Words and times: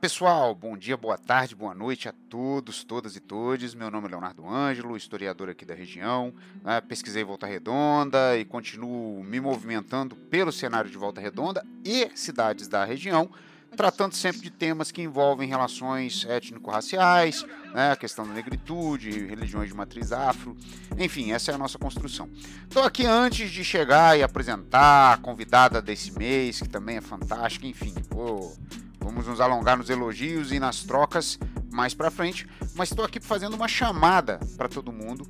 pessoal, 0.00 0.54
bom 0.54 0.78
dia, 0.78 0.96
boa 0.96 1.18
tarde, 1.18 1.54
boa 1.54 1.74
noite 1.74 2.08
a 2.08 2.14
todos, 2.30 2.82
todas 2.82 3.16
e 3.16 3.20
todes. 3.20 3.74
Meu 3.74 3.90
nome 3.90 4.06
é 4.06 4.10
Leonardo 4.12 4.48
Ângelo, 4.48 4.96
historiador 4.96 5.50
aqui 5.50 5.62
da 5.66 5.74
região. 5.74 6.32
Né? 6.64 6.80
Pesquisei 6.80 7.22
Volta 7.22 7.46
Redonda 7.46 8.34
e 8.38 8.46
continuo 8.46 9.22
me 9.22 9.38
movimentando 9.38 10.16
pelo 10.16 10.50
cenário 10.50 10.90
de 10.90 10.96
Volta 10.96 11.20
Redonda 11.20 11.62
e 11.84 12.10
cidades 12.14 12.66
da 12.66 12.82
região, 12.82 13.30
tratando 13.76 14.14
sempre 14.14 14.40
de 14.40 14.50
temas 14.50 14.90
que 14.90 15.02
envolvem 15.02 15.46
relações 15.46 16.24
étnico-raciais, 16.26 17.44
né? 17.74 17.92
a 17.92 17.96
questão 17.96 18.26
da 18.26 18.32
negritude, 18.32 19.26
religiões 19.26 19.68
de 19.68 19.74
matriz 19.74 20.12
afro, 20.12 20.56
enfim, 20.98 21.32
essa 21.32 21.52
é 21.52 21.54
a 21.54 21.58
nossa 21.58 21.78
construção. 21.78 22.26
Estou 22.62 22.84
aqui 22.84 23.04
antes 23.04 23.50
de 23.50 23.62
chegar 23.62 24.18
e 24.18 24.22
apresentar 24.22 25.12
a 25.12 25.16
convidada 25.18 25.82
desse 25.82 26.10
mês, 26.18 26.58
que 26.58 26.68
também 26.70 26.96
é 26.96 27.02
fantástica, 27.02 27.66
enfim, 27.66 27.92
vou 28.08 28.56
Vamos 29.00 29.26
nos 29.26 29.40
alongar 29.40 29.76
nos 29.76 29.90
elogios 29.90 30.52
e 30.52 30.60
nas 30.60 30.82
trocas 30.82 31.38
mais 31.70 31.94
para 31.94 32.10
frente, 32.10 32.46
mas 32.74 32.90
estou 32.90 33.04
aqui 33.04 33.20
fazendo 33.20 33.54
uma 33.54 33.68
chamada 33.68 34.38
para 34.56 34.68
todo 34.68 34.92
mundo 34.92 35.26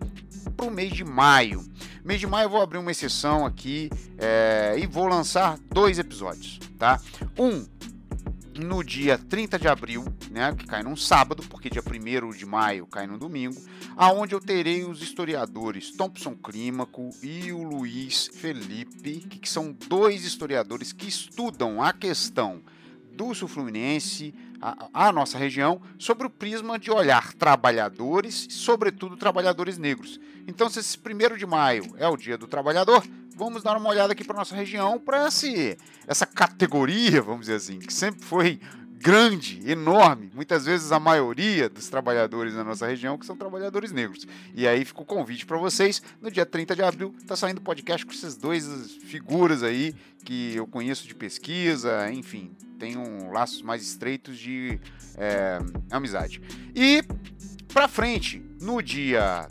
para 0.57 0.67
o 0.67 0.71
mês 0.71 0.93
de 0.93 1.05
maio. 1.05 1.65
Mês 2.05 2.21
de 2.21 2.27
maio 2.27 2.47
eu 2.47 2.51
vou 2.51 2.63
abrir 2.63 2.79
uma 2.79 2.91
exceção 2.91 3.47
aqui 3.47 3.91
é, 4.19 4.77
e 4.79 4.87
vou 4.87 5.07
lançar 5.07 5.59
dois 5.71 5.99
episódios, 5.99 6.59
tá? 6.79 7.01
Um 7.39 7.67
no 8.59 8.85
dia 8.85 9.17
30 9.17 9.59
de 9.59 9.69
abril, 9.69 10.05
né, 10.31 10.55
que 10.55 10.67
cai 10.67 10.83
num 10.83 10.97
sábado, 10.97 11.43
porque 11.49 11.71
dia 11.71 11.83
1 11.83 12.31
de 12.37 12.45
maio 12.45 12.87
cai 12.87 13.07
no 13.07 13.17
domingo, 13.17 13.61
aonde 13.97 14.35
eu 14.35 14.41
terei 14.41 14.85
os 14.85 15.03
historiadores 15.03 15.93
Thompson 15.93 16.35
Clímaco 16.35 17.09
e 17.23 17.53
o 17.53 17.63
Luiz 17.63 18.29
Felipe, 18.35 19.21
que 19.41 19.49
são 19.49 19.73
dois 19.89 20.25
historiadores 20.25 20.93
que 20.93 21.09
estudam 21.09 21.83
a 21.83 21.93
questão 21.93 22.61
do 23.21 23.35
sul 23.35 23.47
fluminense, 23.47 24.35
a, 24.63 24.89
a, 25.09 25.13
nossa 25.13 25.37
região, 25.37 25.83
sobre 25.99 26.27
o 26.27 26.31
prisma 26.31 26.79
de 26.79 26.91
olhar 26.91 27.35
trabalhadores, 27.35 28.47
sobretudo 28.49 29.15
trabalhadores 29.15 29.77
negros. 29.77 30.19
Então, 30.47 30.71
se 30.71 30.81
esse 30.81 30.97
primeiro 30.97 31.37
de 31.37 31.45
maio 31.45 31.85
é 31.99 32.09
o 32.09 32.17
dia 32.17 32.39
do 32.39 32.47
trabalhador, 32.47 33.07
vamos 33.37 33.63
dar 33.63 33.77
uma 33.77 33.91
olhada 33.91 34.15
aqui 34.15 34.25
para 34.25 34.39
nossa 34.39 34.57
região, 34.57 34.99
para 34.99 35.29
essa 36.07 36.25
categoria, 36.25 37.21
vamos 37.21 37.43
dizer 37.43 37.57
assim, 37.57 37.79
que 37.79 37.93
sempre 37.93 38.25
foi 38.25 38.59
grande, 39.01 39.63
enorme, 39.65 40.31
muitas 40.35 40.67
vezes 40.67 40.93
a 40.93 41.01
maioria 41.01 41.71
dos 41.71 41.89
trabalhadores 41.89 42.53
na 42.55 42.63
nossa 42.63 42.87
região 42.87 43.17
que 43.17 43.25
são 43.25 43.35
trabalhadores 43.35 43.93
negros. 43.93 44.27
E 44.55 44.69
aí 44.69 44.85
fica 44.85 45.01
o 45.01 45.07
convite 45.07 45.47
para 45.47 45.57
vocês, 45.57 46.03
no 46.21 46.31
dia 46.31 46.45
30 46.45 46.77
de 46.77 46.83
abril 46.83 47.15
tá 47.27 47.35
saindo 47.35 47.63
podcast 47.63 48.05
com 48.05 48.13
essas 48.13 48.37
duas 48.37 48.93
figuras 49.05 49.63
aí 49.63 49.95
que 50.23 50.55
eu 50.55 50.67
conheço 50.67 51.09
de 51.09 51.15
pesquisa, 51.15 52.13
enfim, 52.13 52.55
tenho 52.79 53.33
laços 53.33 53.63
mais 53.63 53.83
estreitos 53.83 54.39
de 54.39 54.79
é, 55.17 55.59
amizade. 55.91 56.43
E 56.75 57.03
para 57.73 57.89
frente, 57.89 58.45
no 58.61 58.83
dia 58.83 59.49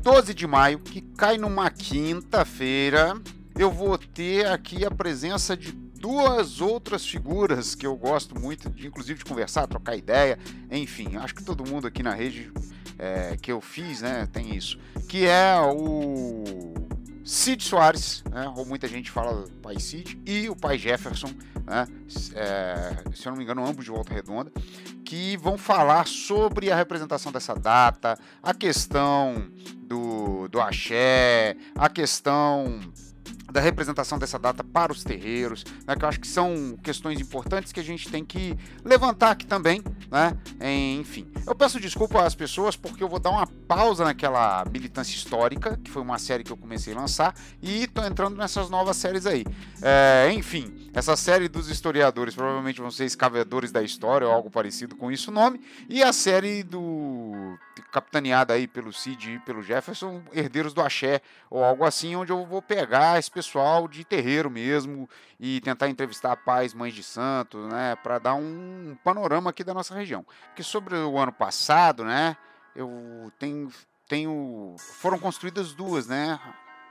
12 0.00 0.32
de 0.32 0.46
maio, 0.46 0.78
que 0.78 1.02
cai 1.02 1.36
numa 1.36 1.68
quinta-feira, 1.68 3.20
eu 3.58 3.70
vou 3.70 3.98
ter 3.98 4.46
aqui 4.46 4.82
a 4.82 4.90
presença 4.90 5.54
de 5.54 5.85
duas 5.98 6.60
outras 6.60 7.06
figuras 7.06 7.74
que 7.74 7.86
eu 7.86 7.96
gosto 7.96 8.38
muito, 8.38 8.70
de, 8.70 8.86
inclusive 8.86 9.18
de 9.18 9.24
conversar, 9.24 9.66
trocar 9.66 9.96
ideia, 9.96 10.38
enfim, 10.70 11.16
acho 11.16 11.34
que 11.34 11.42
todo 11.42 11.68
mundo 11.68 11.86
aqui 11.86 12.02
na 12.02 12.14
rede 12.14 12.52
é, 12.98 13.36
que 13.36 13.50
eu 13.50 13.60
fiz, 13.60 14.02
né, 14.02 14.28
tem 14.32 14.54
isso, 14.54 14.78
que 15.08 15.26
é 15.26 15.56
o 15.60 16.74
Cid 17.24 17.62
Soares, 17.62 18.22
né, 18.30 18.52
ou 18.56 18.64
muita 18.64 18.86
gente 18.86 19.10
fala 19.10 19.44
pai 19.62 19.78
Cid, 19.80 20.20
e 20.24 20.48
o 20.48 20.56
pai 20.56 20.78
Jefferson, 20.78 21.32
né, 21.64 21.86
é, 22.34 22.96
se 23.12 23.26
eu 23.26 23.30
não 23.30 23.38
me 23.38 23.44
engano, 23.44 23.66
ambos 23.66 23.84
de 23.84 23.90
Volta 23.90 24.14
Redonda, 24.14 24.52
que 25.04 25.36
vão 25.36 25.56
falar 25.56 26.06
sobre 26.06 26.70
a 26.70 26.76
representação 26.76 27.30
dessa 27.30 27.54
data, 27.54 28.18
a 28.42 28.52
questão 28.52 29.50
do, 29.78 30.48
do 30.48 30.60
axé, 30.60 31.56
a 31.76 31.88
questão 31.88 32.80
da 33.50 33.60
representação 33.60 34.18
dessa 34.18 34.38
data 34.38 34.62
para 34.62 34.92
os 34.92 35.02
terreiros, 35.02 35.64
né, 35.86 35.96
que 35.96 36.04
eu 36.04 36.08
acho 36.08 36.20
que 36.20 36.26
são 36.26 36.76
questões 36.82 37.20
importantes 37.20 37.72
que 37.72 37.80
a 37.80 37.84
gente 37.84 38.08
tem 38.08 38.24
que 38.24 38.56
levantar 38.84 39.30
aqui 39.30 39.46
também, 39.46 39.82
né? 40.10 40.36
Enfim, 40.98 41.30
eu 41.46 41.54
peço 41.54 41.80
desculpa 41.80 42.22
às 42.22 42.34
pessoas 42.34 42.76
porque 42.76 43.02
eu 43.02 43.08
vou 43.08 43.18
dar 43.18 43.30
uma 43.30 43.46
pausa 43.46 44.04
naquela 44.04 44.64
militância 44.70 45.14
histórica, 45.14 45.78
que 45.82 45.90
foi 45.90 46.02
uma 46.02 46.18
série 46.18 46.44
que 46.44 46.52
eu 46.52 46.56
comecei 46.56 46.92
a 46.92 46.96
lançar, 46.96 47.34
e 47.62 47.84
estou 47.84 48.04
entrando 48.04 48.36
nessas 48.36 48.68
novas 48.68 48.96
séries 48.96 49.26
aí. 49.26 49.44
É, 49.82 50.30
enfim, 50.32 50.90
essa 50.92 51.16
série 51.16 51.48
dos 51.48 51.68
historiadores 51.68 52.34
provavelmente 52.34 52.80
vão 52.80 52.90
ser 52.90 53.04
escavedores 53.04 53.72
da 53.72 53.82
história 53.82 54.26
ou 54.26 54.32
algo 54.32 54.50
parecido 54.50 54.96
com 54.96 55.10
isso 55.10 55.30
o 55.30 55.34
nome, 55.34 55.60
e 55.88 56.02
a 56.02 56.12
série 56.12 56.62
do 56.62 57.56
capitaneada 57.92 58.54
aí 58.54 58.66
pelo 58.66 58.92
Cid 58.92 59.32
e 59.32 59.38
pelo 59.40 59.62
Jefferson, 59.62 60.22
herdeiros 60.32 60.74
do 60.74 60.80
axé 60.80 61.20
ou 61.50 61.62
algo 61.64 61.84
assim, 61.84 62.16
onde 62.16 62.32
eu 62.32 62.44
vou 62.46 62.60
pegar 62.60 63.15
esse 63.18 63.30
pessoal 63.30 63.88
de 63.88 64.04
terreiro 64.04 64.50
mesmo 64.50 65.08
e 65.38 65.60
tentar 65.60 65.88
entrevistar 65.88 66.36
pais, 66.36 66.74
mães 66.74 66.94
de 66.94 67.02
santos, 67.02 67.66
né, 67.68 67.96
para 68.02 68.18
dar 68.18 68.34
um 68.34 68.96
panorama 69.04 69.50
aqui 69.50 69.62
da 69.64 69.74
nossa 69.74 69.94
região. 69.94 70.24
Porque 70.46 70.62
sobre 70.62 70.96
o 70.96 71.18
ano 71.18 71.32
passado, 71.32 72.04
né, 72.04 72.36
eu 72.74 73.32
tenho 73.38 73.70
tenho 74.08 74.76
foram 74.78 75.18
construídas 75.18 75.74
duas, 75.74 76.06
né, 76.06 76.38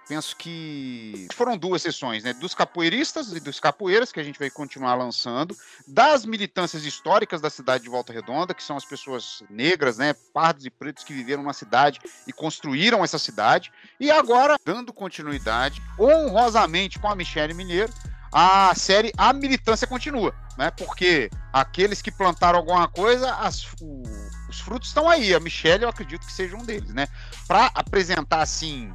penso 0.07 0.35
que 0.35 1.27
foram 1.33 1.57
duas 1.57 1.81
sessões, 1.81 2.23
né? 2.23 2.33
Dos 2.33 2.53
capoeiristas 2.53 3.31
e 3.31 3.39
dos 3.39 3.59
capoeiras, 3.59 4.11
que 4.11 4.19
a 4.19 4.23
gente 4.23 4.39
vai 4.39 4.49
continuar 4.49 4.95
lançando, 4.95 5.55
das 5.87 6.25
militâncias 6.25 6.85
históricas 6.85 7.41
da 7.41 7.49
cidade 7.49 7.83
de 7.83 7.89
Volta 7.89 8.13
Redonda, 8.13 8.53
que 8.53 8.63
são 8.63 8.77
as 8.77 8.85
pessoas 8.85 9.43
negras, 9.49 9.97
né? 9.97 10.13
Pardos 10.33 10.65
e 10.65 10.69
pretos 10.69 11.03
que 11.03 11.13
viveram 11.13 11.43
na 11.43 11.53
cidade 11.53 11.99
e 12.27 12.33
construíram 12.33 13.03
essa 13.03 13.19
cidade. 13.19 13.71
E 13.99 14.11
agora, 14.11 14.57
dando 14.65 14.93
continuidade, 14.93 15.81
honrosamente 15.99 16.99
com 16.99 17.07
a 17.07 17.15
Michelle 17.15 17.53
Mineiro, 17.53 17.93
a 18.31 18.73
série 18.75 19.13
A 19.17 19.31
Militância 19.31 19.87
Continua, 19.87 20.35
né? 20.57 20.69
Porque 20.71 21.29
aqueles 21.53 22.01
que 22.01 22.11
plantaram 22.11 22.59
alguma 22.59 22.87
coisa, 22.87 23.33
as, 23.35 23.65
o, 23.79 24.03
os 24.49 24.59
frutos 24.59 24.89
estão 24.89 25.09
aí. 25.09 25.33
A 25.33 25.39
Michelle, 25.39 25.83
eu 25.83 25.89
acredito 25.89 26.25
que 26.25 26.33
seja 26.33 26.55
um 26.55 26.63
deles, 26.63 26.93
né? 26.93 27.07
Para 27.47 27.71
apresentar 27.73 28.41
assim 28.41 28.93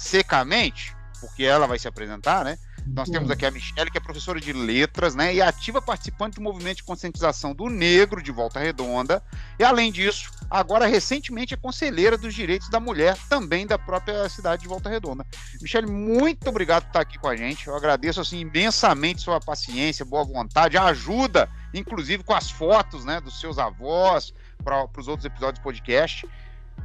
secamente, 0.00 0.96
porque 1.20 1.44
ela 1.44 1.66
vai 1.66 1.78
se 1.78 1.86
apresentar, 1.86 2.44
né? 2.44 2.58
Nós 2.86 3.10
temos 3.10 3.30
aqui 3.30 3.44
a 3.44 3.50
Michelle, 3.50 3.90
que 3.90 3.98
é 3.98 4.00
professora 4.00 4.40
de 4.40 4.52
letras, 4.54 5.14
né? 5.14 5.34
E 5.34 5.42
ativa 5.42 5.82
participante 5.82 6.36
do 6.36 6.40
movimento 6.40 6.78
de 6.78 6.82
conscientização 6.82 7.54
do 7.54 7.68
negro 7.68 8.22
de 8.22 8.32
Volta 8.32 8.58
Redonda. 8.58 9.22
E 9.58 9.64
além 9.64 9.92
disso, 9.92 10.30
agora 10.50 10.86
recentemente 10.86 11.52
é 11.52 11.56
conselheira 11.58 12.16
dos 12.16 12.34
direitos 12.34 12.70
da 12.70 12.80
mulher, 12.80 13.18
também 13.28 13.66
da 13.66 13.78
própria 13.78 14.26
cidade 14.30 14.62
de 14.62 14.68
Volta 14.68 14.88
Redonda. 14.88 15.26
Michelle, 15.60 15.86
muito 15.86 16.48
obrigado 16.48 16.84
por 16.84 16.88
estar 16.88 17.00
aqui 17.00 17.18
com 17.18 17.28
a 17.28 17.36
gente. 17.36 17.66
Eu 17.66 17.76
agradeço 17.76 18.20
assim 18.20 18.40
imensamente 18.40 19.20
sua 19.20 19.38
paciência, 19.38 20.04
boa 20.04 20.24
vontade, 20.24 20.78
a 20.78 20.84
ajuda, 20.84 21.50
inclusive 21.74 22.24
com 22.24 22.32
as 22.32 22.50
fotos, 22.50 23.04
né, 23.04 23.20
dos 23.20 23.38
seus 23.38 23.58
avós 23.58 24.32
para 24.64 24.88
os 24.96 25.06
outros 25.06 25.26
episódios 25.26 25.58
do 25.58 25.62
podcast. 25.62 26.26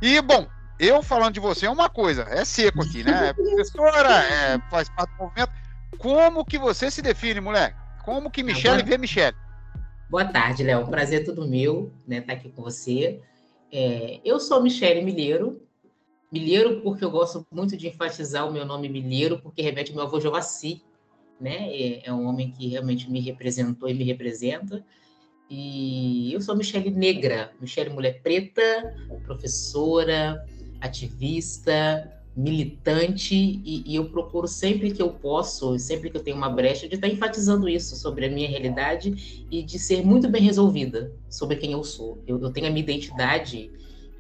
E 0.01 0.21
bom, 0.21 0.47
eu 0.79 1.01
falando 1.01 1.33
de 1.33 1.39
você 1.39 1.65
é 1.65 1.69
uma 1.69 1.89
coisa, 1.89 2.23
é 2.23 2.43
seco 2.43 2.81
aqui, 2.81 3.03
né? 3.03 3.29
É 3.29 3.33
professora, 3.33 4.09
é, 4.25 4.59
faz 4.69 4.89
parte 4.89 5.11
do 5.11 5.23
movimento. 5.23 5.51
Como 5.97 6.45
que 6.45 6.57
você 6.57 6.91
se 6.91 7.01
define, 7.01 7.39
mulher? 7.39 7.75
Como 8.03 8.29
que 8.29 8.43
Michelle 8.43 8.83
vê 8.83 8.97
Michelle? 8.97 9.35
Boa 10.09 10.25
tarde, 10.25 10.63
Léo. 10.63 10.87
Prazer 10.87 11.21
é 11.21 11.23
todo 11.23 11.47
meu, 11.47 11.91
né, 12.07 12.17
estar 12.17 12.33
tá 12.33 12.39
aqui 12.39 12.49
com 12.49 12.61
você. 12.61 13.21
É, 13.71 14.19
eu 14.23 14.39
sou 14.39 14.61
Michelle 14.61 15.03
Milheiro. 15.03 15.61
Milheiro 16.31 16.81
porque 16.81 17.03
eu 17.03 17.09
gosto 17.09 17.45
muito 17.51 17.77
de 17.77 17.87
enfatizar 17.87 18.47
o 18.47 18.51
meu 18.51 18.65
nome 18.65 18.89
Milheiro, 18.89 19.39
porque 19.41 19.61
remete 19.61 19.91
ao 19.91 19.95
meu 19.95 20.05
avô 20.05 20.19
Jovaci, 20.19 20.83
né? 21.39 21.69
É, 21.71 22.07
é 22.07 22.13
um 22.13 22.27
homem 22.27 22.51
que 22.51 22.67
realmente 22.67 23.09
me 23.09 23.19
representou 23.19 23.89
e 23.89 23.93
me 23.93 24.03
representa. 24.03 24.85
E 25.49 26.33
eu 26.33 26.41
sou 26.41 26.55
Michelle 26.55 26.89
Negra, 26.91 27.53
Michelle 27.61 27.91
Mulher 27.91 28.21
Preta, 28.21 28.95
professora, 29.23 30.43
ativista, 30.85 32.11
militante, 32.35 33.33
e, 33.33 33.83
e, 33.85 33.95
eu 33.95 34.09
procuro 34.09 34.47
sempre 34.47 34.91
que 34.91 35.01
eu 35.01 35.09
posso, 35.09 35.79
sempre 35.79 36.09
que 36.09 36.17
eu 36.17 36.23
tenho 36.23 36.35
uma 36.35 36.49
brecha, 36.49 36.87
de 36.87 36.95
estar 36.95 37.07
enfatizando 37.07 37.69
isso 37.69 37.95
sobre 37.95 38.25
a 38.25 38.29
minha 38.29 38.49
realidade 38.49 39.47
e 39.49 39.63
de 39.63 39.79
ser 39.79 40.05
muito 40.05 40.27
bem 40.29 40.41
resolvida 40.41 41.13
sobre 41.29 41.55
quem 41.55 41.71
eu 41.71 41.83
sou. 41.83 42.21
Eu, 42.27 42.41
eu 42.41 42.51
tenho 42.51 42.67
a 42.67 42.69
minha 42.69 42.83
identidade 42.83 43.71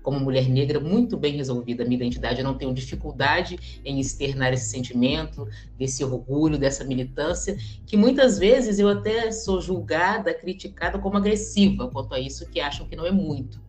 como 0.01 0.19
mulher 0.19 0.47
negra 0.47 0.79
muito 0.79 1.17
bem 1.17 1.35
resolvida 1.35 1.81
a 1.81 1.85
minha 1.85 1.97
identidade, 1.97 2.39
eu 2.39 2.43
não 2.43 2.53
tenho 2.53 2.71
dificuldade 2.71 3.81
em 3.83 3.99
externar 3.99 4.53
esse 4.53 4.69
sentimento, 4.69 5.47
desse 5.79 6.03
orgulho, 6.03 6.59
dessa 6.59 6.83
militância, 6.83 7.57
que 7.87 7.97
muitas 7.97 8.37
vezes 8.37 8.77
eu 8.77 8.87
até 8.87 9.31
sou 9.31 9.59
julgada, 9.59 10.31
criticada 10.31 10.99
como 10.99 11.17
agressiva 11.17 11.89
quanto 11.89 12.13
a 12.13 12.19
isso, 12.19 12.47
que 12.47 12.59
acham 12.59 12.87
que 12.87 12.95
não 12.95 13.07
é 13.07 13.11
muito, 13.11 13.59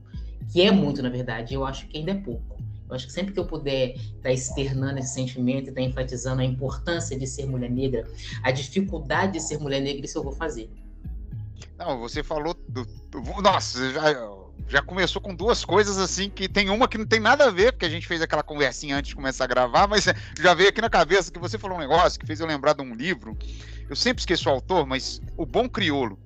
que 0.53 0.61
é 0.61 0.71
muito 0.71 1.03
na 1.03 1.09
verdade, 1.09 1.55
eu 1.55 1.65
acho 1.65 1.89
que 1.89 1.97
ainda 1.97 2.11
é 2.11 2.17
pouco. 2.17 2.56
Eu 2.89 2.95
acho 2.95 3.07
que 3.07 3.13
sempre 3.13 3.33
que 3.33 3.41
eu 3.41 3.47
puder 3.47 3.95
estar 3.97 4.23
tá 4.23 4.33
externando 4.33 4.99
esse 4.99 5.15
sentimento 5.15 5.67
e 5.67 5.69
estar 5.71 5.81
tá 5.81 5.83
enfatizando 5.83 6.41
a 6.41 6.45
importância 6.45 7.19
de 7.19 7.27
ser 7.27 7.47
mulher 7.47 7.71
negra, 7.71 8.09
a 8.43 8.51
dificuldade 8.51 9.35
de 9.35 9.41
ser 9.41 9.59
mulher 9.59 9.81
negra, 9.81 10.05
isso 10.05 10.19
eu 10.19 10.23
vou 10.23 10.33
fazer. 10.33 10.71
Não, 11.79 11.99
você 11.99 12.23
falou 12.23 12.55
do 12.69 12.87
nossa, 13.43 13.93
já, 13.93 14.03
já 14.69 14.83
começou 14.83 15.21
com 15.21 15.35
duas 15.35 15.65
coisas 15.65 15.99
assim 15.99 16.29
que 16.29 16.49
tem 16.49 16.71
uma 16.71 16.89
que 16.89 16.99
não 16.99 17.07
tem 17.07 17.21
nada 17.21 17.47
a 17.47 17.51
ver, 17.51 17.73
porque 17.73 17.87
a 17.87 17.91
gente 17.91 18.07
fez 18.07 18.21
aquela 18.21 18.43
conversinha 18.43 18.97
antes 18.97 19.11
de 19.11 19.17
começar 19.17 19.45
a 19.45 19.47
gravar, 19.47 19.87
mas 19.87 20.07
já 20.41 20.55
veio 20.55 20.69
aqui 20.69 20.81
na 20.81 20.91
cabeça 20.91 21.31
que 21.31 21.39
você 21.39 21.59
falou 21.59 21.77
um 21.77 21.81
negócio 21.81 22.19
que 22.19 22.27
fez 22.27 22.41
eu 22.41 22.47
lembrar 22.47 22.75
de 22.75 22.83
um 22.83 22.95
livro. 22.95 23.37
Eu 23.89 23.97
sempre 23.97 24.21
esqueço 24.21 24.49
o 24.49 24.53
autor, 24.53 24.87
mas 24.87 25.21
O 25.37 25.47
Bom 25.47 25.69
Criolo 25.69 26.19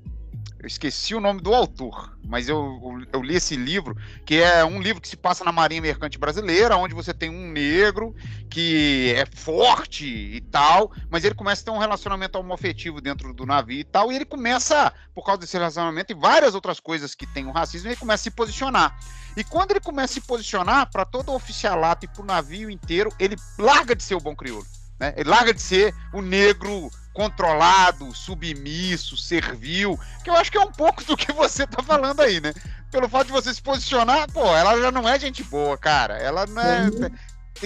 eu 0.61 0.67
esqueci 0.67 1.15
o 1.15 1.21
nome 1.21 1.41
do 1.41 1.55
autor, 1.55 2.15
mas 2.23 2.47
eu, 2.47 3.03
eu, 3.11 3.23
li 3.23 3.35
esse 3.35 3.57
livro, 3.57 3.97
que 4.27 4.43
é 4.43 4.63
um 4.63 4.79
livro 4.79 5.01
que 5.01 5.09
se 5.09 5.17
passa 5.17 5.43
na 5.43 5.51
Marinha 5.51 5.81
Mercante 5.81 6.19
Brasileira, 6.19 6.77
onde 6.77 6.95
você 6.95 7.15
tem 7.15 7.31
um 7.31 7.51
negro 7.51 8.15
que 8.51 9.15
é 9.17 9.25
forte 9.35 10.05
e 10.05 10.39
tal, 10.43 10.93
mas 11.09 11.25
ele 11.25 11.35
começa 11.35 11.63
a 11.63 11.65
ter 11.65 11.71
um 11.71 11.79
relacionamento 11.79 12.39
homoafetivo 12.39 13.01
dentro 13.01 13.33
do 13.33 13.47
navio 13.47 13.81
e 13.81 13.85
tal, 13.85 14.13
e 14.13 14.17
ele 14.17 14.27
começa, 14.27 14.93
por 15.15 15.25
causa 15.25 15.41
desse 15.41 15.57
relacionamento 15.57 16.13
e 16.13 16.15
várias 16.15 16.55
outras 16.55 16.79
coisas 16.79 17.15
que 17.15 17.27
tem 17.27 17.47
o 17.47 17.53
racismo, 17.53 17.89
ele 17.89 17.97
começa 17.97 18.21
a 18.21 18.25
se 18.25 18.31
posicionar. 18.31 18.99
E 19.35 19.43
quando 19.43 19.71
ele 19.71 19.81
começa 19.81 20.13
a 20.13 20.15
se 20.15 20.21
posicionar 20.21 20.91
para 20.91 21.07
todo 21.07 21.31
o 21.31 21.35
oficialato 21.37 22.05
e 22.05 22.09
para 22.09 22.23
o 22.23 22.27
navio 22.27 22.69
inteiro, 22.69 23.11
ele 23.19 23.37
larga 23.59 23.97
de 23.97 24.03
ser 24.03 24.15
o 24.15 24.21
bom 24.21 24.37
crioulo. 24.37 24.67
Né? 25.01 25.15
Ele 25.17 25.31
larga 25.31 25.55
de 25.55 25.63
ser 25.63 25.95
o 26.13 26.21
negro 26.21 26.91
controlado, 27.13 28.15
submisso, 28.15 29.17
servil, 29.17 29.99
que 30.23 30.31
eu 30.31 30.35
acho 30.35 30.51
que 30.51 30.59
é 30.59 30.61
um 30.61 30.73
pouco 30.73 31.05
do 31.05 31.17
que 31.17 31.33
você 31.33 31.67
tá 31.67 31.83
falando 31.83 32.21
aí, 32.21 32.41
né? 32.41 32.53
Pelo 32.91 33.09
fato 33.09 33.27
de 33.27 33.33
você 33.33 33.53
se 33.53 33.63
posicionar, 33.63 34.31
pô, 34.33 34.45
ela 34.57 34.81
já 34.81 34.91
não 34.91 35.09
é 35.09 35.19
gente 35.19 35.43
boa, 35.45 35.77
cara. 35.77 36.19
Ela 36.19 36.47
não 36.47 36.63
é. 36.63 36.83
Uhum. 36.89 37.11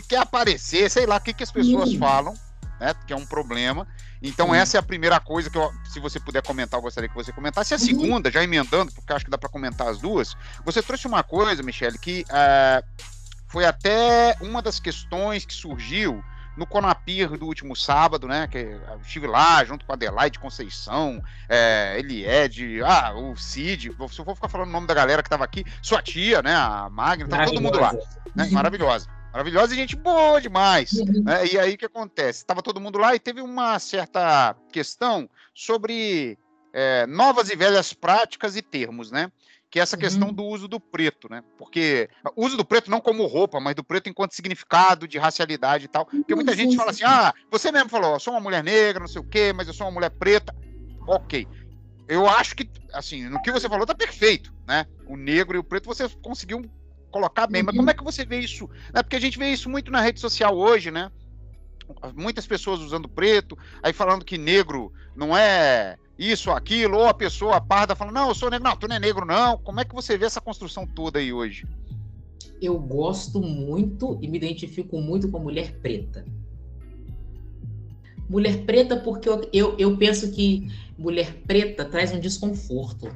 Quer 0.08 0.19
aparecer, 0.19 0.91
sei 0.91 1.06
lá 1.06 1.17
o 1.17 1.20
que, 1.20 1.32
que 1.32 1.43
as 1.43 1.52
pessoas 1.52 1.93
uhum. 1.93 1.99
falam, 1.99 2.35
né? 2.81 2.94
Que 3.06 3.12
é 3.12 3.17
um 3.17 3.26
problema. 3.26 3.87
Então, 4.23 4.49
uhum. 4.49 4.55
essa 4.55 4.79
é 4.79 4.81
a 4.81 4.82
primeira 4.82 5.20
coisa 5.20 5.50
que 5.50 5.58
eu, 5.58 5.70
se 5.93 6.00
você 6.00 6.19
puder 6.19 6.43
comentar, 6.43 6.79
eu 6.79 6.82
gostaria 6.82 7.08
que 7.08 7.14
você 7.14 7.31
comentasse. 7.31 7.75
E 7.75 7.76
a 7.76 7.79
segunda, 7.79 8.31
já 8.31 8.43
emendando, 8.43 8.90
porque 8.93 9.12
acho 9.12 9.25
que 9.25 9.31
dá 9.31 9.37
para 9.37 9.50
comentar 9.50 9.88
as 9.88 9.99
duas, 9.99 10.35
você 10.64 10.82
trouxe 10.82 11.06
uma 11.06 11.23
coisa, 11.23 11.62
Michele, 11.62 11.99
que 11.99 12.25
uh, 12.31 13.05
foi 13.49 13.67
até 13.67 14.37
uma 14.40 14.62
das 14.62 14.81
questões 14.81 15.44
que 15.44 15.52
surgiu 15.52 16.25
no 16.56 16.66
Conapir 16.66 17.36
do 17.36 17.46
último 17.46 17.74
sábado, 17.74 18.28
né? 18.28 18.46
Que 18.46 18.58
eu 18.58 19.00
estive 19.00 19.26
lá 19.26 19.64
junto 19.64 19.84
com 19.84 19.92
a 19.92 19.94
Adelaide 19.94 20.38
Conceição, 20.38 21.22
é, 21.48 21.96
Elied, 21.98 22.82
ah, 22.82 23.12
o 23.14 23.36
Cid. 23.36 23.92
Se 24.10 24.18
eu 24.18 24.24
for 24.24 24.34
ficar 24.34 24.48
falando 24.48 24.68
o 24.68 24.72
nome 24.72 24.86
da 24.86 24.94
galera 24.94 25.22
que 25.22 25.26
estava 25.26 25.44
aqui, 25.44 25.64
sua 25.82 26.02
tia, 26.02 26.42
né? 26.42 26.54
A 26.54 26.88
Magna, 26.90 27.28
tá 27.28 27.44
todo 27.44 27.60
mundo 27.60 27.80
lá. 27.80 27.92
Né, 28.34 28.48
maravilhosa. 28.50 29.08
Maravilhosa 29.32 29.74
e 29.74 29.76
gente 29.76 29.96
boa 29.96 30.40
demais. 30.40 30.92
Né, 30.92 31.46
e 31.52 31.58
aí 31.58 31.74
o 31.74 31.78
que 31.78 31.86
acontece? 31.86 32.38
Estava 32.40 32.62
todo 32.62 32.80
mundo 32.80 32.98
lá 32.98 33.14
e 33.14 33.18
teve 33.18 33.40
uma 33.40 33.78
certa 33.80 34.54
questão 34.70 35.28
sobre 35.52 36.38
é, 36.72 37.04
novas 37.06 37.50
e 37.50 37.56
velhas 37.56 37.92
práticas 37.92 38.56
e 38.56 38.62
termos, 38.62 39.10
né? 39.10 39.30
Que 39.75 39.81
é 39.81 39.82
essa 39.82 39.97
questão 39.97 40.29
uhum. 40.29 40.35
do 40.35 40.44
uso 40.44 40.69
do 40.69 40.79
preto, 40.79 41.29
né? 41.29 41.43
Porque 41.59 42.09
o 42.37 42.47
uso 42.47 42.56
do 42.56 42.65
preto 42.65 42.88
não 42.88 43.00
como 43.00 43.26
roupa, 43.26 43.59
mas 43.59 43.75
do 43.75 43.82
preto 43.82 44.09
enquanto 44.09 44.32
significado 44.32 45.09
de 45.09 45.19
racialidade 45.19 45.87
e 45.87 45.88
tal. 45.88 46.06
Porque 46.06 46.32
muita 46.32 46.53
uhum. 46.53 46.56
gente 46.56 46.76
fala 46.76 46.93
assim: 46.93 47.03
ah, 47.03 47.35
você 47.50 47.73
mesmo 47.73 47.88
falou, 47.88 48.12
eu 48.12 48.21
sou 48.21 48.35
uma 48.35 48.41
mulher 48.41 48.62
negra, 48.62 49.00
não 49.00 49.09
sei 49.09 49.21
o 49.21 49.25
quê, 49.25 49.53
mas 49.53 49.67
eu 49.67 49.75
sou 49.75 49.88
uma 49.88 49.94
mulher 49.94 50.11
preta. 50.11 50.55
Ok. 51.09 51.49
Eu 52.06 52.29
acho 52.29 52.55
que, 52.55 52.71
assim, 52.93 53.29
no 53.29 53.43
que 53.43 53.50
você 53.50 53.69
falou 53.69 53.85
tá 53.85 53.97
perfeito, 53.97 54.55
né? 54.65 54.87
O 55.09 55.17
negro 55.17 55.56
e 55.56 55.59
o 55.59 55.65
preto 55.65 55.87
você 55.87 56.09
conseguiu 56.23 56.71
colocar 57.11 57.49
bem, 57.49 57.62
uhum. 57.62 57.67
mas 57.67 57.76
como 57.76 57.91
é 57.91 57.94
que 57.94 58.05
você 58.05 58.25
vê 58.25 58.38
isso? 58.38 58.71
É 58.93 59.03
porque 59.03 59.17
a 59.17 59.21
gente 59.21 59.37
vê 59.37 59.49
isso 59.49 59.69
muito 59.69 59.91
na 59.91 60.00
rede 60.00 60.21
social 60.21 60.56
hoje, 60.56 60.93
né? 60.93 61.11
Muitas 62.15 62.47
pessoas 62.47 62.79
usando 62.79 63.09
preto, 63.09 63.59
aí 63.82 63.93
falando 63.93 64.25
que 64.25 64.38
negro 64.38 64.93
não 65.17 65.37
é 65.37 65.97
isso, 66.19 66.50
aquilo, 66.50 66.99
ou 66.99 67.08
a 67.08 67.14
pessoa 67.14 67.61
parda 67.61 67.96
falando, 67.96 68.14
não, 68.14 68.28
eu 68.28 68.34
sou 68.34 68.50
negro, 68.50 68.69
não, 68.69 68.76
tu 68.76 68.87
não 68.87 68.96
é 68.96 69.00
negro, 69.00 69.26
não. 69.26 69.58
Como 69.58 69.81
é 69.81 69.84
que 69.84 69.94
você 69.94 70.16
vê 70.16 70.26
essa 70.26 70.40
construção 70.40 70.87
toda 70.87 71.19
aí 71.19 71.32
hoje? 71.32 71.66
Eu 72.62 72.78
gosto 72.78 73.40
muito 73.40 74.19
e 74.22 74.28
me 74.28 74.38
identifico 74.38 75.00
muito 75.00 75.28
com 75.28 75.40
mulher 75.40 75.72
preta. 75.81 76.25
Mulher 78.28 78.64
preta, 78.64 78.96
porque 78.96 79.28
eu, 79.28 79.49
eu, 79.52 79.76
eu 79.76 79.96
penso 79.96 80.31
que 80.31 80.70
mulher 80.96 81.43
preta 81.46 81.84
traz 81.84 82.12
um 82.12 82.20
desconforto 82.20 83.11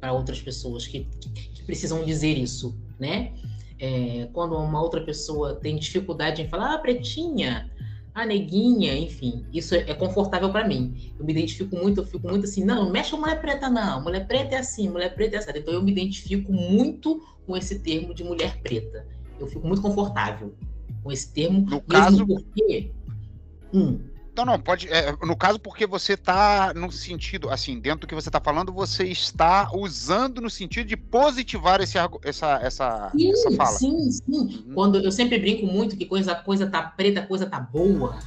para 0.00 0.12
outras 0.12 0.40
pessoas 0.40 0.86
que, 0.86 1.06
que, 1.20 1.28
que, 1.28 1.62
precisam 1.62 2.04
dizer 2.04 2.36
isso, 2.38 2.74
né? 2.98 3.32
É, 3.78 4.28
quando 4.32 4.56
uma 4.56 4.82
outra 4.82 5.02
pessoa 5.02 5.54
tem 5.54 5.76
dificuldade 5.76 6.42
em 6.42 6.48
falar, 6.48 6.74
ah, 6.74 6.78
pretinha, 6.78 7.69
a 8.14 8.26
neguinha, 8.26 8.96
enfim, 8.98 9.44
isso 9.52 9.74
é 9.74 9.94
confortável 9.94 10.50
para 10.50 10.66
mim. 10.66 11.12
Eu 11.18 11.24
me 11.24 11.32
identifico 11.32 11.76
muito, 11.76 12.00
eu 12.00 12.06
fico 12.06 12.28
muito 12.28 12.44
assim, 12.44 12.64
não, 12.64 12.84
não 12.84 12.90
mexe 12.90 13.10
com 13.10 13.18
mulher 13.18 13.40
preta, 13.40 13.70
não. 13.70 14.02
Mulher 14.02 14.26
preta 14.26 14.56
é 14.56 14.58
assim, 14.58 14.88
mulher 14.88 15.14
preta 15.14 15.36
é 15.36 15.38
assim. 15.38 15.50
Então 15.54 15.74
eu 15.74 15.82
me 15.82 15.92
identifico 15.92 16.52
muito 16.52 17.22
com 17.46 17.56
esse 17.56 17.78
termo 17.78 18.12
de 18.12 18.24
mulher 18.24 18.60
preta. 18.62 19.06
Eu 19.38 19.46
fico 19.46 19.66
muito 19.66 19.80
confortável 19.80 20.54
com 21.02 21.12
esse 21.12 21.32
termo, 21.32 21.60
no 21.60 21.80
caso 21.80 22.26
porque. 22.26 22.90
Hum, 23.72 24.00
não, 24.44 24.54
não, 24.54 24.60
pode. 24.60 24.88
É, 24.88 25.12
no 25.22 25.36
caso, 25.36 25.58
porque 25.58 25.86
você 25.86 26.14
está 26.14 26.72
no 26.74 26.90
sentido, 26.90 27.50
assim, 27.50 27.78
dentro 27.78 28.00
do 28.00 28.06
que 28.06 28.14
você 28.14 28.28
está 28.28 28.40
falando, 28.40 28.72
você 28.72 29.04
está 29.04 29.70
usando 29.72 30.40
no 30.40 30.50
sentido 30.50 30.86
de 30.86 30.96
positivar 30.96 31.80
esse, 31.80 31.98
essa, 32.24 32.60
essa, 32.62 33.10
sim, 33.10 33.32
essa 33.32 33.50
fala. 33.52 33.78
Sim, 33.78 34.10
sim. 34.10 34.22
Uhum. 34.28 34.72
Quando 34.74 34.98
eu 34.98 35.12
sempre 35.12 35.38
brinco 35.38 35.66
muito 35.66 35.96
que 35.96 36.06
coisa, 36.06 36.34
coisa 36.34 36.66
tá 36.66 36.82
preta, 36.82 37.22
coisa 37.22 37.46
tá 37.46 37.60
boa. 37.60 38.18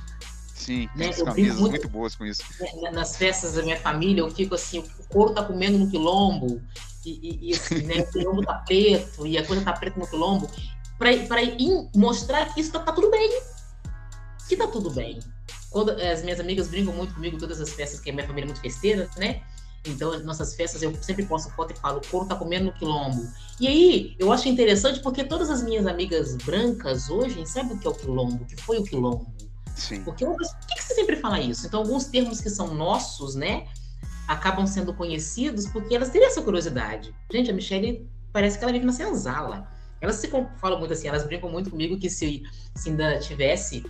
Sim, 0.54 0.88
né? 0.96 1.10
tem 1.10 1.26
camisas 1.26 1.60
muito, 1.60 1.72
muito, 1.72 1.90
boas 1.90 2.16
com 2.16 2.26
isso. 2.26 2.42
Né, 2.60 2.92
nas 2.92 3.18
festas 3.18 3.54
da 3.54 3.64
minha 3.64 3.78
família, 3.78 4.22
eu 4.22 4.32
fico 4.32 4.56
assim, 4.56 4.80
o 4.80 5.08
couro 5.10 5.34
tá 5.34 5.44
comendo 5.44 5.78
no 5.78 5.90
quilombo, 5.90 6.62
e, 7.06 7.10
e, 7.12 7.50
e 7.50 7.54
assim, 7.54 7.82
né, 7.82 7.96
o 8.00 8.12
quilombo 8.12 8.44
tá 8.44 8.54
preto, 8.66 9.28
e 9.28 9.38
a 9.38 9.46
coisa 9.46 9.62
tá 9.62 9.74
preta 9.74 10.00
no 10.00 10.08
quilombo, 10.08 10.50
para 10.98 11.12
mostrar 11.96 12.54
que 12.54 12.62
isso 12.62 12.72
tá, 12.72 12.80
tá 12.80 12.94
tudo 12.94 13.12
bem. 13.12 13.42
Que 14.48 14.56
tá 14.56 14.68
tudo 14.68 14.90
bem. 14.90 15.20
Quando 15.74 15.90
as 15.90 16.22
minhas 16.24 16.40
amigas 16.40 16.68
brincam 16.68 16.94
muito 16.94 17.16
comigo 17.16 17.38
todas 17.38 17.60
as 17.60 17.72
festas, 17.72 18.00
que 18.00 18.12
a 18.12 18.14
minha 18.14 18.26
família 18.26 18.46
é 18.46 18.50
muito 18.50 18.62
festeira, 18.62 19.10
né? 19.18 19.42
Então, 19.86 20.18
nossas 20.20 20.56
festas, 20.56 20.82
eu 20.82 20.96
sempre 21.02 21.26
posto 21.26 21.52
foto 21.52 21.74
e 21.74 21.76
falo, 21.76 21.98
o 21.98 22.08
couro 22.08 22.28
tá 22.28 22.36
comendo 22.36 22.66
no 22.66 22.74
quilombo. 22.74 23.28
E 23.60 23.68
aí, 23.68 24.16
eu 24.18 24.32
acho 24.32 24.48
interessante 24.48 25.02
porque 25.02 25.24
todas 25.24 25.50
as 25.50 25.64
minhas 25.64 25.88
amigas 25.88 26.38
brancas 26.38 27.10
hoje 27.10 27.44
sabem 27.46 27.76
o 27.76 27.80
que 27.80 27.88
é 27.88 27.90
o 27.90 27.94
quilombo, 27.94 28.44
o 28.44 28.46
que 28.46 28.56
foi 28.62 28.78
o 28.78 28.84
quilombo. 28.84 29.28
Sim. 29.76 30.04
Porque 30.04 30.24
por 30.24 30.38
que, 30.38 30.76
que 30.76 30.84
você 30.84 30.94
sempre 30.94 31.16
fala 31.18 31.40
isso? 31.42 31.66
Então, 31.66 31.82
alguns 31.82 32.06
termos 32.06 32.40
que 32.40 32.52
são 32.52 32.74
nossos, 32.74 33.34
né, 33.34 33.68
acabam 34.28 34.68
sendo 34.68 34.94
conhecidos 34.94 35.66
porque 35.66 35.96
elas 35.96 36.10
têm 36.10 36.24
essa 36.24 36.42
curiosidade. 36.42 37.14
Gente, 37.32 37.50
a 37.50 37.54
Michelle 37.54 38.08
parece 38.32 38.58
que 38.58 38.64
ela 38.64 38.72
vive 38.72 38.86
na 38.86 38.94
senzala. 38.94 39.68
Elas 40.00 40.18
se 40.18 40.30
falam 40.58 40.80
muito 40.80 40.94
assim, 40.94 41.08
elas 41.08 41.26
brincam 41.26 41.50
muito 41.50 41.70
comigo 41.70 41.98
que 41.98 42.10
se, 42.10 42.44
se 42.76 42.90
ainda 42.90 43.20
tivesse 43.20 43.84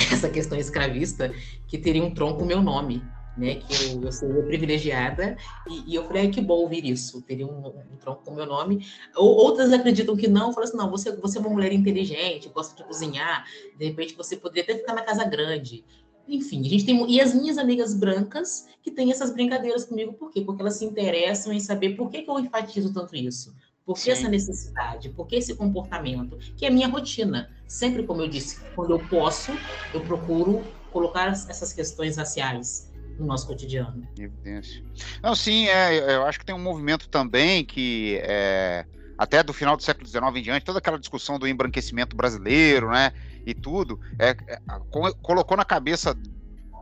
essa 0.12 0.28
questão 0.28 0.58
escravista, 0.58 1.32
que 1.66 1.78
teria 1.78 2.02
um 2.02 2.12
tronco 2.12 2.44
meu 2.44 2.62
nome, 2.62 3.02
né? 3.36 3.56
Que 3.56 3.72
eu, 3.86 4.02
eu 4.02 4.12
seria 4.12 4.42
privilegiada, 4.42 5.36
e, 5.68 5.92
e 5.92 5.94
eu 5.94 6.04
falei, 6.04 6.30
que 6.30 6.40
bom 6.40 6.54
ouvir 6.54 6.84
isso, 6.84 7.22
teria 7.22 7.46
um, 7.46 7.66
um 7.66 7.96
tronco 7.96 8.24
com 8.24 8.34
meu 8.34 8.46
nome. 8.46 8.86
Ou, 9.16 9.28
outras 9.28 9.72
acreditam 9.72 10.16
que 10.16 10.28
não, 10.28 10.52
falam 10.52 10.68
assim, 10.68 10.76
não, 10.76 10.90
você, 10.90 11.14
você 11.16 11.38
é 11.38 11.40
uma 11.40 11.50
mulher 11.50 11.72
inteligente, 11.72 12.48
gosta 12.48 12.76
de 12.76 12.84
cozinhar, 12.84 13.44
de 13.76 13.86
repente 13.86 14.14
você 14.14 14.36
poderia 14.36 14.64
até 14.64 14.78
ficar 14.78 14.94
na 14.94 15.02
casa 15.02 15.24
grande. 15.24 15.84
Enfim, 16.28 16.60
a 16.60 16.68
gente 16.68 16.86
tem. 16.86 17.10
E 17.10 17.20
as 17.20 17.34
minhas 17.34 17.58
amigas 17.58 17.92
brancas 17.92 18.66
que 18.82 18.90
têm 18.90 19.10
essas 19.10 19.32
brincadeiras 19.32 19.84
comigo, 19.84 20.12
por 20.12 20.30
quê? 20.30 20.42
Porque 20.42 20.62
elas 20.62 20.76
se 20.76 20.84
interessam 20.84 21.52
em 21.52 21.58
saber 21.58 21.96
por 21.96 22.08
que, 22.08 22.22
que 22.22 22.30
eu 22.30 22.38
enfatizo 22.38 22.92
tanto 22.92 23.16
isso. 23.16 23.52
Por 23.90 23.96
que 23.96 24.02
Sim. 24.02 24.10
essa 24.12 24.28
necessidade? 24.28 25.08
Por 25.08 25.26
que 25.26 25.34
esse 25.34 25.52
comportamento? 25.56 26.38
Que 26.56 26.64
é 26.64 26.68
a 26.68 26.70
minha 26.70 26.86
rotina. 26.86 27.50
Sempre, 27.66 28.04
como 28.04 28.22
eu 28.22 28.28
disse, 28.28 28.60
quando 28.76 28.92
eu 28.92 29.00
posso, 29.00 29.50
eu 29.92 30.00
procuro 30.00 30.62
colocar 30.92 31.26
essas 31.26 31.72
questões 31.72 32.16
raciais 32.16 32.88
no 33.18 33.26
nosso 33.26 33.48
cotidiano. 33.48 34.06
Evidência. 34.16 34.84
Não, 35.20 35.34
sim, 35.34 35.66
é, 35.66 36.14
eu 36.14 36.24
acho 36.24 36.38
que 36.38 36.44
tem 36.44 36.54
um 36.54 36.62
movimento 36.62 37.08
também 37.08 37.64
que 37.64 38.20
é, 38.22 38.86
até 39.18 39.42
do 39.42 39.52
final 39.52 39.76
do 39.76 39.82
século 39.82 40.06
XIX 40.06 40.36
em 40.36 40.42
diante, 40.42 40.64
toda 40.64 40.78
aquela 40.78 40.96
discussão 40.96 41.36
do 41.36 41.48
embranquecimento 41.48 42.14
brasileiro, 42.14 42.90
né, 42.92 43.12
e 43.44 43.52
tudo, 43.52 43.98
é, 44.20 44.36
é, 44.46 44.60
colocou 45.20 45.56
na 45.56 45.64
cabeça 45.64 46.16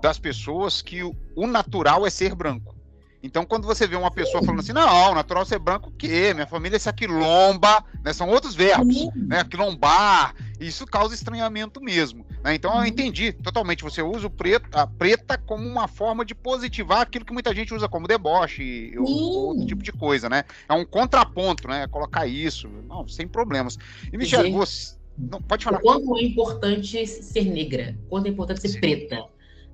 das 0.03 0.19
pessoas 0.19 0.83
que 0.83 1.03
o, 1.03 1.17
o 1.35 1.47
natural 1.47 2.07
é 2.07 2.11
ser 2.11 2.35
branco. 2.35 2.78
Então, 3.23 3.45
quando 3.45 3.67
você 3.67 3.87
vê 3.87 3.97
uma 3.97 4.11
pessoa 4.11 4.43
falando 4.43 4.61
assim, 4.61 4.73
não, 4.73 5.15
natural 5.15 5.45
ser 5.45 5.59
branco 5.59 5.91
o 5.91 5.93
quê? 5.93 6.33
Minha 6.33 6.47
família 6.47 6.77
é 6.77 6.79
se 6.79 6.89
aquilomba, 6.89 7.85
né? 8.05 8.13
São 8.13 8.29
outros 8.29 8.55
verbos, 8.55 9.09
né? 9.15 9.41
Aquilombar, 9.41 10.35
isso 10.61 10.87
causa 10.87 11.15
estranhamento 11.15 11.81
mesmo. 11.81 12.25
Né? 12.45 12.55
Então, 12.55 12.73
eu 12.73 12.79
uhum. 12.79 12.87
entendi 12.87 13.33
totalmente. 13.33 13.83
Você 13.83 14.03
usa 14.03 14.29
o 14.29 14.31
preto, 14.31 14.69
a 14.73 14.87
preta 14.87 15.37
como 15.37 15.67
uma 15.67 15.89
forma 15.89 16.25
de 16.25 16.35
positivar 16.35 17.01
aquilo 17.01 17.25
que 17.25 17.33
muita 17.33 17.53
gente 17.53 17.75
usa 17.75 17.89
como 17.89 18.07
deboche 18.07 18.95
ou 18.97 19.09
outro 19.09 19.67
tipo 19.67 19.83
de 19.83 19.93
coisa, 19.93 20.29
né? 20.29 20.45
É 20.69 20.73
um 20.73 20.85
contraponto, 20.85 21.67
né? 21.67 21.89
Colocar 21.89 22.27
isso, 22.27 22.69
não, 22.89 23.07
sem 23.09 23.27
problemas. 23.27 23.77
E, 24.13 24.17
Michel, 24.17 24.51
você... 24.53 24.97
Não, 25.19 25.43
pode 25.43 25.65
falar. 25.65 25.81
Quanto 25.81 26.17
é 26.17 26.23
importante 26.23 27.05
ser 27.05 27.45
negra? 27.45 27.99
Quanto 28.09 28.27
é 28.27 28.29
importante 28.29 28.61
ser 28.61 28.69
Sim. 28.69 28.81
preta? 28.81 29.25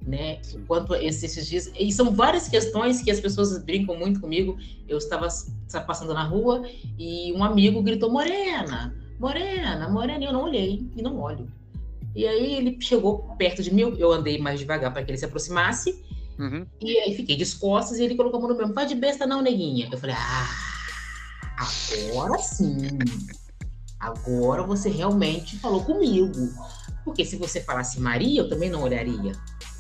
Né? 0.07 0.41
Quanto 0.67 0.95
esses 0.95 1.47
dias. 1.47 1.71
E 1.79 1.91
são 1.93 2.15
várias 2.15 2.49
questões 2.49 3.03
que 3.03 3.11
as 3.11 3.21
pessoas 3.21 3.57
brincam 3.59 3.97
muito 3.97 4.21
comigo. 4.21 4.57
Eu 4.87 4.99
estava 4.99 5.29
passando 5.87 6.13
na 6.13 6.23
rua 6.23 6.63
e 6.99 7.33
um 7.33 7.43
amigo 7.43 7.83
gritou: 7.83 8.11
Morena, 8.11 8.95
Morena, 9.19 9.89
Morena. 9.89 10.23
E 10.23 10.27
eu 10.27 10.33
não 10.33 10.45
olhei 10.45 10.87
e 10.95 11.03
não 11.03 11.19
olho. 11.19 11.51
E 12.15 12.27
aí 12.27 12.55
ele 12.55 12.79
chegou 12.81 13.35
perto 13.37 13.63
de 13.63 13.75
mim, 13.75 13.95
eu 13.99 14.13
andei 14.13 14.39
mais 14.39 14.61
devagar 14.61 14.93
para 14.93 15.03
que 15.03 15.11
ele 15.11 15.19
se 15.19 15.25
aproximasse. 15.25 16.05
Uhum. 16.39 16.67
E 16.81 16.99
aí 16.99 17.15
fiquei 17.15 17.37
de 17.37 17.57
costas 17.57 17.99
e 17.99 18.05
ele 18.05 18.15
colocou 18.15 18.39
a 18.39 18.43
mão 18.43 18.51
no 18.51 18.57
meu. 18.57 18.73
Faz 18.73 18.89
de 18.89 18.95
besta, 18.95 19.27
não, 19.27 19.43
neguinha. 19.43 19.89
Eu 19.91 19.99
falei: 19.99 20.15
Ah, 20.17 20.49
agora 21.59 22.39
sim. 22.39 22.99
Agora 23.99 24.63
você 24.63 24.91
realmente 24.91 25.57
falou 25.57 25.83
comigo. 25.83 26.53
Porque 27.05 27.25
se 27.25 27.37
você 27.37 27.61
falasse 27.61 28.01
Maria, 28.01 28.41
eu 28.41 28.49
também 28.49 28.71
não 28.71 28.83
olharia. 28.83 29.33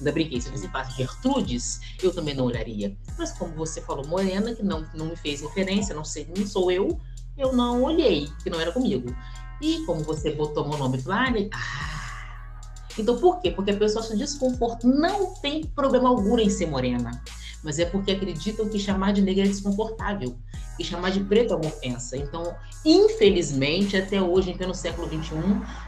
Ainda 0.04 0.12
brinquei, 0.12 0.38
se 0.38 0.50
você 0.50 0.68
falasse 0.68 0.99
Gertrudes, 0.99 1.80
eu 2.02 2.14
também 2.14 2.34
não 2.34 2.44
olharia. 2.44 2.94
Mas 3.16 3.32
como 3.32 3.54
você 3.54 3.80
falou 3.80 4.06
Morena, 4.06 4.54
que 4.54 4.62
não, 4.62 4.87
não 4.92 5.06
me 5.06 5.16
fez 5.16 5.40
referência, 5.40 5.94
não 5.94 6.04
sei, 6.04 6.28
não 6.37 6.46
sou 6.46 6.70
eu, 6.70 7.00
eu 7.38 7.54
não 7.54 7.82
olhei, 7.82 8.28
que 8.42 8.50
não 8.50 8.61
era 8.61 8.70
comigo. 8.70 9.16
E 9.62 9.82
como 9.87 10.02
você 10.02 10.32
botou 10.34 10.68
meu 10.68 10.76
nome 10.76 11.00
Flávia, 11.00 11.49
ah, 11.54 12.50
então 12.99 13.18
por 13.18 13.40
quê? 13.40 13.50
Porque 13.50 13.70
a 13.70 13.76
pessoa 13.78 14.04
se 14.04 14.14
desconforto. 14.14 14.87
Não 14.87 15.37
tem 15.37 15.64
problema 15.64 16.11
algum 16.11 16.38
em 16.38 16.50
ser 16.50 16.66
morena 16.66 17.23
mas 17.64 17.78
é 17.78 17.87
porque 17.87 18.12
acreditam 18.12 18.68
que 18.68 18.78
chamar 18.78 19.12
de 19.12 19.23
negra 19.23 19.44
é 19.44 19.49
desconfortável, 19.49 20.38
que 20.76 20.85
chamar 20.85 21.11
de 21.11 21.21
preto 21.25 21.54
é 21.54 21.56
uma 21.56 21.66
ofensa. 21.66 22.16
Então, 22.16 22.54
infelizmente, 22.85 23.97
até 23.97 24.21
hoje, 24.21 24.50
em 24.50 24.56
pleno 24.56 24.75
século 24.75 25.09
XXI, 25.09 25.37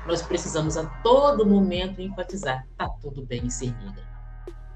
nós 0.06 0.22
precisamos 0.22 0.76
a 0.78 0.86
todo 1.02 1.44
momento 1.44 2.00
enfatizar: 2.00 2.66
tá 2.78 2.88
tudo 3.02 3.24
bem 3.26 3.44
em 3.44 3.50
ser 3.50 3.76
negra. 3.76 4.06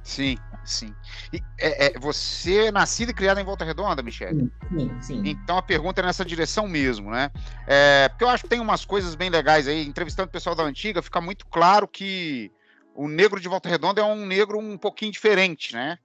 Sim, 0.03 0.37
sim. 0.65 0.95
E, 1.33 1.43
é, 1.59 1.87
é, 1.87 1.99
você 1.99 2.67
é 2.67 2.73
nascida 2.73 3.13
e 3.13 3.15
criada 3.15 3.41
em 3.41 3.45
Volta 3.45 3.65
Redonda, 3.65 4.03
Michelle? 4.03 4.51
Sim, 4.69 4.91
sim. 5.01 5.23
Então 5.25 5.57
a 5.57 5.63
pergunta 5.63 6.01
é 6.01 6.05
nessa 6.05 6.25
direção 6.25 6.67
mesmo, 6.67 7.11
né? 7.11 7.31
É, 7.67 8.09
porque 8.09 8.25
eu 8.25 8.29
acho 8.29 8.45
que 8.45 8.51
tem 8.51 8.61
umas 8.61 8.85
coisas 8.85 9.15
bem 9.15 9.31
legais 9.31 9.69
aí. 9.69 9.87
Entrevistando 9.87 10.29
o 10.29 10.33
pessoal 10.33 10.55
da 10.55 10.65
antiga, 10.65 11.03
fica 11.03 11.21
muito 11.21 11.47
claro 11.47 11.87
que 11.87 12.51
o 12.95 13.09
negro 13.09 13.41
de 13.41 13.49
Volta 13.49 13.69
Redonda 13.69 14.01
é 14.01 14.05
um 14.05 14.27
negro 14.27 14.59
um 14.59 14.77
pouquinho 14.77 15.13
diferente, 15.13 15.75
né? 15.75 15.99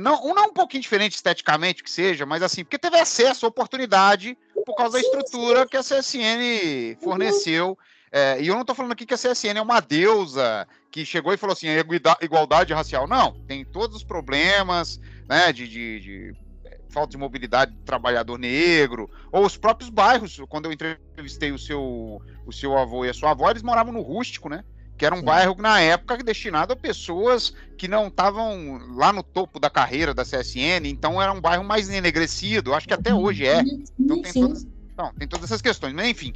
Não, 0.00 0.34
não 0.34 0.46
um 0.46 0.52
pouquinho 0.52 0.82
diferente 0.82 1.16
esteticamente 1.16 1.82
que 1.82 1.90
seja, 1.90 2.24
mas 2.24 2.42
assim, 2.42 2.64
porque 2.64 2.78
teve 2.78 2.98
acesso 2.98 3.44
à 3.44 3.48
oportunidade 3.48 4.36
por 4.64 4.74
causa 4.74 4.94
da 4.94 5.00
estrutura 5.00 5.66
que 5.66 5.76
a 5.76 5.82
CSN 5.82 6.96
forneceu. 7.02 7.78
É, 8.10 8.40
e 8.40 8.48
eu 8.48 8.54
não 8.54 8.62
estou 8.62 8.74
falando 8.74 8.92
aqui 8.92 9.04
que 9.04 9.12
a 9.12 9.18
CSN 9.18 9.58
é 9.58 9.60
uma 9.62 9.80
deusa 9.80 10.66
que 10.90 11.04
chegou 11.04 11.34
e 11.34 11.36
falou 11.36 11.52
assim, 11.52 11.68
é 11.68 11.84
igualdade 12.22 12.72
racial. 12.72 13.06
Não, 13.06 13.32
tem 13.46 13.64
todos 13.64 13.96
os 13.96 14.04
problemas, 14.04 14.98
né, 15.28 15.52
de, 15.52 15.68
de, 15.68 16.00
de 16.00 16.36
é, 16.64 16.78
falta 16.88 17.10
de 17.10 17.18
mobilidade 17.18 17.72
do 17.72 17.82
trabalhador 17.82 18.38
negro, 18.38 19.10
ou 19.30 19.44
os 19.44 19.58
próprios 19.58 19.90
bairros. 19.90 20.40
Quando 20.48 20.64
eu 20.64 20.72
entrevistei 20.72 21.52
o 21.52 21.58
seu, 21.58 22.22
o 22.46 22.52
seu 22.52 22.78
avô 22.78 23.04
e 23.04 23.10
a 23.10 23.14
sua 23.14 23.32
avó, 23.32 23.50
eles 23.50 23.62
moravam 23.62 23.92
no 23.92 24.00
rústico, 24.00 24.48
né? 24.48 24.64
Que 24.96 25.04
era 25.04 25.14
um 25.14 25.18
Sim. 25.18 25.24
bairro 25.24 25.56
na 25.58 25.80
época 25.80 26.16
destinado 26.18 26.72
a 26.72 26.76
pessoas 26.76 27.52
que 27.76 27.86
não 27.86 28.08
estavam 28.08 28.80
lá 28.94 29.12
no 29.12 29.22
topo 29.22 29.60
da 29.60 29.68
carreira 29.68 30.14
da 30.14 30.24
CSN, 30.24 30.86
então 30.86 31.20
era 31.20 31.32
um 31.32 31.40
bairro 31.40 31.64
mais 31.64 31.88
enegrecido, 31.88 32.74
acho 32.74 32.88
que 32.88 32.94
até 32.94 33.14
hoje 33.14 33.46
é. 33.46 33.62
Então 33.98 34.22
tem 34.22 34.32
todas, 34.32 34.66
não, 34.96 35.12
tem 35.12 35.28
todas 35.28 35.44
essas 35.44 35.60
questões. 35.60 35.92
Mas 35.92 36.08
enfim, 36.08 36.32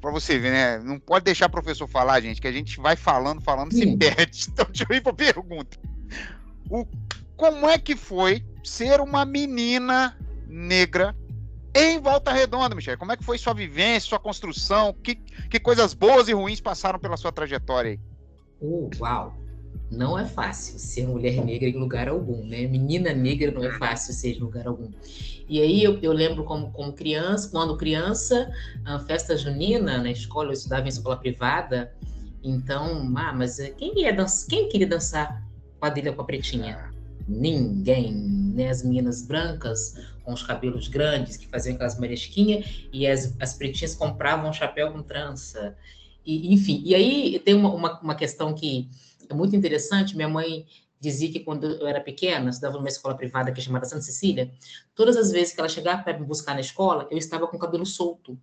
para 0.00 0.10
você 0.10 0.38
ver, 0.38 0.52
né? 0.52 0.78
Não 0.78 0.98
pode 0.98 1.24
deixar 1.24 1.46
o 1.46 1.50
professor 1.50 1.88
falar, 1.88 2.20
gente, 2.20 2.40
que 2.40 2.46
a 2.46 2.52
gente 2.52 2.78
vai 2.78 2.96
falando, 2.96 3.40
falando, 3.40 3.72
Sim. 3.72 3.92
se 3.92 3.96
perde. 3.96 4.46
Então 4.52 4.66
deixa 4.66 4.86
eu 4.88 4.96
ir 4.96 5.00
para 5.00 5.12
a 5.12 5.16
pergunta. 5.16 5.78
O, 6.68 6.86
como 7.36 7.68
é 7.68 7.78
que 7.78 7.96
foi 7.96 8.44
ser 8.62 9.00
uma 9.00 9.24
menina 9.24 10.16
negra 10.46 11.16
em 11.74 12.00
Volta 12.00 12.32
Redonda, 12.32 12.74
Michel. 12.74 12.98
Como 12.98 13.12
é 13.12 13.16
que 13.16 13.24
foi 13.24 13.38
sua 13.38 13.54
vivência, 13.54 14.08
sua 14.08 14.18
construção? 14.18 14.94
Que, 15.02 15.14
que 15.14 15.58
coisas 15.58 15.94
boas 15.94 16.28
e 16.28 16.32
ruins 16.32 16.60
passaram 16.60 16.98
pela 16.98 17.16
sua 17.16 17.32
trajetória 17.32 17.92
aí? 17.92 18.00
Uh, 18.60 18.90
uau! 19.00 19.34
Não 19.90 20.18
é 20.18 20.24
fácil 20.24 20.78
ser 20.78 21.06
mulher 21.06 21.44
negra 21.44 21.68
em 21.68 21.78
lugar 21.78 22.08
algum, 22.08 22.46
né? 22.46 22.66
Menina 22.66 23.12
negra 23.12 23.50
não 23.50 23.62
é 23.62 23.70
fácil 23.72 24.14
ser 24.14 24.36
em 24.36 24.40
lugar 24.40 24.66
algum. 24.66 24.90
E 25.46 25.60
aí 25.60 25.84
eu, 25.84 25.98
eu 26.00 26.12
lembro 26.12 26.44
como, 26.44 26.72
como 26.72 26.94
criança, 26.94 27.50
quando 27.50 27.76
criança, 27.76 28.50
a 28.86 28.98
festa 29.00 29.36
junina 29.36 29.98
na 29.98 30.10
escola, 30.10 30.48
eu 30.48 30.52
estudava 30.52 30.86
em 30.86 30.88
escola 30.88 31.16
privada, 31.18 31.92
então, 32.42 33.12
ah, 33.16 33.32
mas 33.32 33.58
quem, 33.76 34.00
ia 34.00 34.12
dançar, 34.12 34.48
quem 34.48 34.68
queria 34.68 34.86
dançar 34.86 35.46
quadrilha 35.78 36.12
com 36.12 36.22
a 36.22 36.24
pretinha? 36.24 36.90
Ninguém, 37.28 38.12
né? 38.52 38.68
As 38.68 38.82
meninas 38.82 39.22
brancas 39.22 39.96
com 40.24 40.32
os 40.32 40.42
cabelos 40.42 40.88
grandes, 40.88 41.36
que 41.36 41.48
faziam 41.48 41.74
aquelas 41.74 41.98
maresquinhas, 41.98 42.86
e 42.92 43.06
as, 43.06 43.34
as 43.40 43.54
pretinhas 43.54 43.94
compravam 43.94 44.50
um 44.50 44.52
chapéu 44.52 44.92
com 44.92 45.02
trança. 45.02 45.76
E, 46.24 46.52
enfim, 46.52 46.82
e 46.84 46.94
aí 46.94 47.38
tem 47.40 47.54
uma, 47.54 47.72
uma, 47.72 48.00
uma, 48.00 48.14
questão 48.14 48.54
que 48.54 48.88
é 49.28 49.34
muito 49.34 49.56
interessante. 49.56 50.14
Minha 50.14 50.28
mãe 50.28 50.66
dizia 51.00 51.32
que 51.32 51.40
quando 51.40 51.66
eu 51.66 51.86
era 51.86 52.00
pequena, 52.00 52.50
estudava 52.50 52.76
numa 52.76 52.88
escola 52.88 53.16
privada 53.16 53.50
que 53.50 53.60
é 53.60 53.62
chamada 53.62 53.86
Santa 53.86 54.02
Cecília, 54.02 54.52
todas 54.94 55.16
as 55.16 55.32
vezes 55.32 55.52
que 55.52 55.58
ela 55.58 55.68
chegava 55.68 56.02
para 56.02 56.16
me 56.16 56.24
buscar 56.24 56.54
na 56.54 56.60
escola, 56.60 57.08
eu 57.10 57.18
estava 57.18 57.48
com 57.48 57.56
o 57.56 57.60
cabelo 57.60 57.84
solto. 57.84 58.38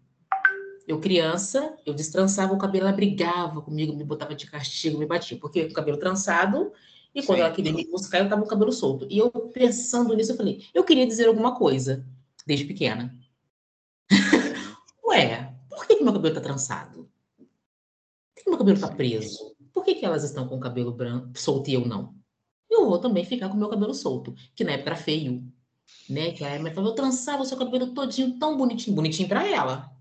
Eu, 0.85 0.99
criança, 0.99 1.77
eu 1.85 1.93
destrançava 1.93 2.51
o 2.51 2.57
cabelo, 2.57 2.87
ela 2.87 2.95
brigava 2.95 3.61
comigo, 3.61 3.95
me 3.95 4.03
botava 4.03 4.33
de 4.33 4.47
castigo, 4.47 4.97
me 4.97 5.05
batia, 5.05 5.37
porque 5.37 5.61
o 5.61 5.71
cabelo 5.71 5.97
trançado 5.97 6.73
e 7.13 7.23
quando 7.23 7.39
Sim. 7.39 7.43
ela 7.43 7.53
queria 7.53 7.73
me 7.73 7.85
buscar, 7.89 8.19
eu 8.19 8.29
tava 8.29 8.41
com 8.41 8.47
o 8.47 8.49
cabelo 8.49 8.71
solto. 8.71 9.07
E 9.09 9.17
eu, 9.17 9.31
pensando 9.31 10.15
nisso, 10.15 10.31
eu 10.31 10.37
falei, 10.37 10.63
eu 10.73 10.83
queria 10.83 11.07
dizer 11.07 11.27
alguma 11.27 11.55
coisa, 11.57 12.05
desde 12.45 12.65
pequena. 12.65 13.15
Ué, 15.05 15.53
por 15.69 15.87
que, 15.87 15.95
que 15.95 16.03
meu 16.03 16.13
cabelo 16.13 16.35
tá 16.35 16.41
trançado? 16.41 17.09
Por 17.37 18.35
que, 18.35 18.43
que 18.43 18.49
meu 18.49 18.59
cabelo 18.59 18.79
tá 18.79 18.89
preso? 18.89 19.55
Por 19.73 19.83
que, 19.83 19.95
que 19.95 20.05
elas 20.05 20.23
estão 20.23 20.47
com 20.47 20.57
o 20.57 20.59
cabelo 20.59 20.91
branco, 20.91 21.31
solto 21.39 21.69
e 21.69 21.73
eu 21.73 21.85
não? 21.85 22.15
Eu 22.69 22.85
vou 22.87 22.99
também 22.99 23.25
ficar 23.25 23.49
com 23.49 23.55
o 23.55 23.57
meu 23.59 23.69
cabelo 23.69 23.93
solto, 23.93 24.35
que 24.55 24.63
na 24.63 24.73
época 24.73 24.91
era 24.91 24.99
feio. 24.99 25.43
Né? 26.07 26.31
Que 26.31 26.43
a 26.43 26.59
mãe 26.59 26.71
falou, 26.71 26.91
eu 26.91 26.95
trançava 26.95 27.41
o 27.41 27.45
seu 27.45 27.57
cabelo 27.57 27.93
todinho, 27.93 28.37
tão 28.37 28.55
bonitinho. 28.55 28.95
Bonitinho 28.95 29.27
para 29.27 29.47
ela. 29.47 29.91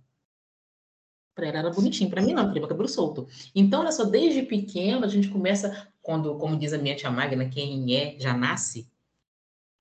Para 1.38 1.46
ela 1.46 1.58
era 1.60 1.70
bonitinho, 1.70 2.10
para 2.10 2.20
mim 2.20 2.32
não, 2.32 2.42
eu 2.42 2.48
queria 2.48 2.62
meu 2.62 2.68
cabelo 2.68 2.88
solto. 2.88 3.28
Então, 3.54 3.82
olha 3.82 3.92
só, 3.92 4.02
desde 4.02 4.42
pequeno 4.42 5.04
a 5.04 5.08
gente 5.08 5.28
começa 5.28 5.88
quando, 6.02 6.36
como 6.36 6.58
diz 6.58 6.72
a 6.72 6.78
minha 6.78 6.96
tia 6.96 7.12
Magna, 7.12 7.48
quem 7.48 7.94
é 7.94 8.18
já 8.18 8.36
nasce, 8.36 8.90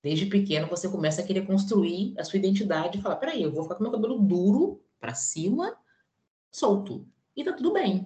desde 0.04 0.28
pequeno 0.28 0.68
você 0.68 0.88
começa 0.88 1.20
a 1.20 1.26
querer 1.26 1.48
construir 1.48 2.14
a 2.16 2.24
sua 2.24 2.38
identidade 2.38 3.00
e 3.00 3.02
falar, 3.02 3.16
peraí, 3.16 3.42
eu 3.42 3.52
vou 3.52 3.64
ficar 3.64 3.74
com 3.74 3.82
meu 3.82 3.92
cabelo 3.92 4.20
duro 4.20 4.80
para 5.00 5.16
cima, 5.16 5.76
solto, 6.52 7.08
e 7.36 7.44
tá 7.44 7.54
tudo 7.54 7.74
bem. 7.74 8.06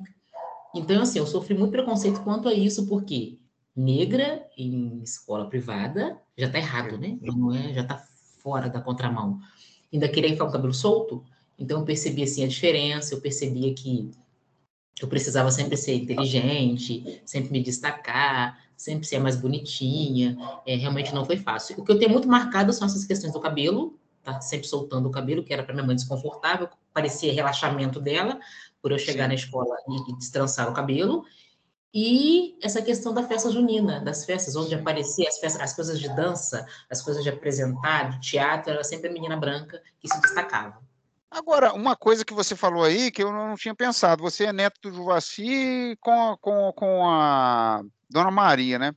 Então, 0.74 1.02
assim, 1.02 1.20
eu 1.20 1.28
sofri 1.28 1.54
muito 1.54 1.72
preconceito 1.72 2.24
quanto 2.24 2.48
a 2.48 2.54
isso, 2.54 2.88
porque 2.88 3.38
negra 3.76 4.48
em 4.58 5.04
escola 5.04 5.50
privada 5.50 6.18
já 6.38 6.50
tá 6.50 6.58
errado, 6.58 6.98
né? 6.98 7.18
Não 7.20 7.54
é, 7.54 7.74
já 7.74 7.84
tá 7.84 7.98
fora 8.38 8.70
da 8.70 8.80
contramão. 8.80 9.42
Ainda 9.92 10.08
querer 10.08 10.30
ficar 10.30 10.46
com 10.46 10.52
o 10.52 10.54
cabelo 10.54 10.74
solto, 10.74 11.26
então 11.62 11.80
eu 11.80 11.86
percebi 11.86 12.24
assim 12.24 12.44
a 12.44 12.48
diferença, 12.48 13.14
eu 13.14 13.22
percebia 13.22 13.74
que 13.74 14.12
eu 15.02 15.08
precisava 15.08 15.52
sempre 15.52 15.78
ser 15.78 15.96
inteligente, 15.96 17.22
sempre 17.26 17.52
me 17.52 17.64
destacar, 17.64 18.60
sempre 18.76 19.08
ser 19.08 19.20
mais 19.20 19.36
bonitinha. 19.36 20.38
É, 20.66 20.76
realmente 20.76 21.14
não 21.14 21.26
foi 21.26 21.38
fácil. 21.38 21.80
O 21.80 21.86
que 21.86 21.92
eu 21.92 22.00
tenho 22.00 22.12
muito 22.12 22.28
marcado 22.28 22.74
são 22.74 22.86
essas 22.86 23.06
questões 23.06 23.34
do 23.34 23.40
cabelo, 23.40 23.98
tá 24.24 24.42
sempre 24.42 24.68
soltando 24.68 25.08
o 25.08 25.12
cabelo, 25.12 25.44
que 25.44 25.54
era 25.54 25.64
para 25.64 25.74
minha 25.74 25.86
mãe 25.86 25.96
desconfortável, 25.96 26.70
parecia 26.94 27.34
relaxamento 27.34 28.00
dela, 28.00 28.40
por 28.82 28.92
eu 28.92 29.00
chegar 29.00 29.24
Sim. 29.24 29.30
na 29.30 29.36
escola 29.36 29.76
e, 29.88 30.12
e 30.12 30.18
destrançar 30.18 30.70
o 30.70 30.74
cabelo. 30.74 31.24
E 31.94 32.58
essa 32.62 32.82
questão 32.82 33.14
da 33.14 33.24
festa 33.24 33.52
junina, 33.52 34.00
das 34.00 34.24
festas, 34.24 34.56
onde 34.56 34.74
aparecia 34.74 35.28
as, 35.28 35.40
festas, 35.40 35.62
as 35.62 35.74
coisas 35.74 36.00
de 36.00 36.08
dança, 36.16 36.66
as 36.90 37.02
coisas 37.02 37.22
de 37.24 37.30
apresentar, 37.30 38.12
de 38.12 38.22
teatro, 38.22 38.72
era 38.72 38.84
sempre 38.84 39.10
a 39.10 39.12
menina 39.12 39.36
branca 39.36 39.82
que 40.00 40.08
se 40.08 40.22
destacava. 40.22 40.91
Agora, 41.32 41.74
uma 41.74 41.96
coisa 41.96 42.26
que 42.26 42.34
você 42.34 42.58
falou 42.58 42.84
aí 42.84 43.10
que 43.10 43.24
eu 43.24 43.32
não 43.32 43.56
tinha 43.56 43.74
pensado, 43.74 44.22
você 44.22 44.46
é 44.46 44.54
neto 44.54 44.82
do 44.82 44.94
Juvaci 44.94 45.98
com, 46.02 46.38
com, 46.42 46.74
com 46.74 47.10
a 47.10 47.82
Dona 48.10 48.30
Maria, 48.30 48.78
né? 48.78 48.94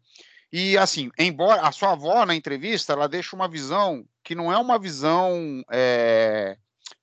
E 0.53 0.76
assim, 0.76 1.11
embora 1.17 1.62
a 1.62 1.71
sua 1.71 1.93
avó 1.93 2.26
na 2.26 2.35
entrevista, 2.35 2.93
ela 2.93 3.09
deixa 3.09 3.37
uma 3.37 3.49
visão 3.49 4.05
que 4.25 4.35
não 4.35 4.53
é 4.53 4.59
uma 4.59 4.79
visão, 4.81 5.62
é, 5.71 6.57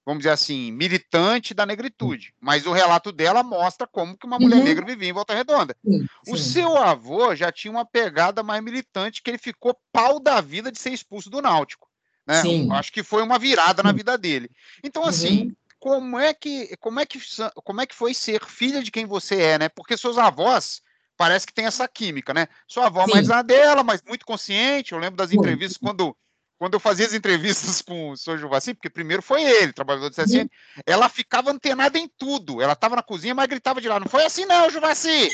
vamos 0.06 0.20
dizer 0.20 0.32
assim, 0.32 0.70
militante 0.72 1.54
da 1.54 1.66
negritude, 1.66 2.34
mas 2.40 2.66
o 2.66 2.74
relato 2.74 3.12
dela 3.12 3.42
mostra 3.42 3.88
como 3.88 4.18
que 4.18 4.26
uma 4.26 4.40
mulher 4.40 4.58
uhum. 4.58 4.64
negra 4.64 4.86
vivia 4.86 5.10
em 5.10 5.14
Volta 5.14 5.34
Redonda. 5.34 5.76
Sim, 5.86 6.00
sim. 6.00 6.34
O 6.34 6.38
seu 6.38 6.78
avô 6.78 7.36
já 7.36 7.52
tinha 7.54 7.72
uma 7.72 7.86
pegada 7.86 8.44
mais 8.44 8.62
militante, 8.62 9.22
que 9.22 9.30
ele 9.30 9.38
ficou 9.38 9.78
pau 9.94 10.20
da 10.20 10.42
vida 10.42 10.72
de 10.72 10.80
ser 10.80 10.92
expulso 10.92 11.30
do 11.30 11.42
Náutico. 11.42 11.91
Né? 12.32 12.42
Sim. 12.42 12.72
Acho 12.72 12.94
que 12.94 13.04
foi 13.04 13.22
uma 13.22 13.38
virada 13.38 13.84
na 13.84 13.92
vida 13.92 14.18
dele. 14.18 14.50
Então, 14.82 15.04
assim, 15.04 15.48
uhum. 15.48 15.56
como 15.78 16.18
é 16.18 16.34
que 16.34 16.78
como 16.78 16.98
é 16.98 17.06
que 17.06 17.20
como 17.56 17.82
é 17.82 17.86
que 17.86 17.94
foi 17.94 18.14
ser 18.14 18.46
filha 18.46 18.82
de 18.82 18.90
quem 18.90 19.06
você 19.06 19.42
é, 19.42 19.60
né? 19.60 19.70
Porque 19.70 19.98
seus 19.98 20.18
avós 20.18 20.82
parece 21.18 21.46
que 21.46 21.54
tem 21.54 21.66
essa 21.66 21.86
química, 21.90 22.34
né? 22.34 22.48
Sua 22.66 22.86
avó 22.86 23.06
Sim. 23.06 23.12
mais 23.12 23.28
na 23.28 23.42
dela, 23.42 23.84
mas 23.84 24.02
muito 24.08 24.26
consciente. 24.26 24.94
Eu 24.94 24.98
lembro 24.98 25.18
das 25.18 25.34
entrevistas 25.34 25.78
quando 25.78 26.16
quando 26.58 26.76
eu 26.76 26.80
fazia 26.80 27.06
as 27.08 27.14
entrevistas 27.14 27.82
com 27.84 28.12
o 28.12 28.18
senhor 28.18 28.38
Juvassi, 28.38 28.74
porque 28.74 28.90
primeiro 28.90 29.22
foi 29.22 29.44
ele, 29.44 29.74
trabalhador 29.74 30.10
do 30.10 30.16
CSN, 30.16 30.44
uhum. 30.44 30.50
ela 30.86 31.10
ficava 31.10 31.52
antenada 31.52 31.98
em 31.98 32.08
tudo. 32.08 32.62
Ela 32.62 32.74
estava 32.74 32.96
na 32.96 33.04
cozinha, 33.04 33.36
mas 33.36 33.48
gritava 33.48 33.82
de 33.82 33.90
lá, 33.90 34.00
não 34.00 34.08
foi 34.08 34.26
assim 34.26 34.46
não, 34.46 34.70
Juvassi! 34.70 35.30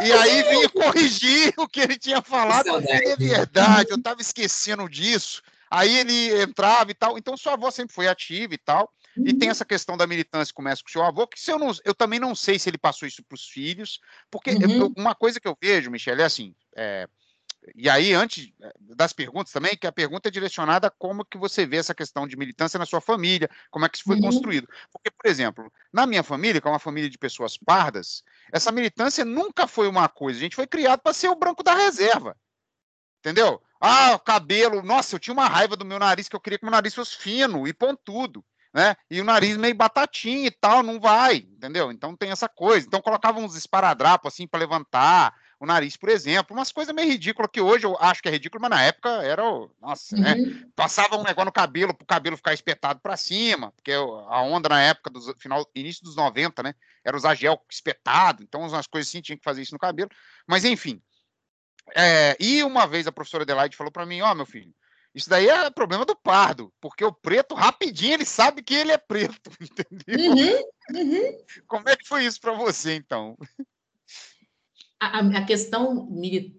E 0.00 0.12
aí 0.12 0.42
vinha 0.42 0.68
corrigir 0.68 1.54
o 1.56 1.68
que 1.68 1.80
ele 1.80 1.96
tinha 1.96 2.20
falado. 2.20 2.68
É 2.88 3.16
verdade, 3.16 3.90
eu 3.90 3.96
estava 3.96 4.20
esquecendo 4.20 4.88
disso. 4.88 5.42
Aí 5.74 5.98
ele 5.98 6.42
entrava 6.42 6.90
e 6.92 6.94
tal. 6.94 7.18
Então, 7.18 7.36
sua 7.36 7.54
avó 7.54 7.68
sempre 7.70 7.94
foi 7.94 8.06
ativa 8.06 8.54
e 8.54 8.58
tal. 8.58 8.92
E 9.16 9.32
tem 9.34 9.48
uhum. 9.48 9.52
essa 9.52 9.64
questão 9.64 9.96
da 9.96 10.06
militância 10.06 10.52
que 10.52 10.56
começa 10.56 10.82
com 10.82 10.88
o 10.88 10.92
seu 10.92 11.02
avô, 11.02 11.26
que 11.26 11.40
se 11.40 11.50
eu, 11.50 11.58
não, 11.58 11.72
eu 11.84 11.94
também 11.94 12.20
não 12.20 12.34
sei 12.34 12.58
se 12.58 12.68
ele 12.68 12.78
passou 12.78 13.06
isso 13.06 13.22
para 13.22 13.34
os 13.34 13.48
filhos, 13.48 14.00
porque 14.30 14.50
uhum. 14.50 14.70
eu, 14.70 14.92
uma 14.96 15.14
coisa 15.14 15.40
que 15.40 15.46
eu 15.46 15.56
vejo, 15.60 15.90
Michele, 15.90 16.22
é 16.22 16.24
assim, 16.24 16.52
é, 16.76 17.08
e 17.74 17.88
aí, 17.88 18.12
antes 18.12 18.52
eh, 18.60 18.72
das 18.78 19.12
perguntas 19.12 19.52
também, 19.52 19.76
que 19.76 19.86
a 19.86 19.92
pergunta 19.92 20.28
é 20.28 20.30
direcionada 20.30 20.88
a 20.88 20.90
como 20.90 21.24
que 21.24 21.38
você 21.38 21.64
vê 21.64 21.78
essa 21.78 21.94
questão 21.94 22.26
de 22.26 22.36
militância 22.36 22.78
na 22.78 22.84
sua 22.84 23.00
família, 23.00 23.48
como 23.70 23.86
é 23.86 23.88
que 23.88 23.96
isso 23.96 24.04
foi 24.04 24.16
uhum. 24.16 24.22
construído. 24.22 24.68
Porque, 24.92 25.10
por 25.10 25.26
exemplo, 25.28 25.72
na 25.92 26.06
minha 26.06 26.22
família, 26.22 26.60
que 26.60 26.68
é 26.68 26.70
uma 26.70 26.78
família 26.78 27.08
de 27.08 27.16
pessoas 27.16 27.56
pardas, 27.56 28.22
essa 28.52 28.70
militância 28.70 29.24
nunca 29.24 29.66
foi 29.66 29.88
uma 29.88 30.08
coisa. 30.08 30.38
A 30.38 30.42
gente 30.42 30.56
foi 30.56 30.66
criado 30.66 31.00
para 31.00 31.14
ser 31.14 31.28
o 31.28 31.36
branco 31.36 31.62
da 31.62 31.74
reserva. 31.74 32.36
Entendeu? 33.20 33.62
Ah, 33.86 34.18
cabelo. 34.18 34.82
Nossa, 34.82 35.14
eu 35.14 35.18
tinha 35.18 35.34
uma 35.34 35.46
raiva 35.46 35.76
do 35.76 35.84
meu 35.84 35.98
nariz, 35.98 36.28
que 36.28 36.34
eu 36.34 36.40
queria 36.40 36.58
que 36.58 36.64
meu 36.64 36.72
nariz 36.72 36.94
fosse 36.94 37.16
fino 37.16 37.68
e 37.68 37.72
pontudo. 37.72 38.44
Né? 38.72 38.96
E 39.08 39.20
o 39.20 39.24
nariz 39.24 39.56
meio 39.56 39.74
batatinho 39.74 40.46
e 40.46 40.50
tal, 40.50 40.82
não 40.82 40.98
vai, 40.98 41.36
entendeu? 41.36 41.92
Então 41.92 42.16
tem 42.16 42.30
essa 42.30 42.48
coisa. 42.48 42.86
Então 42.86 43.00
colocava 43.00 43.38
uns 43.38 43.54
esparadrapos 43.54 44.32
assim 44.32 44.48
para 44.48 44.58
levantar, 44.58 45.34
o 45.60 45.66
nariz, 45.66 45.96
por 45.96 46.08
exemplo, 46.08 46.56
umas 46.56 46.72
coisas 46.72 46.94
meio 46.94 47.08
ridículas 47.08 47.50
que 47.52 47.60
hoje 47.60 47.86
eu 47.86 47.96
acho 48.00 48.22
que 48.22 48.28
é 48.28 48.32
ridículo, 48.32 48.60
mas 48.60 48.70
na 48.70 48.82
época 48.82 49.08
era, 49.22 49.42
nossa, 49.80 50.16
né? 50.16 50.34
uhum. 50.34 50.46
né? 50.46 50.64
Passava 50.74 51.16
um 51.16 51.22
negócio 51.22 51.46
no 51.46 51.52
cabelo 51.52 51.94
para 51.94 52.04
o 52.04 52.06
cabelo 52.06 52.36
ficar 52.36 52.52
espetado 52.52 53.00
para 53.00 53.16
cima, 53.16 53.70
porque 53.72 53.92
a 53.92 54.42
onda 54.42 54.68
na 54.68 54.82
época 54.82 55.10
do 55.10 55.20
final, 55.38 55.64
início 55.74 56.02
dos 56.02 56.16
90, 56.16 56.62
né? 56.62 56.74
Era 57.04 57.16
usar 57.16 57.34
gel 57.34 57.60
espetado, 57.70 58.42
então 58.42 58.62
umas 58.62 58.86
coisas 58.86 59.08
assim 59.08 59.20
tinha 59.20 59.38
que 59.38 59.44
fazer 59.44 59.62
isso 59.62 59.74
no 59.74 59.78
cabelo. 59.78 60.10
Mas 60.46 60.64
enfim. 60.64 61.00
É, 61.96 62.36
e 62.40 62.62
uma 62.62 62.86
vez 62.86 63.06
a 63.06 63.12
professora 63.12 63.42
Adelaide 63.42 63.76
falou 63.76 63.92
para 63.92 64.06
mim, 64.06 64.20
ó, 64.20 64.32
oh, 64.32 64.34
meu 64.34 64.46
filho, 64.46 64.72
isso 65.14 65.28
daí 65.28 65.48
é 65.48 65.70
problema 65.70 66.04
do 66.04 66.16
pardo, 66.16 66.72
porque 66.80 67.04
o 67.04 67.12
preto, 67.12 67.54
rapidinho, 67.54 68.14
ele 68.14 68.24
sabe 68.24 68.62
que 68.62 68.74
ele 68.74 68.92
é 68.92 68.98
preto, 68.98 69.50
entendeu? 69.60 70.64
Uhum, 70.90 71.00
uhum. 71.00 71.38
Como 71.66 71.88
é 71.88 71.96
que 71.96 72.08
foi 72.08 72.24
isso 72.24 72.40
para 72.40 72.52
você, 72.52 72.94
então? 72.94 73.36
a, 75.12 75.18
a, 75.18 75.44
questão 75.44 76.08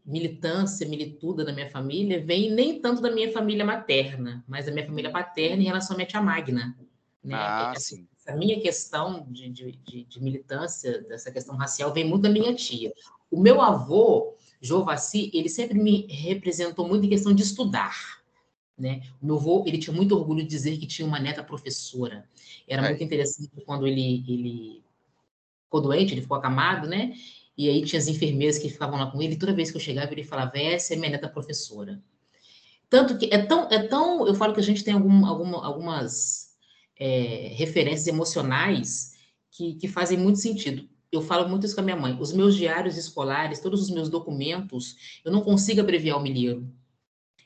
militância, 0.05 0.87
milituda 0.87 1.43
da 1.43 1.53
minha 1.53 1.69
família 1.69 2.23
vem 2.23 2.51
nem 2.51 2.79
tanto 2.79 3.01
da 3.01 3.11
minha 3.11 3.31
família 3.31 3.65
materna, 3.65 4.43
mas 4.47 4.65
da 4.65 4.71
minha 4.71 4.85
família 4.85 5.11
paterna 5.11 5.61
em 5.61 5.65
relação 5.65 5.95
à 5.95 5.97
minha 5.97 6.07
tia 6.07 6.21
Magna. 6.21 6.77
Né? 7.23 7.35
Ah, 7.35 7.73
essa, 7.75 7.95
essa, 8.15 8.35
minha 8.35 8.59
questão 8.61 9.25
de, 9.29 9.49
de, 9.49 9.71
de, 9.71 10.03
de, 10.03 10.23
militância, 10.23 11.01
dessa 11.03 11.31
questão 11.31 11.55
racial, 11.55 11.91
vem 11.91 12.05
muito 12.07 12.23
da 12.23 12.29
minha 12.29 12.53
tia. 12.53 12.93
O 13.31 13.41
meu 13.41 13.61
avô, 13.61 14.35
Jovassi, 14.65 15.31
ele 15.33 15.47
sempre 15.49 15.79
me 15.79 16.07
representou 16.07 16.87
muito 16.87 17.05
em 17.05 17.09
questão 17.09 17.33
de 17.33 17.43
estudar. 17.43 18.23
Né? 18.77 19.01
O 19.21 19.25
meu 19.25 19.37
avô, 19.37 19.63
ele 19.65 19.77
tinha 19.77 19.95
muito 19.95 20.17
orgulho 20.17 20.43
de 20.43 20.49
dizer 20.49 20.77
que 20.77 20.85
tinha 20.85 21.07
uma 21.07 21.19
neta 21.19 21.43
professora. 21.43 22.27
Era 22.67 22.85
é. 22.85 22.89
muito 22.89 23.03
interessante 23.03 23.49
quando 23.65 23.87
ele, 23.87 24.23
ele 24.27 24.83
ficou 25.63 25.81
doente, 25.81 26.13
ele 26.13 26.21
ficou 26.21 26.37
acamado, 26.37 26.87
né? 26.87 27.13
E 27.57 27.69
aí 27.69 27.85
tinha 27.85 27.99
as 27.99 28.07
enfermeiras 28.07 28.57
que 28.57 28.69
ficavam 28.69 28.99
lá 28.99 29.09
com 29.09 29.21
ele, 29.21 29.37
toda 29.37 29.53
vez 29.53 29.71
que 29.71 29.77
eu 29.77 29.81
chegava, 29.81 30.11
ele 30.11 30.23
falava, 30.23 30.57
essa 30.57 30.93
é 30.93 30.97
minha 30.97 31.11
neta 31.11 31.29
professora. 31.29 32.01
Tanto 32.89 33.17
que 33.17 33.33
é 33.33 33.41
tão, 33.45 33.69
é 33.71 33.87
tão, 33.87 34.27
eu 34.27 34.35
falo 34.35 34.53
que 34.53 34.59
a 34.59 34.63
gente 34.63 34.83
tem 34.83 34.93
algum, 34.93 35.25
alguma, 35.25 35.65
algumas 35.65 36.49
é, 36.99 37.53
referências 37.55 38.07
emocionais 38.07 39.15
que, 39.51 39.75
que 39.75 39.87
fazem 39.87 40.17
muito 40.17 40.39
sentido. 40.39 40.87
Eu 41.15 41.21
falo 41.21 41.47
muito 41.49 41.65
isso 41.65 41.75
com 41.75 41.81
a 41.81 41.83
minha 41.83 41.95
mãe. 41.95 42.17
Os 42.19 42.33
meus 42.33 42.55
diários 42.55 42.97
escolares, 42.97 43.59
todos 43.59 43.81
os 43.81 43.89
meus 43.89 44.09
documentos, 44.09 45.21
eu 45.23 45.31
não 45.31 45.41
consigo 45.41 45.81
abreviar 45.81 46.17
o 46.17 46.21
milheiro. 46.21 46.69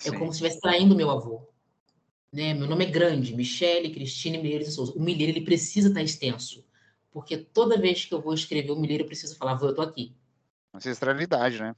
É 0.06 0.12
como 0.12 0.32
se 0.32 0.38
estivesse 0.38 0.60
traindo 0.60 0.96
meu 0.96 1.10
avô. 1.10 1.48
Né? 2.32 2.54
Meu 2.54 2.68
nome 2.68 2.86
é 2.86 2.90
grande, 2.90 3.36
Michele, 3.36 3.90
Cristine 3.90 4.38
Milheiro 4.38 4.64
de 4.64 4.72
Souza. 4.72 4.94
O 4.94 5.02
milheiro 5.02 5.38
ele 5.38 5.46
precisa 5.46 5.90
estar 5.90 6.02
extenso 6.02 6.64
porque 7.12 7.38
toda 7.38 7.80
vez 7.80 8.06
que 8.06 8.14
eu 8.14 8.22
vou 8.22 8.34
escrever 8.34 8.72
o 8.72 8.80
milheiro, 8.80 9.04
eu 9.04 9.08
preciso 9.08 9.36
falar, 9.36 9.56
vou, 9.56 9.70
eu 9.70 9.76
tô 9.76 9.82
aqui. 9.82 10.16
Ancestralidade, 10.74 11.60
né? 11.60 11.76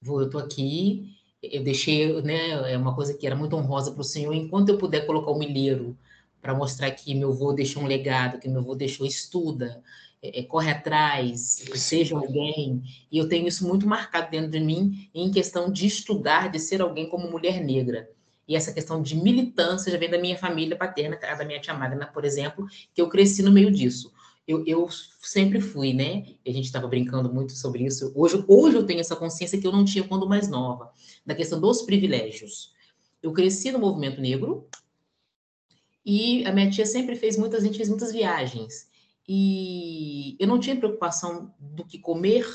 Vou, 0.00 0.20
eu 0.20 0.30
tô 0.30 0.38
aqui. 0.38 1.14
Eu 1.42 1.62
deixei, 1.62 2.20
né? 2.22 2.72
É 2.72 2.78
uma 2.78 2.94
coisa 2.94 3.14
que 3.14 3.26
era 3.26 3.36
muito 3.36 3.56
honrosa 3.56 3.92
para 3.92 4.00
o 4.00 4.04
senhor. 4.04 4.32
Enquanto 4.32 4.70
eu 4.70 4.78
puder 4.78 5.06
colocar 5.06 5.30
o 5.30 5.38
milheiro 5.38 5.96
para 6.40 6.54
mostrar 6.54 6.90
que 6.92 7.14
meu 7.14 7.30
avô 7.30 7.52
deixou 7.52 7.82
um 7.82 7.86
legado, 7.86 8.40
que 8.40 8.48
meu 8.48 8.60
avô 8.60 8.74
deixou 8.74 9.06
estuda, 9.06 9.82
é, 10.22 10.40
é, 10.40 10.42
corre 10.44 10.70
atrás, 10.70 11.64
seja 11.74 12.16
alguém. 12.16 12.82
E 13.10 13.18
eu 13.18 13.28
tenho 13.28 13.48
isso 13.48 13.66
muito 13.66 13.86
marcado 13.86 14.30
dentro 14.30 14.50
de 14.50 14.60
mim 14.60 15.10
em 15.14 15.30
questão 15.30 15.70
de 15.70 15.86
estudar, 15.86 16.50
de 16.50 16.58
ser 16.58 16.80
alguém 16.80 17.08
como 17.08 17.30
mulher 17.30 17.62
negra. 17.62 18.08
E 18.46 18.56
essa 18.56 18.72
questão 18.72 19.02
de 19.02 19.16
militância 19.16 19.90
já 19.90 19.98
vem 19.98 20.10
da 20.10 20.18
minha 20.18 20.36
família 20.36 20.76
paterna, 20.76 21.16
da 21.16 21.44
minha 21.44 21.60
tia 21.60 21.74
Magna, 21.74 22.06
por 22.06 22.24
exemplo, 22.24 22.66
que 22.94 23.00
eu 23.00 23.08
cresci 23.08 23.42
no 23.42 23.52
meio 23.52 23.70
disso 23.70 24.12
eu, 24.46 24.64
eu 24.66 24.88
sempre 25.20 25.60
fui, 25.60 25.92
né? 25.92 26.26
A 26.46 26.50
gente 26.50 26.64
estava 26.64 26.88
brincando 26.88 27.32
muito 27.32 27.52
sobre 27.52 27.84
isso. 27.84 28.12
Hoje, 28.14 28.44
hoje 28.48 28.76
eu 28.76 28.86
tenho 28.86 29.00
essa 29.00 29.16
consciência 29.16 29.60
que 29.60 29.66
eu 29.66 29.72
não 29.72 29.84
tinha 29.84 30.06
quando 30.06 30.28
mais 30.28 30.48
nova, 30.48 30.90
da 31.24 31.34
questão 31.34 31.60
dos 31.60 31.82
privilégios. 31.82 32.72
Eu 33.22 33.32
cresci 33.32 33.70
no 33.70 33.78
movimento 33.78 34.20
negro 34.20 34.66
e 36.04 36.44
a 36.44 36.52
minha 36.52 36.70
tia 36.70 36.84
sempre 36.84 37.14
fez 37.14 37.36
muitas, 37.36 37.62
a 37.62 37.66
gente 37.66 37.76
fez 37.76 37.88
muitas 37.88 38.12
viagens. 38.12 38.88
E 39.28 40.36
eu 40.40 40.48
não 40.48 40.58
tinha 40.58 40.76
preocupação 40.76 41.54
do 41.58 41.84
que 41.84 41.98
comer, 41.98 42.46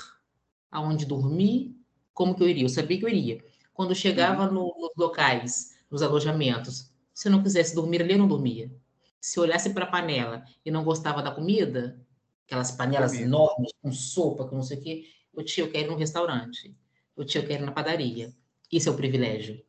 aonde 0.69 1.05
dormir, 1.05 1.75
como 2.13 2.35
que 2.35 2.43
eu 2.43 2.49
iria. 2.49 2.65
Eu 2.65 2.69
sabia 2.69 2.97
que 2.97 3.05
eu 3.05 3.09
iria. 3.09 3.43
Quando 3.73 3.95
chegava 3.95 4.47
uhum. 4.47 4.53
no, 4.53 4.75
nos 4.79 4.91
locais, 4.97 5.77
nos 5.89 6.01
alojamentos, 6.01 6.91
se 7.13 7.27
eu 7.27 7.31
não 7.31 7.43
quisesse 7.43 7.73
dormir 7.75 8.01
ali, 8.01 8.13
eu 8.13 8.19
não 8.19 8.27
dormia 8.27 8.71
se 9.19 9.39
olhasse 9.39 9.71
para 9.71 9.85
a 9.85 9.89
panela 9.89 10.43
e 10.65 10.71
não 10.71 10.83
gostava 10.83 11.21
da 11.21 11.31
comida, 11.31 11.99
aquelas 12.45 12.71
panelas 12.71 13.11
comida. 13.11 13.27
enormes 13.27 13.73
com 13.81 13.91
sopa, 13.91 14.45
com 14.45 14.55
não 14.55 14.63
sei 14.63 14.77
o 14.77 14.81
quê, 14.81 15.05
eu 15.35 15.43
tinha, 15.43 15.65
eu 15.65 15.71
quero 15.71 15.87
ir 15.87 15.91
no 15.91 15.97
restaurante. 15.97 16.75
Eu 17.15 17.25
tinha, 17.25 17.43
eu 17.43 17.47
quero 17.47 17.63
ir 17.63 17.65
na 17.65 17.71
padaria. 17.71 18.33
Isso 18.71 18.89
é 18.89 18.91
o 18.91 18.95
privilégio. 18.95 19.61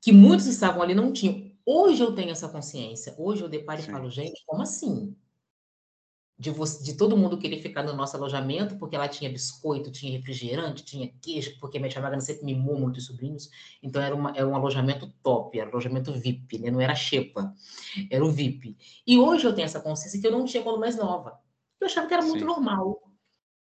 Que 0.00 0.12
muitos 0.12 0.46
estavam 0.46 0.82
ali 0.82 0.94
não 0.94 1.12
tinham. 1.12 1.52
Hoje 1.64 2.02
eu 2.02 2.14
tenho 2.14 2.30
essa 2.30 2.48
consciência. 2.48 3.14
Hoje 3.18 3.42
eu 3.42 3.48
deparo 3.48 3.80
Sim. 3.80 3.88
e 3.88 3.92
falo, 3.92 4.10
gente, 4.10 4.42
como 4.46 4.62
assim? 4.62 5.14
De, 6.38 6.50
você, 6.50 6.84
de 6.84 6.94
todo 6.94 7.16
mundo 7.16 7.38
querer 7.38 7.60
ficar 7.62 7.82
no 7.82 7.94
nosso 7.94 8.16
alojamento, 8.16 8.76
porque 8.76 8.96
lá 8.96 9.08
tinha 9.08 9.30
biscoito, 9.30 9.90
tinha 9.90 10.12
refrigerante, 10.12 10.84
tinha 10.84 11.10
queijo, 11.22 11.58
porque 11.58 11.78
minha 11.78 11.90
chamada 11.90 12.20
sempre 12.20 12.44
mimou 12.44 12.78
muitos 12.78 13.06
sobrinhos, 13.06 13.48
então 13.82 14.02
era, 14.02 14.14
uma, 14.14 14.32
era 14.36 14.46
um 14.46 14.54
alojamento 14.54 15.10
top, 15.22 15.58
era 15.58 15.68
um 15.68 15.72
alojamento 15.72 16.12
VIP, 16.12 16.58
né? 16.58 16.70
não 16.70 16.80
era 16.80 16.94
xepa, 16.94 17.54
era 18.10 18.24
o 18.24 18.30
VIP. 18.30 18.76
E 19.06 19.18
hoje 19.18 19.46
eu 19.46 19.54
tenho 19.54 19.64
essa 19.64 19.80
consciência 19.80 20.20
que 20.20 20.26
eu 20.26 20.32
não 20.32 20.44
tinha 20.44 20.62
quando 20.62 20.78
mais 20.78 20.96
nova. 20.96 21.40
Eu 21.80 21.86
achava 21.86 22.06
que 22.06 22.14
era 22.14 22.22
muito 22.22 22.40
Sim. 22.40 22.46
normal. 22.46 23.02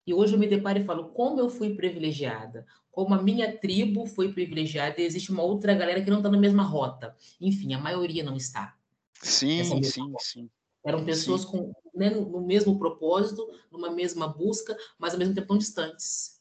E 0.06 0.14
hoje 0.14 0.34
eu 0.34 0.38
me 0.38 0.46
deparo 0.46 0.78
e 0.78 0.84
falo, 0.84 1.10
como 1.10 1.38
eu 1.38 1.50
fui 1.50 1.74
privilegiada, 1.74 2.66
como 2.90 3.14
a 3.14 3.22
minha 3.22 3.56
tribo 3.58 4.06
foi 4.06 4.32
privilegiada, 4.32 5.00
e 5.00 5.04
existe 5.04 5.30
uma 5.30 5.42
outra 5.42 5.74
galera 5.74 6.02
que 6.02 6.10
não 6.10 6.18
está 6.18 6.30
na 6.30 6.38
mesma 6.38 6.62
rota. 6.62 7.14
Enfim, 7.40 7.74
a 7.74 7.78
maioria 7.78 8.24
não 8.24 8.34
está. 8.34 8.74
Sim, 9.22 9.82
sim, 9.82 10.02
rota. 10.02 10.24
sim. 10.24 10.50
Eram 10.88 11.04
pessoas 11.04 11.42
Sim. 11.42 11.48
com, 11.48 11.72
né, 11.94 12.08
no 12.08 12.40
mesmo 12.40 12.78
propósito, 12.78 13.46
numa 13.70 13.90
mesma 13.90 14.26
busca, 14.26 14.74
mas 14.98 15.12
ao 15.12 15.18
mesmo 15.18 15.34
tempo 15.34 15.48
tão 15.48 15.58
distantes. 15.58 16.40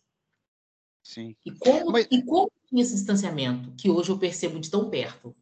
Sim. 1.03 1.35
E 1.45 1.51
como, 1.51 1.91
mas... 1.91 2.07
e 2.09 2.23
como 2.23 2.49
tinha 2.69 2.81
esse 2.81 2.95
distanciamento, 2.95 3.73
que 3.77 3.89
hoje 3.89 4.09
eu 4.09 4.17
percebo 4.17 4.57
de 4.57 4.71
tão 4.71 4.89
perto? 4.89 5.35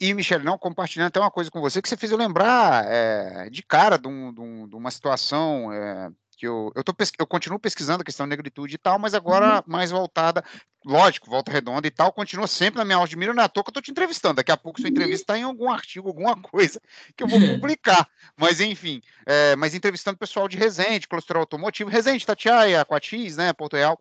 E, 0.00 0.14
Michele, 0.14 0.42
não, 0.42 0.56
compartilhando 0.56 1.08
até 1.08 1.20
uma 1.20 1.30
coisa 1.30 1.50
com 1.50 1.60
você 1.60 1.82
que 1.82 1.88
você 1.88 1.98
fez 1.98 2.12
eu 2.12 2.18
lembrar 2.18 2.86
é, 2.86 3.50
de 3.50 3.62
cara 3.62 3.98
de, 3.98 4.08
um, 4.08 4.32
de, 4.32 4.40
um, 4.40 4.68
de 4.68 4.74
uma 4.74 4.90
situação 4.90 5.70
é, 5.70 6.10
que 6.36 6.46
eu, 6.46 6.72
eu, 6.74 6.84
tô, 6.84 6.94
eu 7.18 7.26
continuo 7.26 7.58
pesquisando 7.58 8.02
a 8.02 8.04
questão 8.04 8.26
de 8.26 8.30
negritude 8.30 8.74
e 8.74 8.78
tal, 8.78 8.98
mas 8.98 9.14
agora 9.14 9.56
uhum. 9.56 9.62
mais 9.66 9.90
voltada, 9.90 10.44
lógico, 10.84 11.30
volta 11.30 11.52
redonda 11.52 11.86
e 11.86 11.90
tal, 11.90 12.12
continua 12.12 12.46
sempre 12.46 12.78
na 12.78 12.84
minha 12.84 12.96
aula 12.96 13.08
de 13.08 13.16
mira, 13.16 13.32
não 13.32 13.42
é 13.42 13.46
à 13.46 13.48
toa 13.48 13.64
que 13.64 13.70
eu 13.70 13.74
tô 13.74 13.80
te 13.80 13.90
entrevistando, 13.90 14.34
daqui 14.34 14.52
a 14.52 14.56
pouco 14.56 14.80
sua 14.80 14.88
uhum. 14.88 14.92
entrevista 14.92 15.22
está 15.22 15.38
em 15.38 15.42
algum 15.42 15.70
artigo, 15.70 16.08
alguma 16.08 16.36
coisa 16.42 16.80
que 17.16 17.24
eu 17.24 17.28
vou 17.28 17.38
publicar, 17.54 18.08
mas 18.36 18.60
enfim, 18.60 19.00
é, 19.26 19.56
mas 19.56 19.74
entrevistando 19.74 20.18
pessoal 20.18 20.48
de 20.48 20.56
Resende, 20.56 21.08
colesterol 21.08 21.42
automotivo, 21.42 21.90
Resende, 21.90 22.26
Tatiaia, 22.26 22.84
Coatis, 22.84 23.36
né, 23.36 23.52
Porto 23.52 23.76
Real, 23.76 23.98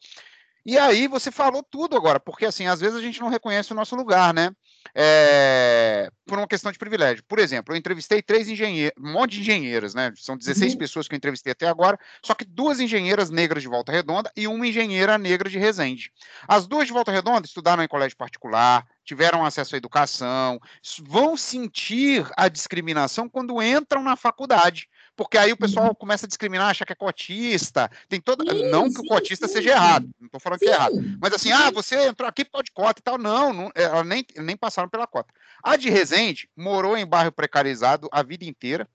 E 0.66 0.78
aí 0.78 1.08
você 1.08 1.32
falou 1.32 1.64
tudo 1.64 1.96
agora, 1.96 2.20
porque 2.20 2.46
assim, 2.46 2.68
às 2.68 2.80
vezes 2.80 2.98
a 2.98 3.02
gente 3.02 3.20
não 3.20 3.30
reconhece 3.30 3.72
o 3.72 3.76
nosso 3.76 3.96
lugar, 3.96 4.34
né? 4.34 4.52
É, 4.96 6.10
por 6.26 6.38
uma 6.38 6.48
questão 6.48 6.72
de 6.72 6.78
privilégio. 6.78 7.24
Por 7.24 7.40
exemplo, 7.40 7.74
eu 7.74 7.78
entrevistei 7.78 8.22
três 8.22 8.48
engenheiros, 8.48 8.94
um 9.02 9.12
monte 9.12 9.34
de 9.34 9.42
engenheiras, 9.42 9.94
né? 9.94 10.12
São 10.16 10.38
16 10.38 10.74
uhum. 10.74 10.80
pessoas 10.80 11.08
que 11.08 11.16
eu 11.16 11.18
entrevistei 11.18 11.52
até 11.52 11.68
agora, 11.68 11.98
só 12.22 12.34
que 12.34 12.46
duas 12.46 12.80
engenheiras 12.80 13.30
negras 13.30 13.64
de 13.64 13.70
Volta 13.70 13.92
Redonda 13.92 14.32
e 14.36 14.48
uma 14.48 14.68
engenheira 14.68 15.18
negra 15.18 15.50
de 15.50 15.58
Resende. 15.58 16.12
As 16.48 16.68
duas 16.68 16.88
de 16.88 16.94
Volta 16.94 17.12
Redonda 17.12 17.46
estudaram 17.46 17.84
em 17.84 17.88
colégio 17.88 18.18
particular, 18.18 18.86
tiveram 19.04 19.46
acesso 19.46 19.76
à 19.76 19.78
educação, 19.78 20.60
vão 21.02 21.36
sentir 21.36 22.26
a 22.38 22.48
discriminação 22.48 23.28
quando 23.28 23.62
entram 23.62 24.04
na 24.04 24.16
faculdade 24.16 24.88
porque 25.16 25.38
aí 25.38 25.52
o 25.52 25.58
pessoal 25.58 25.88
uhum. 25.88 25.96
começa 25.96 26.26
a 26.26 26.28
discriminar, 26.28 26.70
achar 26.70 26.86
que 26.86 26.94
é 26.94 26.96
cotista, 26.96 27.90
tem 28.10 28.20
toda. 28.20 28.44
Sim, 28.52 28.70
não 28.70 28.92
que 28.92 29.00
o 29.00 29.06
cotista 29.06 29.48
sim, 29.48 29.54
seja 29.54 29.70
sim. 29.70 29.76
errado, 29.76 30.10
não 30.20 30.26
estou 30.26 30.40
falando 30.40 30.60
que 30.60 30.68
é 30.68 30.72
errado. 30.72 30.96
Mas 31.22 31.34
assim, 31.34 31.52
ah, 31.52 31.70
você 31.70 32.08
entrou 32.08 32.28
aqui 32.28 32.44
pode 32.44 32.72
cota 32.72 33.00
e 33.00 33.04
tal. 33.04 33.18
Não, 33.18 33.54
não 33.54 33.72
ela 33.76 34.04
nem, 34.04 34.26
nem 34.38 34.58
passaram 34.58 34.90
pela 34.90 35.06
cota. 35.06 35.34
A 35.64 35.76
de 35.76 35.90
Resende 35.90 36.50
morou 36.56 36.98
em 36.98 37.06
bairro 37.06 37.32
precarizado 37.32 38.10
a 38.12 38.24
vida 38.24 38.46
inteira, 38.46 38.88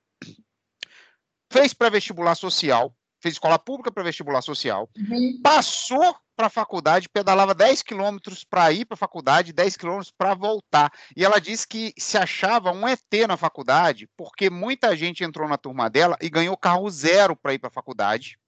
fez 1.50 1.72
pré-vestibular 1.72 2.34
social, 2.34 2.92
fez 3.20 3.34
escola 3.34 3.58
pública 3.58 3.92
para 3.92 4.02
vestibular 4.02 4.42
social, 4.42 4.90
uhum. 4.96 5.40
passou 5.42 6.16
para 6.38 6.46
a 6.46 6.50
faculdade, 6.50 7.08
pedalava 7.08 7.52
10 7.52 7.82
quilômetros 7.82 8.44
para 8.44 8.70
ir 8.70 8.84
para 8.84 8.94
a 8.94 8.96
faculdade, 8.96 9.52
10 9.52 9.76
quilômetros 9.76 10.12
para 10.16 10.34
voltar. 10.34 10.88
E 11.16 11.24
ela 11.24 11.40
disse 11.40 11.66
que 11.66 11.92
se 11.98 12.16
achava 12.16 12.70
um 12.70 12.86
ET 12.86 13.02
na 13.26 13.36
faculdade, 13.36 14.08
porque 14.16 14.48
muita 14.48 14.96
gente 14.96 15.24
entrou 15.24 15.48
na 15.48 15.58
turma 15.58 15.90
dela 15.90 16.16
e 16.22 16.30
ganhou 16.30 16.56
carro 16.56 16.88
zero 16.88 17.34
para 17.34 17.54
ir 17.54 17.58
para 17.58 17.66
a 17.66 17.72
faculdade. 17.72 18.38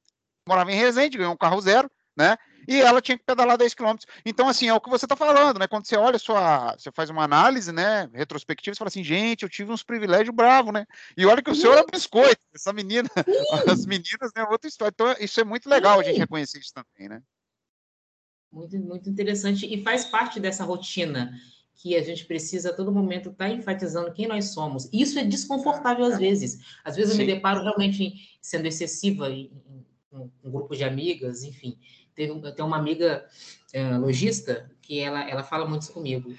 Morava 0.46 0.70
em 0.70 0.76
Resende, 0.76 1.18
ganhou 1.18 1.32
um 1.32 1.36
carro 1.36 1.60
zero, 1.60 1.90
né? 2.16 2.36
E 2.68 2.80
ela 2.80 3.02
tinha 3.02 3.18
que 3.18 3.24
pedalar 3.24 3.58
10 3.58 3.74
quilômetros. 3.74 4.06
Então, 4.24 4.48
assim, 4.48 4.68
é 4.68 4.74
o 4.74 4.80
que 4.80 4.88
você 4.88 5.04
está 5.04 5.16
falando, 5.16 5.58
né? 5.58 5.66
Quando 5.66 5.84
você 5.84 5.96
olha 5.96 6.16
sua. 6.16 6.76
Você 6.78 6.92
faz 6.92 7.10
uma 7.10 7.24
análise, 7.24 7.72
né? 7.72 8.08
Retrospectiva, 8.14 8.72
você 8.72 8.78
fala 8.78 8.88
assim, 8.88 9.02
gente, 9.02 9.42
eu 9.42 9.48
tive 9.48 9.72
uns 9.72 9.82
privilégios 9.82 10.32
bravos, 10.32 10.72
né? 10.72 10.86
E 11.16 11.26
olha 11.26 11.42
que 11.42 11.50
o 11.50 11.56
senhor 11.56 11.76
é 11.76 11.84
biscoito, 11.90 12.40
essa 12.54 12.72
menina, 12.72 13.08
as 13.68 13.84
meninas, 13.84 14.30
né? 14.36 14.44
Outra 14.48 14.68
história. 14.68 14.92
Então, 14.94 15.12
isso 15.18 15.40
é 15.40 15.44
muito 15.44 15.68
legal 15.68 15.98
a 15.98 16.04
gente 16.04 16.20
reconhecer 16.20 16.60
isso 16.60 16.72
também, 16.72 17.08
né? 17.08 17.20
Muito, 18.52 18.76
muito 18.78 19.08
interessante 19.08 19.72
e 19.72 19.82
faz 19.82 20.04
parte 20.04 20.40
dessa 20.40 20.64
rotina 20.64 21.32
que 21.76 21.96
a 21.96 22.02
gente 22.02 22.26
precisa 22.26 22.70
a 22.70 22.72
todo 22.74 22.92
momento 22.92 23.30
estar 23.30 23.48
tá 23.48 23.50
enfatizando 23.50 24.12
quem 24.12 24.26
nós 24.26 24.46
somos. 24.46 24.88
Isso 24.92 25.18
é 25.18 25.24
desconfortável 25.24 26.04
às 26.04 26.18
vezes. 26.18 26.58
Às 26.84 26.96
vezes 26.96 27.14
Sim. 27.14 27.22
eu 27.22 27.26
me 27.26 27.34
deparo 27.34 27.62
realmente 27.62 28.38
sendo 28.42 28.66
excessiva 28.66 29.30
em, 29.30 29.50
em, 30.12 30.30
um 30.44 30.50
grupo 30.50 30.76
de 30.76 30.84
amigas, 30.84 31.42
enfim. 31.42 31.78
Tem, 32.14 32.38
tem 32.40 32.64
uma 32.64 32.76
amiga 32.76 33.24
uh, 33.74 33.98
lojista 33.98 34.70
que 34.82 34.98
ela, 34.98 35.28
ela 35.28 35.42
fala 35.42 35.66
muito 35.66 35.82
isso 35.82 35.92
comigo. 35.92 36.34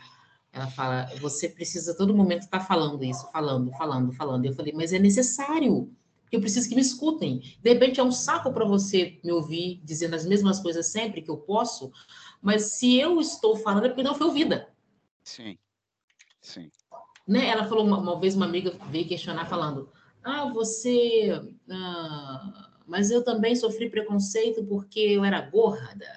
Ela 0.53 0.67
fala, 0.67 1.09
você 1.19 1.47
precisa 1.47 1.93
a 1.93 1.95
todo 1.95 2.13
momento 2.13 2.41
estar 2.41 2.59
tá 2.59 2.65
falando 2.65 3.03
isso, 3.03 3.27
falando, 3.31 3.71
falando, 3.71 4.11
falando. 4.11 4.45
Eu 4.45 4.53
falei, 4.53 4.73
mas 4.75 4.91
é 4.91 4.99
necessário 4.99 5.89
eu 6.31 6.39
preciso 6.39 6.69
que 6.69 6.75
me 6.75 6.81
escutem. 6.81 7.39
De 7.61 7.73
repente 7.73 7.99
é 7.99 8.03
um 8.03 8.11
saco 8.11 8.53
para 8.53 8.63
você 8.63 9.19
me 9.23 9.31
ouvir 9.31 9.81
dizendo 9.83 10.15
as 10.15 10.25
mesmas 10.25 10.59
coisas 10.59 10.87
sempre 10.87 11.21
que 11.21 11.29
eu 11.29 11.37
posso, 11.37 11.91
mas 12.41 12.73
se 12.73 12.97
eu 12.97 13.19
estou 13.19 13.57
falando 13.57 13.85
é 13.85 13.89
porque 13.89 14.03
não 14.03 14.15
foi 14.15 14.27
ouvida. 14.27 14.69
Sim, 15.23 15.57
sim. 16.39 16.71
Né? 17.27 17.47
Ela 17.47 17.65
falou 17.65 17.85
uma, 17.85 17.97
uma 17.97 18.19
vez, 18.19 18.35
uma 18.35 18.45
amiga 18.45 18.73
veio 18.89 19.07
questionar 19.07 19.45
falando, 19.45 19.89
ah, 20.23 20.45
você... 20.51 21.41
Ah, 21.69 22.69
mas 22.87 23.11
eu 23.11 23.23
também 23.23 23.55
sofri 23.55 23.89
preconceito 23.89 24.63
porque 24.65 24.99
eu 24.99 25.23
era 25.23 25.41
gorda. 25.41 26.07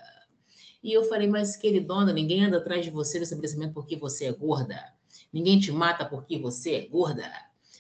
E 0.83 0.93
eu 0.93 1.05
falei, 1.05 1.27
mas 1.27 1.57
queridona, 1.57 2.13
ninguém 2.13 2.45
anda 2.45 2.59
atrás 2.59 2.85
de 2.85 2.91
você 2.91 3.19
no 3.19 3.25
estabelecimento 3.25 3.73
porque 3.73 3.97
você 3.97 4.27
é 4.27 4.33
gorda. 4.33 4.93
Ninguém 5.33 5.59
te 5.59 5.73
mata 5.73 6.05
porque 6.05 6.39
você 6.39 6.75
é 6.75 6.87
gorda. 6.87 7.31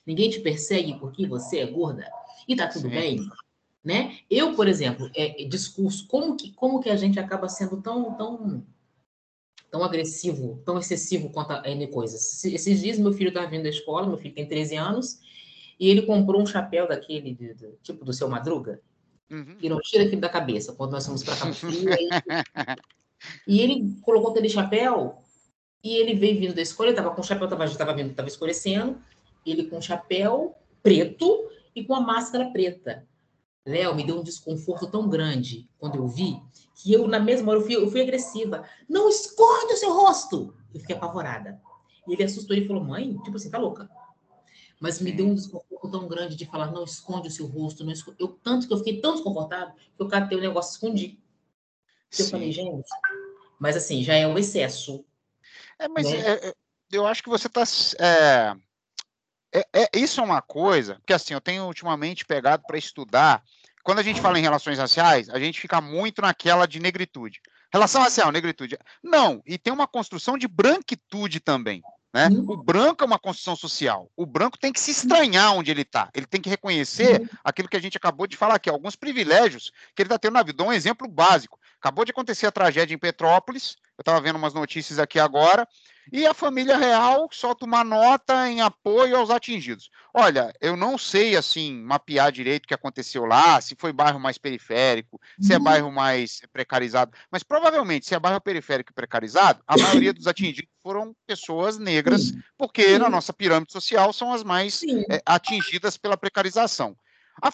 Ninguém 0.06 0.30
te 0.30 0.40
persegue 0.40 0.98
porque 0.98 1.26
você 1.26 1.58
é 1.58 1.66
gorda 1.66 2.08
e 2.46 2.56
tá 2.56 2.68
tudo 2.68 2.88
Sim. 2.88 2.94
bem, 2.94 3.28
né? 3.84 4.18
Eu, 4.30 4.54
por 4.54 4.66
exemplo, 4.66 5.10
é, 5.14 5.42
é, 5.42 5.46
discurso, 5.46 6.06
como 6.06 6.36
que, 6.36 6.52
como 6.52 6.80
que 6.80 6.90
a 6.90 6.96
gente 6.96 7.18
acaba 7.18 7.48
sendo 7.48 7.80
tão, 7.82 8.14
tão, 8.14 8.66
tão 9.70 9.84
agressivo, 9.84 10.62
tão 10.64 10.78
excessivo 10.78 11.30
quanto 11.30 11.52
a 11.52 11.68
N 11.68 11.86
coisas? 11.88 12.44
Esses 12.44 12.80
dias 12.80 12.98
meu 12.98 13.12
filho 13.12 13.28
estava 13.28 13.46
vindo 13.46 13.64
da 13.64 13.68
escola, 13.68 14.06
meu 14.06 14.18
filho 14.18 14.34
tem 14.34 14.48
13 14.48 14.76
anos, 14.76 15.20
e 15.78 15.90
ele 15.90 16.02
comprou 16.02 16.40
um 16.40 16.46
chapéu 16.46 16.88
daquele, 16.88 17.34
de, 17.34 17.54
de, 17.54 17.72
tipo 17.82 18.04
do 18.04 18.12
seu 18.12 18.28
Madruga, 18.28 18.80
uhum. 19.30 19.56
que 19.56 19.68
não 19.68 19.80
tira 19.80 20.04
aquilo 20.04 20.20
da 20.20 20.28
cabeça, 20.28 20.72
quando 20.72 20.92
nós 20.92 21.04
fomos 21.04 21.22
para 21.22 21.36
Cabo 21.36 21.52
Frio. 21.52 21.92
Aí... 21.92 22.08
e 23.46 23.60
ele 23.60 23.94
colocou 24.02 24.30
aquele 24.30 24.48
chapéu, 24.48 25.18
e 25.82 25.96
ele 25.96 26.14
veio 26.14 26.40
vindo 26.40 26.54
da 26.54 26.62
escola, 26.62 26.88
ele 26.88 26.98
estava 26.98 27.14
com 27.14 27.20
o 27.20 27.24
chapéu, 27.24 27.44
estava 27.44 27.70
tava 27.76 27.94
vindo, 27.94 28.10
estava 28.10 28.28
escurecendo, 28.28 28.98
ele 29.44 29.66
com 29.66 29.76
o 29.76 29.82
chapéu 29.82 30.56
preto, 30.82 31.50
e 31.74 31.84
com 31.84 31.94
a 31.94 32.00
máscara 32.00 32.50
preta. 32.50 33.06
Léo, 33.66 33.94
me 33.94 34.04
deu 34.04 34.20
um 34.20 34.22
desconforto 34.22 34.90
tão 34.90 35.08
grande 35.08 35.68
quando 35.78 35.96
eu 35.96 36.06
vi, 36.06 36.40
que 36.74 36.92
eu, 36.92 37.08
na 37.08 37.18
mesma 37.18 37.50
hora, 37.50 37.60
eu 37.60 37.64
fui, 37.64 37.76
eu 37.76 37.90
fui 37.90 38.02
agressiva. 38.02 38.64
Não 38.88 39.08
esconde 39.08 39.72
o 39.72 39.76
seu 39.76 39.92
rosto! 39.92 40.54
Eu 40.72 40.80
fiquei 40.80 40.94
apavorada. 40.94 41.60
E 42.06 42.12
ele 42.12 42.24
assustou 42.24 42.54
e 42.54 42.66
falou, 42.66 42.84
mãe, 42.84 43.16
tipo 43.18 43.36
assim, 43.36 43.50
tá 43.50 43.58
louca. 43.58 43.88
Mas 44.80 45.00
me 45.00 45.12
deu 45.12 45.26
um 45.26 45.34
desconforto 45.34 45.90
tão 45.90 46.06
grande 46.06 46.36
de 46.36 46.44
falar, 46.44 46.70
não 46.70 46.84
esconde 46.84 47.28
o 47.28 47.30
seu 47.30 47.46
rosto. 47.46 47.84
Não 47.84 47.92
esconde. 47.92 48.18
Eu, 48.20 48.28
tanto 48.28 48.66
que 48.66 48.74
eu 48.74 48.78
fiquei 48.78 49.00
tão 49.00 49.14
desconfortável 49.14 49.74
que 49.74 50.02
eu 50.02 50.08
catei 50.08 50.36
o 50.36 50.40
negócio 50.40 50.72
e 50.72 50.74
escondi. 50.74 51.18
Eu 52.18 52.26
falei, 52.26 52.52
gente, 52.52 52.84
mas 53.58 53.76
assim, 53.76 54.02
já 54.02 54.14
é 54.14 54.26
um 54.26 54.36
excesso. 54.36 55.04
É, 55.78 55.88
mas 55.88 56.10
né? 56.10 56.18
é, 56.18 56.48
é 56.48 56.54
eu 56.92 57.06
acho 57.06 57.22
que 57.22 57.28
você 57.28 57.46
está 57.46 57.62
é, 59.54 59.66
é, 59.72 59.88
isso 59.94 60.20
é 60.20 60.24
uma 60.24 60.42
coisa, 60.42 60.96
porque 60.96 61.12
assim, 61.12 61.32
eu 61.32 61.40
tenho 61.40 61.64
ultimamente 61.64 62.24
pegado 62.24 62.64
para 62.66 62.76
estudar. 62.76 63.42
Quando 63.84 64.00
a 64.00 64.02
gente 64.02 64.20
fala 64.20 64.38
em 64.38 64.42
relações 64.42 64.78
raciais, 64.78 65.28
a 65.28 65.38
gente 65.38 65.60
fica 65.60 65.80
muito 65.80 66.20
naquela 66.20 66.66
de 66.66 66.80
negritude. 66.80 67.40
Relação 67.72 68.02
racial, 68.02 68.32
negritude. 68.32 68.78
Não, 69.02 69.42
e 69.46 69.58
tem 69.58 69.72
uma 69.72 69.86
construção 69.86 70.38
de 70.38 70.48
branquitude 70.48 71.40
também. 71.40 71.82
Né? 72.14 72.28
Uhum. 72.28 72.52
O 72.52 72.56
branco 72.56 73.02
é 73.02 73.06
uma 73.06 73.18
construção 73.18 73.56
social. 73.56 74.08
O 74.16 74.24
branco 74.24 74.56
tem 74.56 74.72
que 74.72 74.78
se 74.78 74.92
estranhar 74.92 75.52
onde 75.52 75.72
ele 75.72 75.82
está. 75.82 76.08
Ele 76.14 76.26
tem 76.26 76.40
que 76.40 76.48
reconhecer 76.48 77.20
uhum. 77.20 77.28
aquilo 77.42 77.68
que 77.68 77.76
a 77.76 77.80
gente 77.80 77.96
acabou 77.96 78.28
de 78.28 78.36
falar 78.36 78.54
aqui, 78.54 78.70
alguns 78.70 78.94
privilégios 78.94 79.72
que 79.94 80.02
ele 80.02 80.06
está 80.06 80.18
tendo 80.18 80.34
na 80.34 80.42
vida. 80.44 80.56
Dou 80.56 80.68
um 80.68 80.72
exemplo 80.72 81.08
básico. 81.08 81.58
Acabou 81.84 82.02
de 82.02 82.12
acontecer 82.12 82.46
a 82.46 82.50
tragédia 82.50 82.94
em 82.94 82.98
Petrópolis. 82.98 83.76
Eu 83.98 84.00
estava 84.00 84.18
vendo 84.18 84.36
umas 84.36 84.54
notícias 84.54 84.98
aqui 84.98 85.20
agora. 85.20 85.68
E 86.10 86.26
a 86.26 86.32
família 86.32 86.78
real 86.78 87.28
solta 87.30 87.66
uma 87.66 87.84
nota 87.84 88.48
em 88.48 88.62
apoio 88.62 89.14
aos 89.14 89.28
atingidos. 89.28 89.90
Olha, 90.14 90.50
eu 90.62 90.78
não 90.78 90.96
sei 90.96 91.36
assim 91.36 91.74
mapear 91.74 92.32
direito 92.32 92.64
o 92.64 92.68
que 92.68 92.72
aconteceu 92.72 93.26
lá, 93.26 93.60
se 93.60 93.76
foi 93.78 93.92
bairro 93.92 94.18
mais 94.18 94.38
periférico, 94.38 95.20
se 95.38 95.52
é 95.52 95.58
uhum. 95.58 95.62
bairro 95.62 95.92
mais 95.92 96.40
precarizado, 96.50 97.12
mas 97.30 97.42
provavelmente 97.42 98.06
se 98.06 98.14
é 98.14 98.18
bairro 98.18 98.40
periférico 98.40 98.90
e 98.90 98.94
precarizado, 98.94 99.62
a 99.66 99.76
maioria 99.76 100.14
dos 100.14 100.26
atingidos 100.26 100.70
foram 100.82 101.14
pessoas 101.26 101.78
negras, 101.78 102.32
porque 102.56 102.98
na 102.98 103.10
nossa 103.10 103.32
pirâmide 103.32 103.72
social 103.72 104.10
são 104.12 104.32
as 104.32 104.42
mais 104.42 104.82
é, 105.10 105.20
atingidas 105.26 105.98
pela 105.98 106.16
precarização. 106.16 106.96
A 107.42 107.50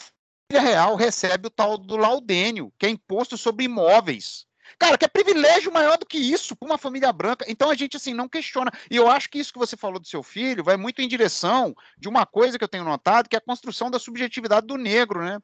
real 0.58 0.96
recebe 0.96 1.46
o 1.46 1.50
tal 1.50 1.78
do 1.78 1.96
laudênio, 1.96 2.72
que 2.78 2.86
é 2.86 2.90
imposto 2.90 3.36
sobre 3.36 3.64
imóveis. 3.64 4.46
Cara, 4.78 4.96
que 4.96 5.04
é 5.04 5.08
privilégio 5.08 5.72
maior 5.72 5.98
do 5.98 6.06
que 6.06 6.16
isso 6.16 6.54
para 6.56 6.66
uma 6.66 6.78
família 6.78 7.12
branca. 7.12 7.44
Então 7.48 7.70
a 7.70 7.74
gente 7.74 7.96
assim 7.96 8.14
não 8.14 8.28
questiona. 8.28 8.70
E 8.90 8.96
eu 8.96 9.10
acho 9.10 9.28
que 9.28 9.38
isso 9.38 9.52
que 9.52 9.58
você 9.58 9.76
falou 9.76 9.98
do 9.98 10.06
seu 10.06 10.22
filho 10.22 10.64
vai 10.64 10.76
muito 10.76 11.02
em 11.02 11.08
direção 11.08 11.74
de 11.98 12.08
uma 12.08 12.24
coisa 12.24 12.58
que 12.58 12.64
eu 12.64 12.68
tenho 12.68 12.84
notado, 12.84 13.28
que 13.28 13.36
é 13.36 13.38
a 13.38 13.42
construção 13.42 13.90
da 13.90 13.98
subjetividade 13.98 14.66
do 14.66 14.76
negro, 14.76 15.24
né? 15.24 15.38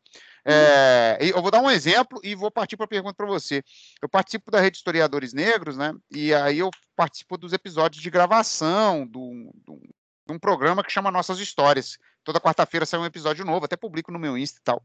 É, 0.44 1.18
eu 1.20 1.42
vou 1.42 1.50
dar 1.50 1.60
um 1.60 1.70
exemplo 1.70 2.20
e 2.22 2.34
vou 2.34 2.50
partir 2.50 2.76
para 2.76 2.84
a 2.84 2.88
pergunta 2.88 3.14
para 3.14 3.26
você. 3.26 3.64
Eu 4.00 4.08
participo 4.08 4.50
da 4.50 4.60
Rede 4.60 4.76
Historiadores 4.76 5.32
Negros, 5.32 5.76
né? 5.76 5.92
E 6.10 6.32
aí 6.32 6.58
eu 6.58 6.70
participo 6.94 7.36
dos 7.36 7.52
episódios 7.52 8.00
de 8.00 8.10
gravação 8.10 9.06
de 9.06 9.18
um 9.18 10.38
programa 10.38 10.84
que 10.84 10.92
chama 10.92 11.10
Nossas 11.10 11.40
Histórias, 11.40 11.98
Toda 12.26 12.40
quarta-feira 12.40 12.84
sai 12.84 12.98
um 12.98 13.06
episódio 13.06 13.44
novo, 13.44 13.66
até 13.66 13.76
publico 13.76 14.10
no 14.10 14.18
meu 14.18 14.36
Insta 14.36 14.58
e 14.58 14.62
tal. 14.64 14.82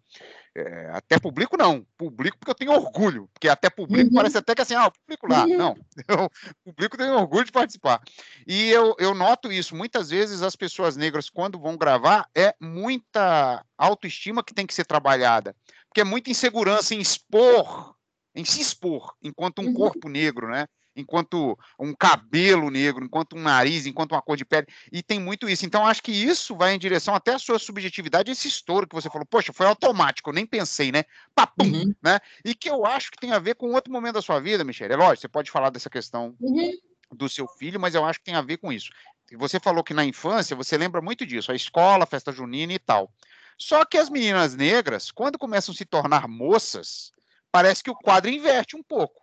É, 0.54 0.92
até 0.94 1.18
publico 1.18 1.58
não, 1.58 1.84
publico 1.98 2.38
porque 2.38 2.52
eu 2.52 2.56
tenho 2.56 2.72
orgulho, 2.72 3.28
porque 3.34 3.50
até 3.50 3.68
publico 3.68 4.12
uhum. 4.12 4.16
parece 4.16 4.38
até 4.38 4.54
que 4.54 4.62
assim, 4.62 4.76
ah, 4.76 4.86
eu 4.86 4.92
publico 4.92 5.28
lá. 5.28 5.44
Uhum. 5.46 5.58
Não, 5.58 5.78
eu 6.08 6.30
publico 6.64 6.96
tenho 6.96 7.16
orgulho 7.16 7.44
de 7.44 7.52
participar. 7.52 8.00
E 8.46 8.70
eu, 8.70 8.96
eu 9.00 9.16
noto 9.16 9.52
isso, 9.52 9.76
muitas 9.76 10.12
vezes 10.12 10.44
as 10.44 10.56
pessoas 10.56 10.96
negras, 10.96 11.32
quando 11.32 11.60
vão 11.60 11.76
gravar, 11.76 12.30
é 12.36 12.54
muita 12.62 13.66
autoestima 13.76 14.44
que 14.44 14.54
tem 14.54 14.68
que 14.68 14.74
ser 14.76 14.86
trabalhada, 14.86 15.56
porque 15.88 16.02
é 16.02 16.04
muita 16.04 16.30
insegurança 16.30 16.94
em 16.94 17.00
expor, 17.00 17.96
em 18.36 18.46
se 18.46 18.62
expor, 18.62 19.16
enquanto 19.24 19.64
um 19.64 19.66
uhum. 19.66 19.74
corpo 19.74 20.08
negro, 20.08 20.48
né? 20.52 20.68
Enquanto 20.96 21.58
um 21.80 21.94
cabelo 21.94 22.70
negro, 22.70 23.04
enquanto 23.04 23.36
um 23.36 23.42
nariz, 23.42 23.86
enquanto 23.86 24.12
uma 24.12 24.22
cor 24.22 24.36
de 24.36 24.46
pele, 24.46 24.68
e 24.92 25.02
tem 25.02 25.20
muito 25.20 25.50
isso. 25.50 25.66
Então, 25.66 25.86
acho 25.86 26.04
que 26.04 26.12
isso 26.12 26.56
vai 26.56 26.74
em 26.74 26.80
direção 26.80 27.16
até 27.16 27.34
a 27.34 27.40
sua 27.40 27.60
subjetividade, 27.60 28.32
esse 28.32 28.48
estouro 28.48 28.88
que 28.88 28.96
você 28.96 29.10
falou, 29.10 29.26
poxa, 29.26 29.54
foi 29.54 29.66
automático, 29.66 30.30
eu 30.30 30.34
nem 30.34 30.46
pensei, 30.46 30.92
né? 30.92 31.04
Papum, 31.34 31.66
uhum. 31.66 31.96
né? 32.02 32.20
E 32.44 32.54
que 32.54 32.70
eu 32.70 32.86
acho 32.86 33.12
que 33.12 33.18
tem 33.18 33.32
a 33.32 33.40
ver 33.40 33.56
com 33.56 33.74
outro 33.74 33.92
momento 33.92 34.16
da 34.16 34.22
sua 34.22 34.40
vida, 34.40 34.64
Michelle. 34.64 34.94
É 34.94 34.98
lógico, 34.98 35.22
você 35.22 35.28
pode 35.28 35.52
falar 35.52 35.70
dessa 35.70 35.90
questão 35.90 36.36
uhum. 36.40 36.78
do 37.12 37.30
seu 37.30 37.48
filho, 37.48 37.80
mas 37.80 37.96
eu 37.96 38.06
acho 38.06 38.20
que 38.20 38.26
tem 38.26 38.36
a 38.36 38.42
ver 38.42 38.58
com 38.58 38.72
isso. 38.72 38.90
Você 39.38 39.60
falou 39.60 39.84
que 39.84 39.94
na 39.94 40.04
infância 40.04 40.56
você 40.56 40.78
lembra 40.78 41.02
muito 41.02 41.26
disso, 41.26 41.52
a 41.52 41.56
escola, 41.56 42.04
a 42.04 42.08
festa 42.08 42.32
junina 42.32 42.74
e 42.74 42.80
tal. 42.80 43.10
Só 43.58 43.86
que 43.86 43.98
as 43.98 44.10
meninas 44.10 44.56
negras, 44.56 45.12
quando 45.12 45.38
começam 45.38 45.74
a 45.74 45.78
se 45.78 45.86
tornar 45.86 46.28
moças, 46.28 47.12
parece 47.52 47.84
que 47.84 47.92
o 47.92 47.96
quadro 47.96 48.30
inverte 48.30 48.76
um 48.76 48.84
pouco. 48.84 49.22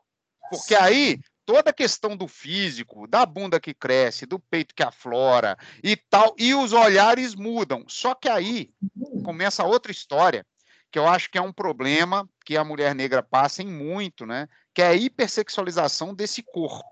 Porque 0.50 0.74
aí 0.74 1.20
toda 1.48 1.70
a 1.70 1.72
questão 1.72 2.14
do 2.14 2.28
físico, 2.28 3.06
da 3.06 3.24
bunda 3.24 3.58
que 3.58 3.72
cresce, 3.72 4.26
do 4.26 4.38
peito 4.38 4.74
que 4.74 4.82
aflora 4.82 5.56
e 5.82 5.96
tal, 5.96 6.34
e 6.36 6.54
os 6.54 6.74
olhares 6.74 7.34
mudam. 7.34 7.86
Só 7.88 8.14
que 8.14 8.28
aí 8.28 8.68
começa 9.24 9.64
outra 9.64 9.90
história, 9.90 10.44
que 10.92 10.98
eu 10.98 11.08
acho 11.08 11.30
que 11.30 11.38
é 11.38 11.40
um 11.40 11.50
problema 11.50 12.28
que 12.44 12.54
a 12.54 12.62
mulher 12.62 12.94
negra 12.94 13.22
passa 13.22 13.62
em 13.62 13.66
muito, 13.66 14.26
né? 14.26 14.46
Que 14.74 14.82
é 14.82 14.88
a 14.88 14.94
hipersexualização 14.94 16.14
desse 16.14 16.42
corpo. 16.42 16.84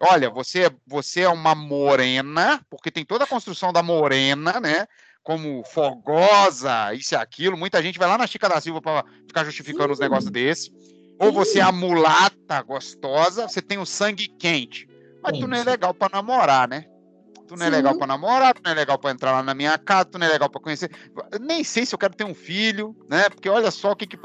Olha, 0.00 0.30
você, 0.30 0.70
você 0.86 1.20
é 1.20 1.28
uma 1.28 1.54
morena, 1.54 2.64
porque 2.70 2.90
tem 2.90 3.04
toda 3.04 3.24
a 3.24 3.28
construção 3.28 3.74
da 3.74 3.82
morena, 3.82 4.58
né? 4.58 4.86
Como 5.22 5.62
fogosa, 5.64 6.94
isso 6.94 7.12
e 7.12 7.16
aquilo. 7.16 7.58
Muita 7.58 7.82
gente 7.82 7.98
vai 7.98 8.08
lá 8.08 8.16
na 8.16 8.26
Chica 8.26 8.48
da 8.48 8.58
Silva 8.58 8.80
para 8.80 9.04
ficar 9.26 9.44
justificando 9.44 9.92
os 9.92 9.98
negócios 9.98 10.30
desse. 10.30 10.72
Ou 11.18 11.32
você 11.32 11.60
é 11.60 11.62
a 11.62 11.72
mulata 11.72 12.60
gostosa, 12.62 13.48
você 13.48 13.62
tem 13.62 13.78
o 13.78 13.86
sangue 13.86 14.28
quente. 14.28 14.88
Mas 15.22 15.34
Sim. 15.34 15.40
tu 15.40 15.48
não 15.48 15.56
é 15.56 15.64
legal 15.64 15.94
para 15.94 16.16
namorar, 16.16 16.68
né? 16.68 16.84
Tu 17.46 17.56
não 17.56 17.64
é 17.64 17.68
Sim. 17.68 17.76
legal 17.76 17.96
para 17.96 18.06
namorar, 18.06 18.54
tu 18.54 18.62
não 18.64 18.72
é 18.72 18.74
legal 18.74 18.98
para 18.98 19.10
entrar 19.12 19.32
lá 19.32 19.42
na 19.42 19.54
minha 19.54 19.78
casa, 19.78 20.06
tu 20.06 20.18
não 20.18 20.26
é 20.26 20.30
legal 20.30 20.50
para 20.50 20.60
conhecer. 20.60 20.90
Eu 21.32 21.38
nem 21.38 21.62
sei 21.64 21.86
se 21.86 21.94
eu 21.94 21.98
quero 21.98 22.14
ter 22.14 22.24
um 22.24 22.34
filho, 22.34 22.94
né? 23.08 23.28
Porque 23.30 23.48
olha 23.48 23.70
só 23.70 23.92
o 23.92 23.96
que, 23.96 24.06
que 24.06 24.18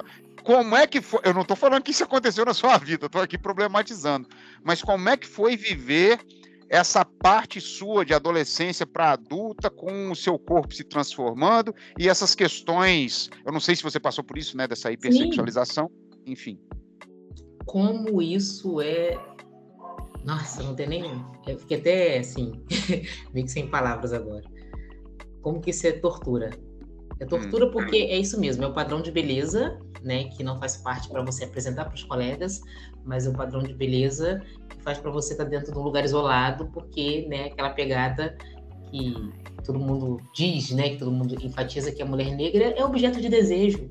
como 0.44 0.76
é 0.76 0.88
que 0.88 1.02
foi? 1.02 1.22
Eu 1.24 1.34
não 1.34 1.42
estou 1.42 1.56
falando 1.56 1.84
que 1.84 1.92
isso 1.92 2.04
aconteceu 2.04 2.44
na 2.44 2.54
sua 2.54 2.78
vida, 2.78 3.06
estou 3.06 3.22
aqui 3.22 3.38
problematizando. 3.38 4.28
Mas 4.64 4.82
como 4.82 5.08
é 5.08 5.16
que 5.16 5.28
foi 5.28 5.56
viver 5.56 6.20
essa 6.68 7.06
parte 7.06 7.62
sua 7.62 8.04
de 8.06 8.14
adolescência 8.14 8.88
para 8.88 9.12
adulta, 9.12 9.70
com 9.70 10.10
o 10.10 10.16
seu 10.16 10.40
corpo 10.40 10.74
se 10.74 10.84
transformando 10.84 11.76
e 11.98 12.10
essas 12.10 12.34
questões? 12.34 13.30
Eu 13.46 13.52
não 13.52 13.60
sei 13.60 13.76
se 13.76 13.84
você 13.84 14.00
passou 14.00 14.24
por 14.24 14.38
isso, 14.38 14.58
né? 14.58 14.68
Dessa 14.68 14.92
hipersexualização, 14.92 15.90
Sim. 15.90 16.24
enfim 16.26 16.60
como 17.66 18.22
isso 18.22 18.82
é. 18.82 19.18
Nossa, 20.24 20.62
não 20.64 20.76
tem 20.76 20.88
nem. 20.88 21.04
Eu 21.48 21.58
fiquei 21.60 21.78
até 21.80 22.20
assim, 22.20 22.64
meio 23.34 23.46
que 23.46 23.52
sem 23.52 23.68
palavras 23.68 24.14
agora. 24.14 24.44
Como 25.42 25.60
que 25.60 25.72
isso 25.72 25.88
é 25.88 25.94
tortura? 25.94 26.52
É 27.20 27.26
tortura 27.26 27.68
hum. 27.68 27.72
porque 27.72 27.98
é 27.98 28.18
isso 28.18 28.40
mesmo, 28.40 28.64
é 28.64 28.68
o 28.68 28.74
padrão 28.74 29.00
de 29.00 29.12
beleza, 29.12 29.80
né, 30.04 30.24
que 30.26 30.44
não 30.44 30.58
faz 30.58 30.78
parte 30.78 31.08
para 31.08 31.22
você 31.22 31.44
apresentar 31.44 31.86
para 31.86 31.94
os 31.94 32.04
colegas, 32.04 32.62
mas 33.06 33.28
é 33.28 33.30
o 33.30 33.34
padrão 33.34 33.62
de 33.62 33.76
beleza 33.76 34.42
que 34.70 34.82
faz 34.82 34.98
para 34.98 35.12
você 35.12 35.34
estar 35.34 35.44
tá 35.44 35.50
dentro 35.52 35.72
de 35.72 35.78
um 35.78 35.84
lugar 35.84 36.04
isolado, 36.04 36.68
porque, 36.74 37.28
né, 37.30 37.46
aquela 37.46 37.70
pegada 37.70 38.36
que 38.90 39.14
todo 39.64 39.80
mundo 39.80 40.20
diz, 40.34 40.72
né, 40.72 40.90
que 40.90 40.98
todo 40.98 41.12
mundo 41.12 41.36
enfatiza 41.46 41.92
que 41.92 42.02
a 42.02 42.06
mulher 42.06 42.36
negra 42.36 42.74
é 42.76 42.84
objeto 42.84 43.22
de 43.22 43.30
desejo, 43.30 43.88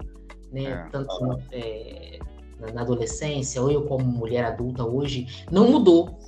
né, 0.53 0.65
é. 0.65 0.89
tanto 0.91 1.41
é, 1.53 2.19
na 2.75 2.83
adolescência, 2.83 3.61
ou 3.61 3.71
eu 3.71 3.83
como 3.87 4.05
mulher 4.05 4.45
adulta 4.45 4.85
hoje, 4.85 5.27
não 5.51 5.71
mudou. 5.71 6.19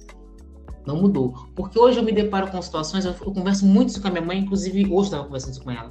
Não 0.87 0.97
mudou. 0.97 1.33
Porque 1.55 1.79
hoje 1.79 1.99
eu 1.99 2.03
me 2.03 2.12
deparo 2.12 2.51
com 2.51 2.61
situações, 2.61 3.05
eu, 3.05 3.12
eu 3.12 3.33
converso 3.33 3.64
muito 3.64 3.90
isso 3.90 4.03
com 4.03 4.09
a 4.09 4.11
minha 4.11 4.25
mãe, 4.25 4.38
inclusive 4.38 4.87
hoje 4.87 5.09
estava 5.09 5.25
conversando 5.25 5.53
isso 5.53 5.62
com 5.62 5.71
ela. 5.71 5.88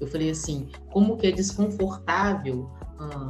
Eu 0.00 0.06
falei 0.06 0.30
assim, 0.30 0.68
como 0.92 1.16
que 1.16 1.26
é 1.26 1.32
desconfortável 1.32 2.68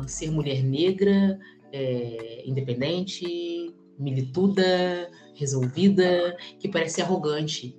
ser 0.06 0.30
mulher 0.30 0.62
negra, 0.62 1.38
é, 1.72 2.42
independente, 2.46 3.74
milituda, 3.98 5.10
resolvida, 5.34 6.36
que 6.58 6.68
parece 6.68 7.02
arrogante. 7.02 7.76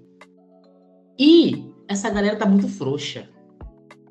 E 1.17 1.71
essa 1.87 2.09
galera 2.09 2.35
tá 2.35 2.45
muito 2.45 2.67
frouxa 2.67 3.29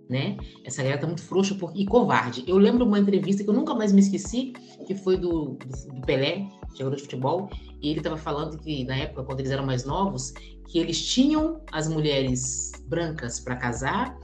né? 0.08 0.36
Essa 0.64 0.82
galera 0.82 1.00
tá 1.00 1.06
muito 1.06 1.22
frouxa 1.22 1.56
e 1.74 1.86
covarde. 1.86 2.44
Eu 2.46 2.58
lembro 2.58 2.84
uma 2.84 2.98
entrevista 2.98 3.42
que 3.42 3.48
eu 3.48 3.54
nunca 3.54 3.74
mais 3.74 3.92
me 3.92 4.00
esqueci, 4.00 4.52
que 4.86 4.94
foi 4.94 5.16
do, 5.16 5.56
do, 5.56 5.94
do 5.94 6.00
Pelé, 6.02 6.46
jogador 6.76 6.96
de 6.96 7.02
futebol, 7.02 7.48
e 7.80 7.90
ele 7.90 8.00
estava 8.00 8.16
falando 8.16 8.58
que 8.58 8.84
na 8.84 8.96
época, 8.96 9.24
quando 9.24 9.40
eles 9.40 9.50
eram 9.50 9.64
mais 9.64 9.84
novos, 9.84 10.32
que 10.68 10.78
eles 10.78 11.04
tinham 11.04 11.60
as 11.72 11.88
mulheres 11.88 12.72
brancas 12.86 13.40
para 13.40 13.56
casar, 13.56 14.18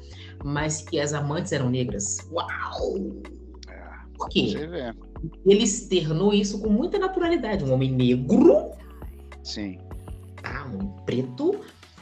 mas 0.45 0.83
que 0.83 0.99
as 0.99 1.12
amantes 1.12 1.53
eram 1.53 1.71
negras. 1.71 2.19
Uau! 2.31 3.23
É, 3.69 4.16
Por 4.16 4.29
quê? 4.29 4.55
Ele 5.45 5.62
externou 5.62 6.33
isso 6.33 6.61
com 6.61 6.71
muita 6.71 6.99
naturalidade. 6.99 7.64
Um 7.64 7.73
homem 7.73 7.93
negro. 7.93 8.71
Sim. 9.43 9.79
Tá, 10.43 10.66
um 10.66 10.88
preto 11.05 11.61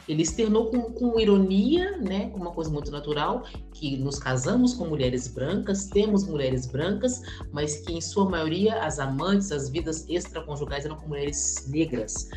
ele 0.09 0.23
externou 0.23 0.71
com, 0.71 0.81
com 0.91 1.19
ironia, 1.19 1.95
né, 1.97 2.31
uma 2.33 2.51
coisa 2.51 2.71
muito 2.71 2.89
natural, 2.89 3.43
que 3.71 3.95
nos 3.95 4.17
casamos 4.17 4.73
com 4.73 4.85
mulheres 4.85 5.27
brancas, 5.27 5.85
temos 5.85 6.27
mulheres 6.27 6.65
brancas, 6.65 7.21
mas 7.53 7.81
que 7.81 7.93
em 7.93 8.01
sua 8.01 8.27
maioria 8.27 8.81
as 8.81 8.97
amantes, 8.97 9.51
as 9.51 9.69
vidas 9.69 10.09
extraconjugais 10.09 10.83
eram 10.83 10.97
com 10.97 11.07
mulheres 11.07 11.67
negras, 11.69 12.27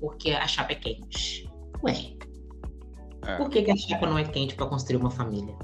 porque 0.00 0.32
a 0.32 0.44
chapa 0.48 0.72
é 0.72 0.74
quente. 0.74 1.48
Ué, 1.84 2.14
é. 3.24 3.36
por 3.36 3.48
que, 3.48 3.62
que 3.62 3.70
a 3.70 3.76
chapa 3.76 4.08
não 4.08 4.18
é 4.18 4.24
quente 4.24 4.56
para 4.56 4.66
construir 4.66 4.96
uma 4.96 5.10
família? 5.10 5.54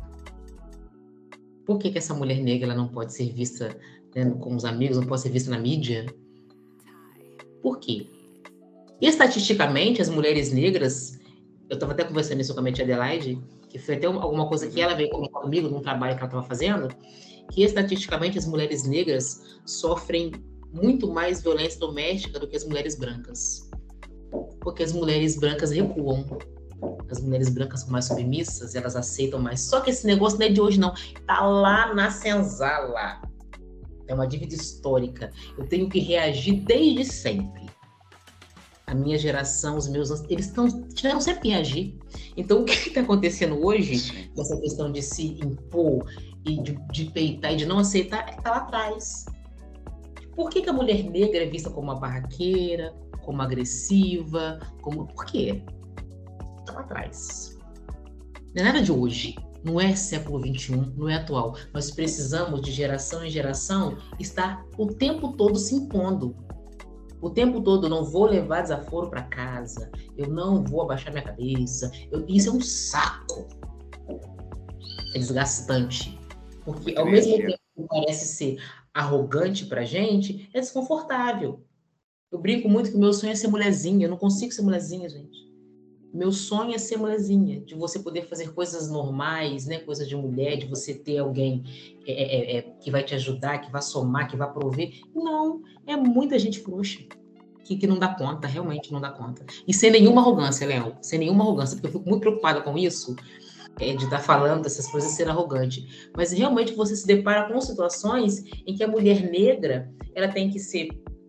Por 1.66 1.79
que, 1.79 1.90
que 1.90 1.98
essa 1.98 2.14
mulher 2.14 2.40
negra 2.40 2.68
ela 2.68 2.76
não 2.76 2.87
pode 2.87 3.12
ser 3.12 3.33
vista 3.33 3.76
né, 4.14 4.31
com 4.38 4.55
os 4.55 4.64
amigos, 4.64 4.98
não 4.98 5.07
pode 5.07 5.20
ser 5.20 5.31
vista 5.31 5.50
na 5.50 5.59
mídia? 5.59 6.07
Por 7.61 7.81
quê? 7.81 8.07
estatisticamente, 8.98 10.00
as 10.00 10.09
mulheres 10.09 10.52
negras 10.52 11.18
eu 11.68 11.74
estava 11.74 11.92
até 11.92 12.05
conversando 12.05 12.40
isso 12.40 12.55
com 12.55 12.61
a 12.61 12.62
minha 12.62 12.72
tia 12.72 12.85
Adelaide, 12.85 13.40
que 13.68 13.79
foi 13.79 13.96
até 13.96 14.07
alguma 14.07 14.48
coisa 14.48 14.68
que 14.68 14.81
ela 14.81 14.94
veio 14.94 15.11
comigo 15.11 15.68
num 15.68 15.81
trabalho 15.81 16.14
que 16.14 16.20
ela 16.20 16.29
estava 16.29 16.46
fazendo, 16.46 16.88
que 17.50 17.62
estatisticamente 17.62 18.38
as 18.38 18.46
mulheres 18.46 18.85
negras 18.85 19.59
sofrem 19.64 20.33
muito 20.72 21.11
mais 21.12 21.42
violência 21.42 21.79
doméstica 21.81 22.38
do 22.38 22.46
que 22.46 22.57
as 22.57 22.64
mulheres 22.64 22.96
brancas. 22.96 23.68
Porque 24.61 24.83
as 24.83 24.92
mulheres 24.92 25.38
brancas 25.38 25.70
recuam. 25.70 26.24
As 27.11 27.20
mulheres 27.20 27.48
brancas 27.48 27.81
são 27.81 27.90
mais 27.90 28.05
submissas, 28.05 28.74
elas 28.74 28.94
aceitam 28.94 29.40
mais. 29.40 29.61
Só 29.61 29.81
que 29.81 29.90
esse 29.90 30.07
negócio 30.07 30.38
não 30.38 30.46
é 30.46 30.50
de 30.50 30.61
hoje, 30.61 30.79
não. 30.79 30.92
Tá 31.26 31.40
lá 31.44 31.94
na 31.94 32.11
senzala. 32.11 33.22
É 34.07 34.14
uma 34.14 34.26
dívida 34.26 34.55
histórica. 34.55 35.33
Eu 35.57 35.66
tenho 35.66 35.88
que 35.88 35.98
reagir 35.98 36.61
desde 36.64 37.05
sempre 37.05 37.65
a 38.87 38.94
minha 38.94 39.18
geração, 39.18 39.77
os 39.77 39.88
meus 39.88 40.11
eles 40.31 40.46
estão 40.46 40.68
tiveram 40.94 41.20
sempre 41.20 41.42
que 41.42 41.49
reagir. 41.49 41.99
Então, 42.37 42.62
o 42.62 42.64
que 42.64 42.72
está 42.72 43.01
acontecendo 43.01 43.64
hoje, 43.64 44.31
nessa 44.37 44.57
questão 44.61 44.92
de 44.92 45.03
se 45.03 45.38
impor 45.40 46.07
e 46.44 46.61
de, 46.62 46.79
de 46.92 47.07
peitar 47.07 47.53
e 47.53 47.57
de 47.57 47.66
não 47.66 47.79
aceitar, 47.81 48.20
é 48.29 48.33
que 48.33 48.38
está 48.38 48.51
lá 48.51 48.57
atrás. 48.59 49.27
Por 50.35 50.51
que, 50.51 50.62
que, 50.62 50.70
a 50.70 50.72
mulher 50.72 51.03
negra 51.03 51.44
é 51.44 51.46
vista 51.46 51.70
como 51.70 51.90
uma 51.90 51.99
barraqueira, 51.99 52.94
como 53.22 53.42
agressiva, 53.42 54.61
como. 54.81 55.07
Por 55.09 55.25
quê? 55.25 55.62
Está 56.61 56.75
lá 56.75 56.81
atrás. 56.81 57.59
Não 58.55 58.62
é 58.62 58.64
nada 58.64 58.83
de 58.83 58.92
hoje. 58.92 59.35
Não 59.64 59.81
é 59.81 59.96
século 59.96 60.38
XXI, 60.38 60.77
não 60.96 61.09
é 61.09 61.16
atual. 61.16 61.57
Nós 61.75 61.90
precisamos, 61.90 62.61
de 62.61 62.70
geração 62.70 63.25
em 63.25 63.31
geração, 63.31 63.99
estar 64.16 64.64
o 64.79 64.87
tempo 64.87 65.33
todo 65.33 65.59
se 65.59 65.75
impondo 65.75 66.37
o 67.20 67.31
tempo 67.31 67.61
todo 67.62 67.87
eu 67.87 67.90
não 67.90 68.05
vou 68.05 68.26
levar 68.26 68.62
desaforo 68.62 69.09
para 69.11 69.22
casa, 69.22 69.90
eu 70.16 70.29
não 70.29 70.62
vou 70.62 70.83
abaixar 70.83 71.12
minha 71.12 71.24
cabeça. 71.24 71.90
Eu, 72.11 72.24
isso 72.29 72.48
é 72.48 72.52
um 72.52 72.61
saco. 72.61 73.48
É 75.14 75.18
desgastante. 75.18 76.18
Porque 76.64 76.94
ao 76.96 77.07
mesmo 77.07 77.37
tempo 77.37 77.59
que 77.76 77.87
parece 77.88 78.26
ser 78.26 78.62
arrogante 78.92 79.66
pra 79.66 79.85
gente, 79.85 80.48
é 80.52 80.61
desconfortável. 80.61 81.64
Eu 82.31 82.38
brinco 82.38 82.68
muito 82.68 82.90
que 82.90 82.96
o 82.96 83.00
meu 83.00 83.12
sonho 83.12 83.33
é 83.33 83.37
ser 83.37 83.48
mulherzinha. 83.48 84.07
Eu 84.07 84.11
não 84.11 84.16
consigo 84.16 84.52
ser 84.52 84.62
mulherzinha, 84.62 85.09
gente. 85.09 85.45
Meu 86.16 86.33
sonho 86.33 86.74
é 86.74 86.79
ser 86.79 86.96
mulherzinha, 86.96 87.61
de 87.61 87.74
você 87.74 87.98
poder 87.98 88.22
fazer 88.22 88.55
coisas 88.55 88.90
normais, 88.90 89.66
né? 89.66 89.81
Coisa 89.81 90.07
de 90.07 90.16
mulher, 90.16 90.57
de 90.57 90.66
você 90.66 90.94
ter 90.94 91.18
alguém 91.18 91.62
é, 92.07 92.12
é, 92.12 92.22
é, 92.22 92.57
é, 92.57 92.62
que 92.62 92.90
vai 92.90 93.05
te 93.05 93.14
ajudar, 93.14 93.59
que 93.59 93.70
vai 93.70 93.83
somar, 93.83 94.26
que 94.26 94.35
vai 94.35 94.50
prover. 94.50 94.98
Não, 95.14 95.61
é 95.87 95.94
muita 95.94 96.38
gente 96.38 96.59
frouxa. 96.61 97.00
Que, 97.62 97.76
que 97.76 97.87
não 97.87 97.98
dá 97.98 98.14
conta, 98.14 98.48
realmente 98.48 98.90
não 98.90 99.00
dá 99.00 99.11
conta. 99.11 99.44
E 99.68 99.74
sem 99.74 99.90
nenhuma 99.90 100.22
arrogância, 100.22 100.66
Léo, 100.66 100.96
sem 101.02 101.18
nenhuma 101.18 101.44
arrogância, 101.44 101.76
porque 101.76 101.88
eu 101.88 102.00
fico 102.00 102.09
muito 102.09 102.22
preocupada 102.22 102.62
com 102.62 102.79
isso, 102.79 103.14
é, 103.79 103.94
de 103.94 104.05
estar 104.05 104.20
falando 104.20 104.62
dessas 104.62 104.87
coisas 104.87 105.11
ser 105.11 105.29
arrogante. 105.29 106.11
Mas 106.16 106.33
realmente 106.33 106.72
você 106.72 106.96
se 106.96 107.07
depara 107.07 107.52
com 107.52 107.61
situações 107.61 108.42
em 108.66 108.74
que 108.74 108.83
a 108.83 108.88
mulher 108.88 109.31
negra 109.31 109.92
ela 110.14 110.29
tem 110.29 110.48
que 110.48 110.59
ser 110.59 110.88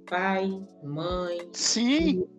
pai, 0.09 0.49
mãe, 0.81 1.39
Sim. 1.51 1.97
Filho, 1.97 2.29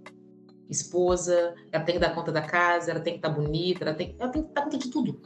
esposa, 0.69 1.55
ela 1.73 1.85
tem 1.85 1.95
que 1.95 2.01
dar 2.01 2.15
conta 2.15 2.31
da 2.31 2.43
casa, 2.43 2.91
ela 2.91 3.01
tem 3.01 3.15
que 3.15 3.19
estar 3.19 3.31
tá 3.31 3.35
bonita, 3.35 3.85
ela 3.85 3.95
tem, 3.95 4.15
ela 4.19 4.31
tem 4.31 4.43
que 4.43 4.53
dar 4.53 4.63
conta 4.63 4.79
de 4.79 4.89
tudo. 4.89 5.21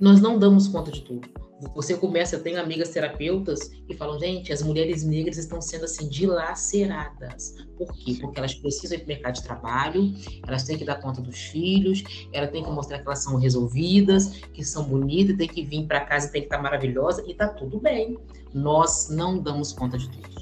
Nós 0.00 0.20
não 0.20 0.38
damos 0.38 0.68
conta 0.68 0.90
de 0.90 1.02
tudo. 1.02 1.28
Você 1.74 1.96
começa, 1.96 2.34
eu 2.34 2.42
tenho 2.42 2.60
amigas 2.60 2.88
terapeutas 2.88 3.68
que 3.86 3.94
falam, 3.94 4.18
gente, 4.18 4.52
as 4.52 4.62
mulheres 4.62 5.04
negras 5.04 5.38
estão 5.38 5.60
sendo 5.60 5.84
assim 5.84 6.08
dilaceradas. 6.08 7.54
Por 7.78 7.92
quê? 7.92 8.18
Porque 8.20 8.38
elas 8.38 8.54
precisam 8.54 8.98
ir 8.98 9.00
para 9.00 9.04
o 9.04 9.08
mercado 9.08 9.34
de 9.34 9.42
trabalho, 9.44 10.14
elas 10.44 10.64
têm 10.64 10.76
que 10.76 10.84
dar 10.84 11.00
conta 11.00 11.20
dos 11.20 11.38
filhos, 11.38 12.02
elas 12.32 12.50
têm 12.50 12.64
que 12.64 12.70
mostrar 12.70 12.98
que 12.98 13.06
elas 13.06 13.22
são 13.22 13.36
resolvidas, 13.36 14.28
que 14.52 14.64
são 14.64 14.84
bonitas, 14.84 15.36
têm 15.36 15.48
que 15.48 15.64
vir 15.64 15.86
para 15.86 16.00
casa 16.00 16.26
e 16.26 16.32
tem 16.32 16.42
que 16.42 16.46
estar 16.46 16.60
maravilhosa, 16.60 17.22
e 17.28 17.30
está 17.30 17.46
tudo 17.46 17.78
bem. 17.78 18.18
Nós 18.52 19.08
não 19.08 19.38
damos 19.38 19.72
conta 19.72 19.96
de 19.96 20.10
tudo. 20.10 20.41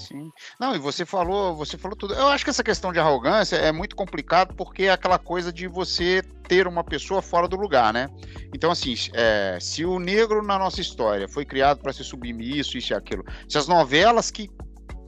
Sim. 0.00 0.30
Não, 0.58 0.74
e 0.74 0.78
você 0.78 1.04
falou, 1.04 1.54
você 1.54 1.76
falou 1.76 1.96
tudo. 1.96 2.14
Eu 2.14 2.28
acho 2.28 2.44
que 2.44 2.50
essa 2.50 2.64
questão 2.64 2.92
de 2.92 2.98
arrogância 2.98 3.56
é 3.56 3.70
muito 3.70 3.94
complicado 3.94 4.54
porque 4.54 4.84
é 4.84 4.90
aquela 4.90 5.18
coisa 5.18 5.52
de 5.52 5.68
você 5.68 6.22
ter 6.48 6.66
uma 6.66 6.82
pessoa 6.82 7.22
fora 7.22 7.46
do 7.46 7.56
lugar, 7.56 7.92
né? 7.92 8.08
Então, 8.54 8.70
assim, 8.70 8.94
é, 9.12 9.58
se 9.60 9.84
o 9.84 9.98
negro 9.98 10.42
na 10.42 10.58
nossa 10.58 10.80
história 10.80 11.28
foi 11.28 11.44
criado 11.44 11.80
para 11.80 11.92
ser 11.92 12.04
submisso, 12.04 12.76
isso 12.76 12.92
e 12.92 12.96
aquilo, 12.96 13.24
se 13.48 13.56
as 13.56 13.68
novelas 13.68 14.30
que, 14.30 14.50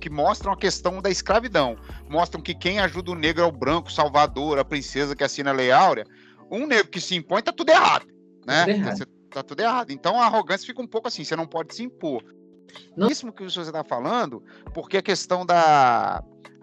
que 0.01 0.09
mostram 0.09 0.53
a 0.53 0.57
questão 0.57 1.01
da 1.01 1.11
escravidão 1.11 1.77
mostram 2.09 2.41
que 2.41 2.55
quem 2.55 2.79
ajuda 2.79 3.11
o 3.11 3.17
negro 3.17 3.43
é 3.43 3.47
o 3.47 3.53
branco, 3.53 3.91
Salvador, 3.91 4.59
a 4.59 4.65
princesa 4.65 5.17
que 5.17 5.25
assina 5.25 5.51
a 5.51 5.55
Lei 5.55 5.73
Áurea, 5.73 6.05
um 6.51 6.67
negro 6.67 6.89
que 6.89 7.01
se 7.01 7.17
impõe 7.17 7.43
tá 7.43 7.53
tudo 7.53 7.71
errado, 7.71 8.07
né? 8.47 8.59
Tá 8.59 8.65
tudo 8.65 8.71
errado. 8.71 9.09
Tá 9.33 9.43
tudo 9.43 9.61
errado. 9.61 9.91
Então 9.91 10.21
a 10.21 10.27
arrogância 10.27 10.67
fica 10.67 10.83
um 10.83 10.87
pouco 10.87 11.09
assim, 11.09 11.25
você 11.25 11.35
não 11.35 11.47
pode 11.47 11.75
se 11.75 11.83
impor. 11.83 12.23
Não 12.97 13.09
isso 13.09 13.31
que 13.33 13.45
você 13.45 13.61
está 13.61 13.85
falando, 13.85 14.43
porque 14.73 14.97
a 14.97 15.03
questão 15.03 15.45
da 15.45 16.23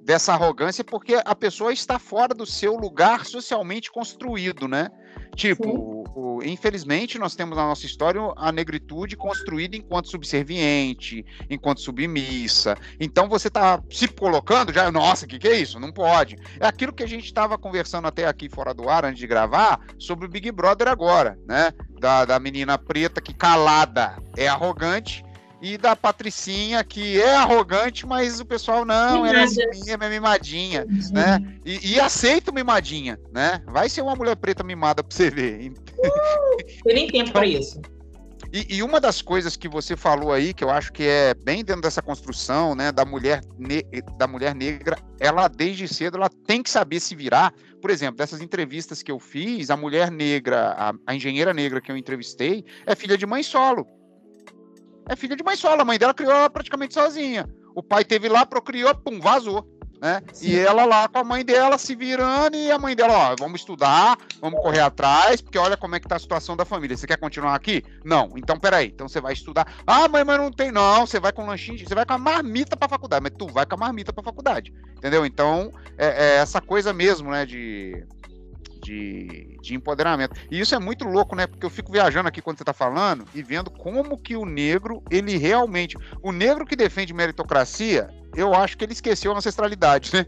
dessa 0.09 0.33
arrogância, 0.33 0.83
porque 0.83 1.21
a 1.23 1.35
pessoa 1.35 1.71
está 1.71 1.99
fora 1.99 2.33
do 2.33 2.43
seu 2.43 2.75
lugar 2.75 3.25
socialmente 3.25 3.91
construído, 3.91 4.67
né? 4.67 4.89
Tipo, 5.35 6.03
o, 6.15 6.41
infelizmente 6.43 7.19
nós 7.19 7.35
temos 7.35 7.55
na 7.55 7.67
nossa 7.67 7.85
história 7.85 8.19
a 8.35 8.51
negritude 8.51 9.15
construída 9.15 9.75
enquanto 9.75 10.09
subserviente, 10.09 11.23
enquanto 11.47 11.81
submissa. 11.81 12.75
Então 12.99 13.29
você 13.29 13.49
está 13.49 13.79
se 13.91 14.07
colocando 14.07 14.73
já, 14.73 14.91
nossa, 14.91 15.25
o 15.25 15.27
que, 15.27 15.37
que 15.37 15.47
é 15.47 15.59
isso? 15.59 15.79
Não 15.79 15.91
pode. 15.91 16.37
É 16.59 16.65
aquilo 16.65 16.91
que 16.91 17.03
a 17.03 17.07
gente 17.07 17.25
estava 17.25 17.55
conversando 17.55 18.07
até 18.07 18.25
aqui 18.25 18.49
fora 18.49 18.73
do 18.73 18.89
ar 18.89 19.05
antes 19.05 19.19
de 19.19 19.27
gravar 19.27 19.79
sobre 19.99 20.25
o 20.25 20.29
Big 20.29 20.51
Brother 20.51 20.87
agora, 20.87 21.37
né? 21.47 21.71
Da, 21.99 22.25
da 22.25 22.39
menina 22.39 22.79
preta 22.79 23.21
que 23.21 23.33
calada 23.33 24.17
é 24.35 24.47
arrogante 24.47 25.23
e 25.61 25.77
da 25.77 25.95
Patricinha, 25.95 26.83
que 26.83 27.21
é 27.21 27.35
arrogante, 27.35 28.05
mas 28.05 28.39
o 28.39 28.45
pessoal 28.45 28.85
não, 28.85 29.25
ela 29.25 29.39
é 29.39 29.43
assim, 29.43 29.61
é 29.87 30.09
mimadinha, 30.09 30.85
uhum. 30.89 31.13
né? 31.13 31.59
E, 31.65 31.93
e, 31.93 31.99
aceita 31.99 32.51
mimadinha, 32.51 33.19
né? 33.31 33.61
Vai 33.67 33.89
ser 33.89 34.01
uma 34.01 34.15
mulher 34.15 34.35
preta 34.35 34.63
mimada 34.63 35.03
pra 35.03 35.15
você 35.15 35.29
ver. 35.29 35.71
Uh, 35.71 36.83
tem 36.83 36.95
nem 36.95 37.07
tempo 37.07 37.31
para 37.31 37.45
isso. 37.45 37.81
E, 38.53 38.77
e, 38.77 38.83
uma 38.83 38.99
das 38.99 39.21
coisas 39.21 39.55
que 39.55 39.67
você 39.67 39.95
falou 39.95 40.31
aí, 40.31 40.53
que 40.53 40.63
eu 40.63 40.71
acho 40.71 40.91
que 40.91 41.03
é 41.03 41.33
bem 41.35 41.63
dentro 41.63 41.81
dessa 41.81 42.01
construção, 42.01 42.73
né, 42.73 42.91
da 42.91 43.05
mulher, 43.05 43.41
da 44.17 44.27
mulher 44.27 44.55
negra, 44.55 44.97
ela 45.19 45.47
desde 45.47 45.87
cedo 45.87 46.17
ela 46.17 46.29
tem 46.47 46.63
que 46.63 46.69
saber 46.69 46.99
se 46.99 47.13
virar. 47.13 47.53
Por 47.79 47.91
exemplo, 47.91 48.17
dessas 48.17 48.41
entrevistas 48.41 49.03
que 49.03 49.11
eu 49.11 49.19
fiz, 49.19 49.69
a 49.69 49.77
mulher 49.77 50.09
negra, 50.09 50.73
a, 50.77 50.93
a 51.05 51.15
engenheira 51.15 51.53
negra 51.53 51.79
que 51.79 51.91
eu 51.91 51.97
entrevistei, 51.97 52.65
é 52.87 52.95
filha 52.95 53.17
de 53.17 53.25
mãe 53.25 53.43
solo 53.43 53.85
é 55.09 55.15
filha 55.15 55.35
de 55.35 55.43
mãe 55.43 55.55
solo. 55.55 55.81
A 55.81 55.85
mãe 55.85 55.97
dela 55.97 56.13
criou 56.13 56.31
ela 56.31 56.49
praticamente 56.49 56.93
sozinha. 56.93 57.49
O 57.75 57.83
pai 57.83 58.05
teve 58.05 58.29
lá, 58.29 58.45
procriou, 58.45 58.93
pum, 58.95 59.19
vazou. 59.19 59.67
Né? 60.01 60.21
E 60.41 60.57
ela 60.57 60.85
lá 60.85 61.09
com 61.09 61.17
a 61.17 61.23
mãe 61.25 61.43
dela 61.43 61.77
se 61.77 61.93
virando 61.93 62.55
e 62.55 62.71
a 62.71 62.79
mãe 62.79 62.95
dela, 62.95 63.31
ó, 63.31 63.35
vamos 63.37 63.59
estudar, 63.59 64.17
vamos 64.39 64.61
correr 64.61 64.79
atrás, 64.79 65.41
porque 65.41 65.57
olha 65.57 65.75
como 65.75 65.93
é 65.93 65.99
que 65.99 66.07
tá 66.07 66.15
a 66.15 66.19
situação 66.19 66.55
da 66.55 66.63
família. 66.63 66.95
Você 66.95 67.05
quer 67.05 67.17
continuar 67.17 67.53
aqui? 67.53 67.83
Não. 68.05 68.31
Então, 68.37 68.57
peraí. 68.57 68.87
Então 68.87 69.09
você 69.09 69.19
vai 69.19 69.33
estudar. 69.33 69.67
Ah, 69.85 70.07
mãe, 70.07 70.23
mas 70.23 70.37
não 70.37 70.51
tem. 70.51 70.71
Não, 70.71 71.05
você 71.05 71.19
vai 71.19 71.33
com 71.33 71.45
lanchinho, 71.45 71.85
você 71.85 71.93
vai 71.93 72.05
com 72.05 72.13
a 72.13 72.17
marmita 72.17 72.77
pra 72.77 72.87
faculdade, 72.87 73.23
mas 73.23 73.33
tu 73.37 73.47
vai 73.47 73.65
com 73.65 73.75
a 73.75 73.77
marmita 73.77 74.13
pra 74.13 74.23
faculdade. 74.23 74.73
Entendeu? 74.95 75.25
Então, 75.25 75.69
é, 75.97 76.07
é 76.07 76.35
essa 76.37 76.61
coisa 76.61 76.93
mesmo, 76.93 77.31
né, 77.31 77.45
de 77.45 78.05
de, 78.83 79.57
de 79.61 79.75
empoderamento. 79.75 80.35
E 80.49 80.59
isso 80.59 80.73
é 80.75 80.79
muito 80.79 81.05
louco, 81.05 81.35
né? 81.35 81.47
Porque 81.47 81.65
eu 81.65 81.69
fico 81.69 81.91
viajando 81.91 82.27
aqui 82.27 82.41
quando 82.41 82.57
você 82.57 82.63
está 82.63 82.73
falando 82.73 83.25
e 83.33 83.43
vendo 83.43 83.69
como 83.69 84.17
que 84.17 84.35
o 84.35 84.45
negro, 84.45 85.03
ele 85.09 85.37
realmente. 85.37 85.97
O 86.21 86.31
negro 86.31 86.65
que 86.65 86.75
defende 86.75 87.13
meritocracia, 87.13 88.09
eu 88.35 88.53
acho 88.53 88.77
que 88.77 88.83
ele 88.83 88.93
esqueceu 88.93 89.33
a 89.33 89.37
ancestralidade, 89.37 90.11
né? 90.13 90.25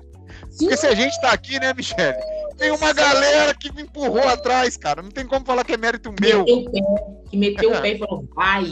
Sim. 0.50 0.66
Porque 0.66 0.78
se 0.78 0.88
a 0.88 0.96
gente 0.96 1.12
está 1.12 1.32
aqui, 1.32 1.60
né, 1.60 1.74
Michele? 1.74 2.18
Tem 2.58 2.72
uma 2.72 2.94
galera 2.94 3.54
que 3.54 3.74
me 3.74 3.84
empurrou 3.84 4.28
atrás, 4.28 4.78
cara. 4.78 5.02
Não 5.02 5.10
tem 5.10 5.26
como 5.26 5.46
falar 5.46 5.64
que 5.64 5.74
é 5.74 5.78
mérito 5.78 6.14
meu. 6.22 6.46
que 6.46 7.38
meteu 7.38 7.72
o 7.72 7.82
pé 7.82 7.94
e 7.94 8.00
falou, 8.00 8.28
vai. 8.36 8.66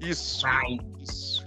Isso. 0.00 0.42
Vai. 0.42 0.78
Isso. 1.00 1.46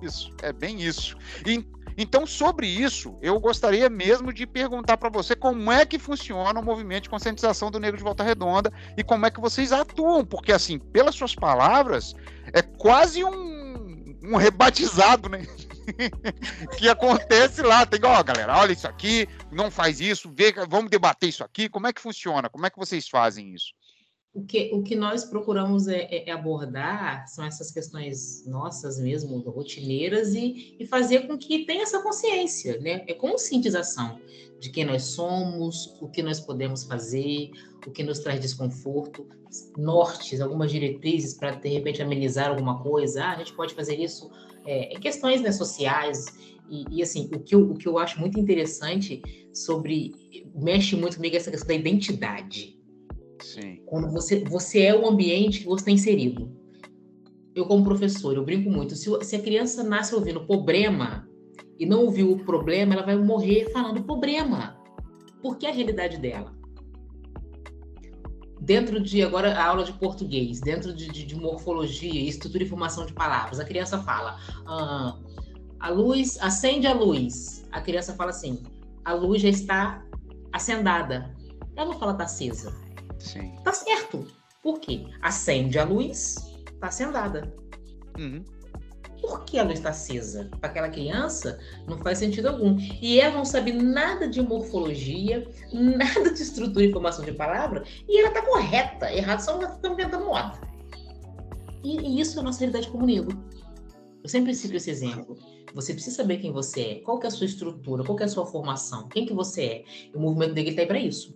Isso. 0.00 0.32
É 0.42 0.52
bem 0.52 0.80
isso. 0.80 1.16
E, 1.46 1.64
então, 2.00 2.24
sobre 2.24 2.68
isso, 2.68 3.18
eu 3.20 3.40
gostaria 3.40 3.90
mesmo 3.90 4.32
de 4.32 4.46
perguntar 4.46 4.96
para 4.96 5.10
você 5.10 5.34
como 5.34 5.72
é 5.72 5.84
que 5.84 5.98
funciona 5.98 6.60
o 6.60 6.64
movimento 6.64 7.02
de 7.02 7.10
conscientização 7.10 7.72
do 7.72 7.80
negro 7.80 7.98
de 7.98 8.04
Volta 8.04 8.22
Redonda 8.22 8.72
e 8.96 9.02
como 9.02 9.26
é 9.26 9.32
que 9.32 9.40
vocês 9.40 9.72
atuam, 9.72 10.24
porque, 10.24 10.52
assim, 10.52 10.78
pelas 10.78 11.16
suas 11.16 11.34
palavras, 11.34 12.14
é 12.52 12.62
quase 12.62 13.24
um, 13.24 14.14
um 14.22 14.36
rebatizado, 14.36 15.28
né? 15.28 15.44
que 16.78 16.88
acontece 16.88 17.62
lá. 17.62 17.84
Tem, 17.84 17.98
ó, 18.04 18.22
galera, 18.22 18.56
olha 18.56 18.72
isso 18.72 18.86
aqui, 18.86 19.26
não 19.50 19.68
faz 19.68 20.00
isso, 20.00 20.32
vê, 20.32 20.52
vamos 20.68 20.90
debater 20.90 21.28
isso 21.28 21.42
aqui. 21.42 21.68
Como 21.68 21.88
é 21.88 21.92
que 21.92 22.00
funciona? 22.00 22.48
Como 22.48 22.64
é 22.64 22.70
que 22.70 22.78
vocês 22.78 23.08
fazem 23.08 23.52
isso? 23.52 23.72
O 24.38 24.44
que, 24.44 24.70
o 24.72 24.84
que 24.84 24.94
nós 24.94 25.24
procuramos 25.24 25.88
é, 25.88 26.02
é, 26.02 26.30
é, 26.30 26.32
abordar 26.32 27.26
são 27.26 27.44
essas 27.44 27.72
questões 27.72 28.46
nossas 28.46 29.00
mesmo, 29.00 29.36
rotineiras, 29.40 30.32
e, 30.32 30.76
e 30.78 30.86
fazer 30.86 31.26
com 31.26 31.36
que 31.36 31.66
tenha 31.66 31.82
essa 31.82 32.00
consciência, 32.00 32.78
né? 32.78 33.04
É 33.08 33.14
conscientização 33.14 34.20
de 34.60 34.70
quem 34.70 34.84
nós 34.84 35.02
somos, 35.02 35.96
o 36.00 36.08
que 36.08 36.22
nós 36.22 36.38
podemos 36.38 36.84
fazer, 36.84 37.50
o 37.84 37.90
que 37.90 38.04
nos 38.04 38.20
traz 38.20 38.40
desconforto, 38.40 39.26
nortes, 39.76 40.40
algumas 40.40 40.70
diretrizes 40.70 41.34
para, 41.34 41.56
de 41.56 41.68
repente, 41.68 42.00
amenizar 42.00 42.48
alguma 42.50 42.80
coisa. 42.80 43.24
Ah, 43.24 43.32
a 43.32 43.38
gente 43.38 43.54
pode 43.54 43.74
fazer 43.74 43.96
isso 43.96 44.30
é, 44.64 44.94
em 44.94 45.00
questões 45.00 45.40
né, 45.40 45.50
sociais. 45.50 46.26
E, 46.70 46.84
e, 46.92 47.02
assim, 47.02 47.28
o 47.34 47.40
que, 47.40 47.56
eu, 47.56 47.72
o 47.72 47.74
que 47.74 47.88
eu 47.88 47.98
acho 47.98 48.20
muito 48.20 48.38
interessante 48.38 49.20
sobre. 49.52 50.12
mexe 50.54 50.94
muito 50.94 51.16
comigo 51.16 51.34
essa 51.34 51.50
questão 51.50 51.66
da 51.66 51.74
identidade 51.74 52.77
Sim. 53.40 53.82
Quando 53.86 54.10
você, 54.10 54.44
você 54.44 54.82
é 54.82 54.96
o 54.96 55.08
ambiente 55.08 55.60
que 55.60 55.66
você 55.66 55.82
está 55.82 55.90
inserido. 55.90 56.52
Eu, 57.54 57.66
como 57.66 57.84
professor, 57.84 58.34
eu 58.34 58.44
brinco 58.44 58.70
muito. 58.70 58.94
Se, 58.94 59.10
se 59.24 59.36
a 59.36 59.42
criança 59.42 59.82
nasce 59.82 60.14
ouvindo 60.14 60.46
problema 60.46 61.28
e 61.78 61.86
não 61.86 62.04
ouviu 62.04 62.32
o 62.32 62.44
problema, 62.44 62.94
ela 62.94 63.04
vai 63.04 63.16
morrer 63.16 63.70
falando 63.72 64.02
problema. 64.02 64.76
Porque 65.42 65.66
é 65.66 65.70
a 65.70 65.72
realidade 65.72 66.18
dela. 66.18 66.56
Dentro 68.60 69.00
de, 69.00 69.22
agora, 69.22 69.54
a 69.54 69.66
aula 69.66 69.84
de 69.84 69.92
português, 69.94 70.60
dentro 70.60 70.92
de, 70.92 71.08
de, 71.08 71.24
de 71.24 71.36
morfologia, 71.36 72.28
estrutura 72.28 72.64
e 72.64 72.68
formação 72.68 73.06
de 73.06 73.12
palavras, 73.12 73.58
a 73.58 73.64
criança 73.64 73.98
fala: 74.02 74.38
ah, 74.66 75.18
a 75.80 75.90
luz, 75.90 76.36
acende 76.40 76.86
a 76.86 76.92
luz. 76.92 77.66
A 77.72 77.80
criança 77.80 78.14
fala 78.14 78.30
assim: 78.30 78.62
a 79.04 79.14
luz 79.14 79.40
já 79.40 79.48
está 79.48 80.04
acendada. 80.52 81.34
Ela 81.74 81.86
não 81.86 81.98
fala 81.98 82.12
está 82.12 82.24
acesa 82.24 82.87
Sim. 83.18 83.54
Tá 83.64 83.72
certo. 83.72 84.26
Por 84.62 84.80
quê? 84.80 85.06
Acende 85.22 85.78
a 85.78 85.84
luz, 85.84 86.36
tá 86.80 86.88
acendada. 86.88 87.52
Uhum. 88.18 88.44
Por 89.20 89.44
que 89.44 89.58
a 89.58 89.64
luz 89.64 89.78
está 89.78 89.90
acesa? 89.90 90.48
Para 90.60 90.70
aquela 90.70 90.88
criança, 90.88 91.58
não 91.86 91.98
faz 91.98 92.18
sentido 92.18 92.48
algum. 92.48 92.78
E 93.00 93.20
ela 93.20 93.36
não 93.36 93.44
sabe 93.44 93.72
nada 93.72 94.28
de 94.28 94.40
morfologia, 94.40 95.48
nada 95.72 96.32
de 96.32 96.42
estrutura 96.42 96.84
e 96.84 96.92
formação 96.92 97.24
de 97.24 97.32
palavra, 97.32 97.84
e 98.08 98.18
ela 98.18 98.28
está 98.28 98.42
correta. 98.42 99.12
Errado 99.12 99.40
só 99.40 99.52
ela 99.52 99.74
está 99.74 99.88
inventando 99.88 100.24
moda. 100.24 100.60
E, 101.84 101.98
e, 102.00 102.20
isso 102.20 102.38
é 102.38 102.40
a 102.40 102.44
nossa 102.44 102.60
realidade 102.60 102.88
como 102.88 103.06
negro. 103.06 103.36
Eu 104.22 104.28
sempre 104.28 104.54
cito 104.54 104.76
esse 104.76 104.90
exemplo. 104.90 105.36
Você 105.74 105.92
precisa 105.92 106.16
saber 106.16 106.38
quem 106.38 106.52
você 106.52 106.80
é, 106.80 106.94
qual 106.96 107.20
é 107.22 107.26
a 107.26 107.30
sua 107.30 107.46
estrutura, 107.46 108.04
qual 108.04 108.18
é 108.18 108.24
a 108.24 108.28
sua 108.28 108.46
formação, 108.46 109.08
quem 109.08 109.26
que 109.26 109.34
você 109.34 109.62
é. 109.62 109.84
E 110.12 110.16
o 110.16 110.20
movimento 110.20 110.54
negro 110.54 110.70
está 110.70 110.82
aí 110.82 110.88
para 110.88 110.98
isso. 110.98 111.34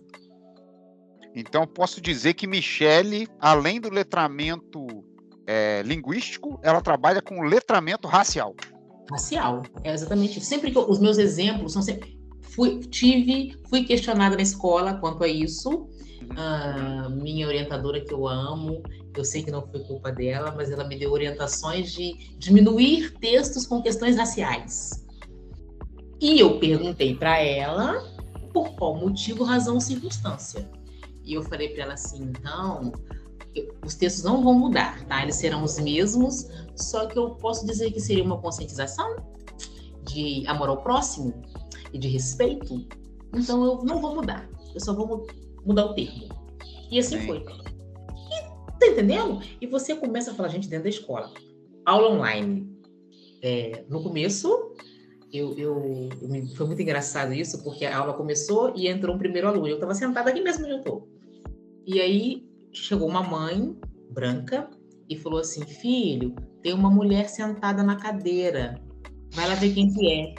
Então, 1.35 1.65
posso 1.65 1.99
dizer 1.99 2.35
que 2.35 2.45
Michele, 2.45 3.27
além 3.39 3.81
do 3.81 3.89
letramento 3.89 5.03
é, 5.47 5.81
linguístico, 5.83 6.59
ela 6.63 6.81
trabalha 6.81 7.21
com 7.21 7.41
letramento 7.41 8.07
racial. 8.07 8.55
Racial, 9.09 9.63
é 9.83 9.93
exatamente 9.93 10.39
isso. 10.39 10.47
Sempre 10.47 10.71
que 10.71 10.77
eu, 10.77 10.89
os 10.89 10.99
meus 10.99 11.17
exemplos 11.17 11.73
são 11.73 11.81
sempre. 11.81 12.17
Fui, 12.41 12.79
tive, 12.81 13.57
fui 13.67 13.83
questionada 13.83 14.35
na 14.35 14.41
escola 14.41 14.95
quanto 14.95 15.23
a 15.23 15.27
isso. 15.27 15.89
Uh, 16.23 17.09
minha 17.09 17.47
orientadora, 17.47 17.99
que 17.99 18.13
eu 18.13 18.27
amo, 18.27 18.81
eu 19.15 19.25
sei 19.25 19.43
que 19.43 19.51
não 19.51 19.67
foi 19.67 19.81
culpa 19.81 20.11
dela, 20.11 20.53
mas 20.55 20.71
ela 20.71 20.83
me 20.87 20.97
deu 20.97 21.11
orientações 21.11 21.91
de 21.91 22.13
diminuir 22.37 23.11
textos 23.19 23.65
com 23.65 23.81
questões 23.81 24.15
raciais. 24.17 25.05
E 26.21 26.39
eu 26.39 26.59
perguntei 26.59 27.15
para 27.15 27.39
ela 27.39 28.01
por 28.53 28.75
qual 28.75 28.95
motivo, 28.95 29.43
razão 29.43 29.75
ou 29.75 29.81
circunstância. 29.81 30.69
E 31.23 31.33
eu 31.33 31.43
falei 31.43 31.69
para 31.69 31.83
ela 31.83 31.93
assim, 31.93 32.23
então, 32.23 32.91
os 33.85 33.95
textos 33.95 34.23
não 34.23 34.43
vão 34.43 34.53
mudar, 34.53 35.05
tá? 35.05 35.21
Eles 35.23 35.35
serão 35.35 35.63
os 35.63 35.79
mesmos, 35.79 36.47
só 36.75 37.05
que 37.05 37.17
eu 37.17 37.31
posso 37.35 37.65
dizer 37.65 37.91
que 37.91 37.99
seria 37.99 38.23
uma 38.23 38.39
conscientização 38.39 39.15
de 40.03 40.45
amor 40.47 40.69
ao 40.69 40.81
próximo 40.81 41.41
e 41.91 41.97
de 41.97 42.07
respeito. 42.07 42.85
Então 43.33 43.63
eu 43.63 43.83
não 43.83 44.01
vou 44.01 44.15
mudar, 44.15 44.49
eu 44.73 44.79
só 44.79 44.93
vou 44.93 45.27
mudar 45.65 45.85
o 45.85 45.93
termo. 45.93 46.29
E 46.91 46.99
assim 46.99 47.19
Sim. 47.19 47.27
foi. 47.27 47.37
E, 47.37 48.79
tá 48.79 48.87
entendendo? 48.87 49.41
E 49.61 49.67
você 49.67 49.95
começa 49.95 50.31
a 50.31 50.35
falar, 50.35 50.49
gente, 50.49 50.67
dentro 50.67 50.83
da 50.83 50.89
escola. 50.89 51.31
Aula 51.85 52.11
online. 52.11 52.71
É, 53.41 53.83
no 53.89 54.01
começo, 54.01 54.47
eu, 55.31 55.57
eu, 55.57 56.09
eu, 56.21 56.47
foi 56.55 56.65
muito 56.65 56.81
engraçado 56.81 57.33
isso, 57.33 57.61
porque 57.63 57.85
a 57.85 57.97
aula 57.97 58.13
começou 58.13 58.73
e 58.75 58.87
entrou 58.87 59.15
um 59.15 59.17
primeiro 59.17 59.47
aluno. 59.47 59.67
Eu 59.67 59.75
estava 59.75 59.93
sentada 59.93 60.29
aqui 60.29 60.41
mesmo 60.41 60.63
onde 60.63 60.73
eu 60.73 60.77
estou. 60.77 61.12
E 61.85 61.99
aí 61.99 62.45
chegou 62.71 63.07
uma 63.07 63.23
mãe 63.23 63.75
branca 64.11 64.69
e 65.09 65.17
falou 65.17 65.39
assim: 65.39 65.65
Filho, 65.65 66.35
tem 66.61 66.73
uma 66.73 66.89
mulher 66.89 67.29
sentada 67.29 67.83
na 67.83 67.95
cadeira. 67.95 68.81
Vai 69.33 69.47
lá 69.47 69.55
ver 69.55 69.73
quem 69.73 69.91
que 69.91 70.11
é. 70.11 70.35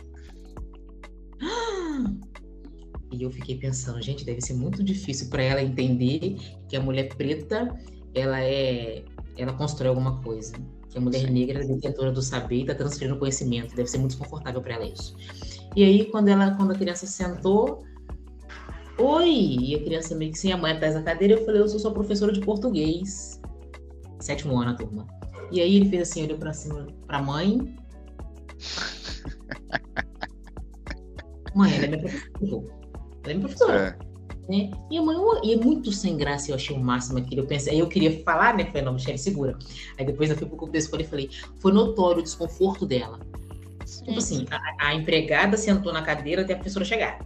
E 3.12 3.22
eu 3.22 3.30
fiquei 3.30 3.56
pensando, 3.56 4.02
gente, 4.02 4.24
deve 4.24 4.40
ser 4.40 4.54
muito 4.54 4.82
difícil 4.82 5.28
para 5.28 5.42
ela 5.42 5.62
entender 5.62 6.36
que 6.68 6.76
a 6.76 6.80
mulher 6.80 7.14
preta, 7.14 7.72
ela 8.12 8.40
é, 8.40 9.04
ela 9.36 9.52
constrói 9.52 9.88
alguma 9.88 10.20
coisa. 10.22 10.54
Que 10.90 10.98
a 10.98 11.00
mulher 11.00 11.26
Sim. 11.26 11.32
negra 11.32 11.62
é 11.62 11.66
detentora 11.66 12.10
do 12.10 12.22
saber 12.22 12.56
e 12.56 12.60
está 12.62 12.74
transferindo 12.74 13.18
conhecimento. 13.18 13.74
Deve 13.74 13.88
ser 13.88 13.98
muito 13.98 14.12
desconfortável 14.12 14.60
para 14.60 14.74
ela 14.74 14.86
isso. 14.86 15.14
E 15.76 15.84
aí, 15.84 16.06
quando 16.06 16.28
ela, 16.28 16.52
quando 16.56 16.72
a 16.72 16.74
criança 16.74 17.06
sentou, 17.06 17.84
Oi! 18.98 19.56
E 19.60 19.74
a 19.74 19.82
criança 19.82 20.14
meio 20.14 20.30
que 20.32 20.38
sem 20.38 20.52
a 20.52 20.56
mãe 20.56 20.72
atrás 20.72 20.94
da 20.94 21.02
cadeira, 21.02 21.34
eu 21.34 21.44
falei, 21.44 21.60
eu 21.60 21.68
sou 21.68 21.80
sua 21.80 21.92
professora 21.92 22.32
de 22.32 22.40
português. 22.40 23.40
Sétimo 24.20 24.56
ano, 24.60 24.70
a 24.70 24.74
turma. 24.74 25.06
E 25.50 25.60
aí 25.60 25.76
ele 25.76 25.88
fez 25.88 26.10
assim, 26.10 26.24
olhou 26.24 26.38
pra 26.38 26.52
cima 26.52 26.86
pra 27.06 27.20
mãe. 27.20 27.76
mãe, 31.54 31.74
ela 31.74 31.84
é 31.84 31.88
minha 31.88 32.00
professora. 32.00 32.66
Ela 33.24 33.32
é 33.32 33.34
minha 33.34 33.40
professora. 33.40 33.98
É. 34.00 34.14
Né? 34.48 34.70
E 34.90 34.98
a 34.98 35.02
mãe, 35.02 35.16
e 35.42 35.54
é 35.54 35.56
muito 35.56 35.90
sem 35.90 36.16
graça, 36.16 36.50
eu 36.50 36.54
achei 36.54 36.76
o 36.76 36.80
máximo 36.80 37.18
aquilo. 37.18 37.42
Eu 37.42 37.46
pensei, 37.46 37.72
aí 37.72 37.78
eu 37.80 37.88
queria 37.88 38.22
falar, 38.22 38.56
né? 38.56 38.64
Falei, 38.66 38.82
não, 38.82 38.92
Michelle, 38.92 39.18
segura. 39.18 39.58
Aí 39.98 40.04
depois 40.04 40.30
eu 40.30 40.36
fui 40.36 40.46
pro 40.46 40.56
contexto 40.56 41.00
e 41.00 41.04
falei, 41.04 41.30
foi 41.58 41.72
notório 41.72 42.20
o 42.20 42.22
desconforto 42.22 42.86
dela. 42.86 43.18
Sim. 43.84 44.04
Tipo 44.04 44.18
assim, 44.18 44.46
a, 44.50 44.88
a 44.88 44.94
empregada 44.94 45.56
sentou 45.56 45.92
na 45.92 46.02
cadeira 46.02 46.42
até 46.42 46.52
a 46.52 46.56
professora 46.56 46.84
chegar. 46.84 47.18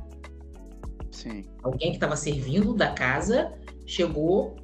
Sim. 1.19 1.45
Alguém 1.65 1.91
que 1.91 1.97
estava 1.97 2.15
servindo 2.15 2.73
da 2.75 2.93
casa 2.93 3.53
chegou 3.85 4.55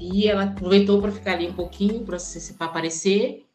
e 0.00 0.26
ela 0.26 0.44
aproveitou 0.44 1.00
para 1.00 1.12
ficar 1.12 1.34
ali 1.34 1.46
um 1.46 1.54
pouquinho 1.54 2.04
para 2.04 2.18
aparecer. 2.58 3.46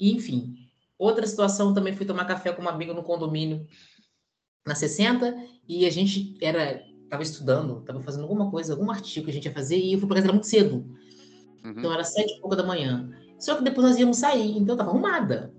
E, 0.00 0.12
enfim, 0.12 0.56
outra 0.98 1.24
situação 1.24 1.72
também 1.72 1.94
fui 1.94 2.04
tomar 2.04 2.24
café 2.24 2.52
com 2.52 2.60
uma 2.60 2.72
amiga 2.72 2.92
no 2.92 3.04
condomínio 3.04 3.64
na 4.66 4.74
60 4.74 5.36
e 5.68 5.86
a 5.86 5.90
gente 5.90 6.36
era 6.40 6.82
estava 7.04 7.22
estudando, 7.22 7.78
estava 7.78 8.02
fazendo 8.02 8.24
alguma 8.24 8.50
coisa, 8.50 8.74
algum 8.74 8.90
artigo 8.90 9.24
que 9.24 9.30
a 9.30 9.34
gente 9.34 9.46
ia 9.46 9.54
fazer 9.54 9.78
e 9.78 9.92
eu 9.92 9.98
fui 10.00 10.08
para 10.08 10.20
casa 10.20 10.32
muito 10.32 10.48
cedo. 10.48 10.84
Uhum. 11.64 11.74
Então 11.78 11.92
era 11.92 12.02
sete 12.02 12.34
e 12.34 12.40
pouca 12.40 12.56
da 12.56 12.64
manhã. 12.64 13.08
Só 13.38 13.54
que 13.54 13.62
depois 13.62 13.86
nós 13.86 13.96
íamos 13.96 14.16
sair, 14.16 14.50
então 14.50 14.70
eu 14.70 14.74
estava 14.74 14.90
arrumada 14.90 15.54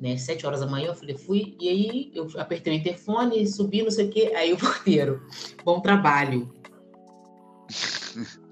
né? 0.00 0.16
Sete 0.16 0.46
horas 0.46 0.60
da 0.60 0.66
manhã, 0.66 0.88
eu 0.88 0.94
falei, 0.94 1.16
fui, 1.16 1.56
e 1.60 1.68
aí 1.68 2.12
eu 2.14 2.26
apertei 2.38 2.72
o 2.72 2.76
interfone, 2.76 3.46
subi, 3.46 3.82
não 3.82 3.90
sei 3.90 4.06
o 4.06 4.10
quê, 4.10 4.32
aí 4.34 4.52
o 4.52 4.56
porteiro, 4.56 5.22
bom 5.64 5.80
trabalho. 5.80 6.52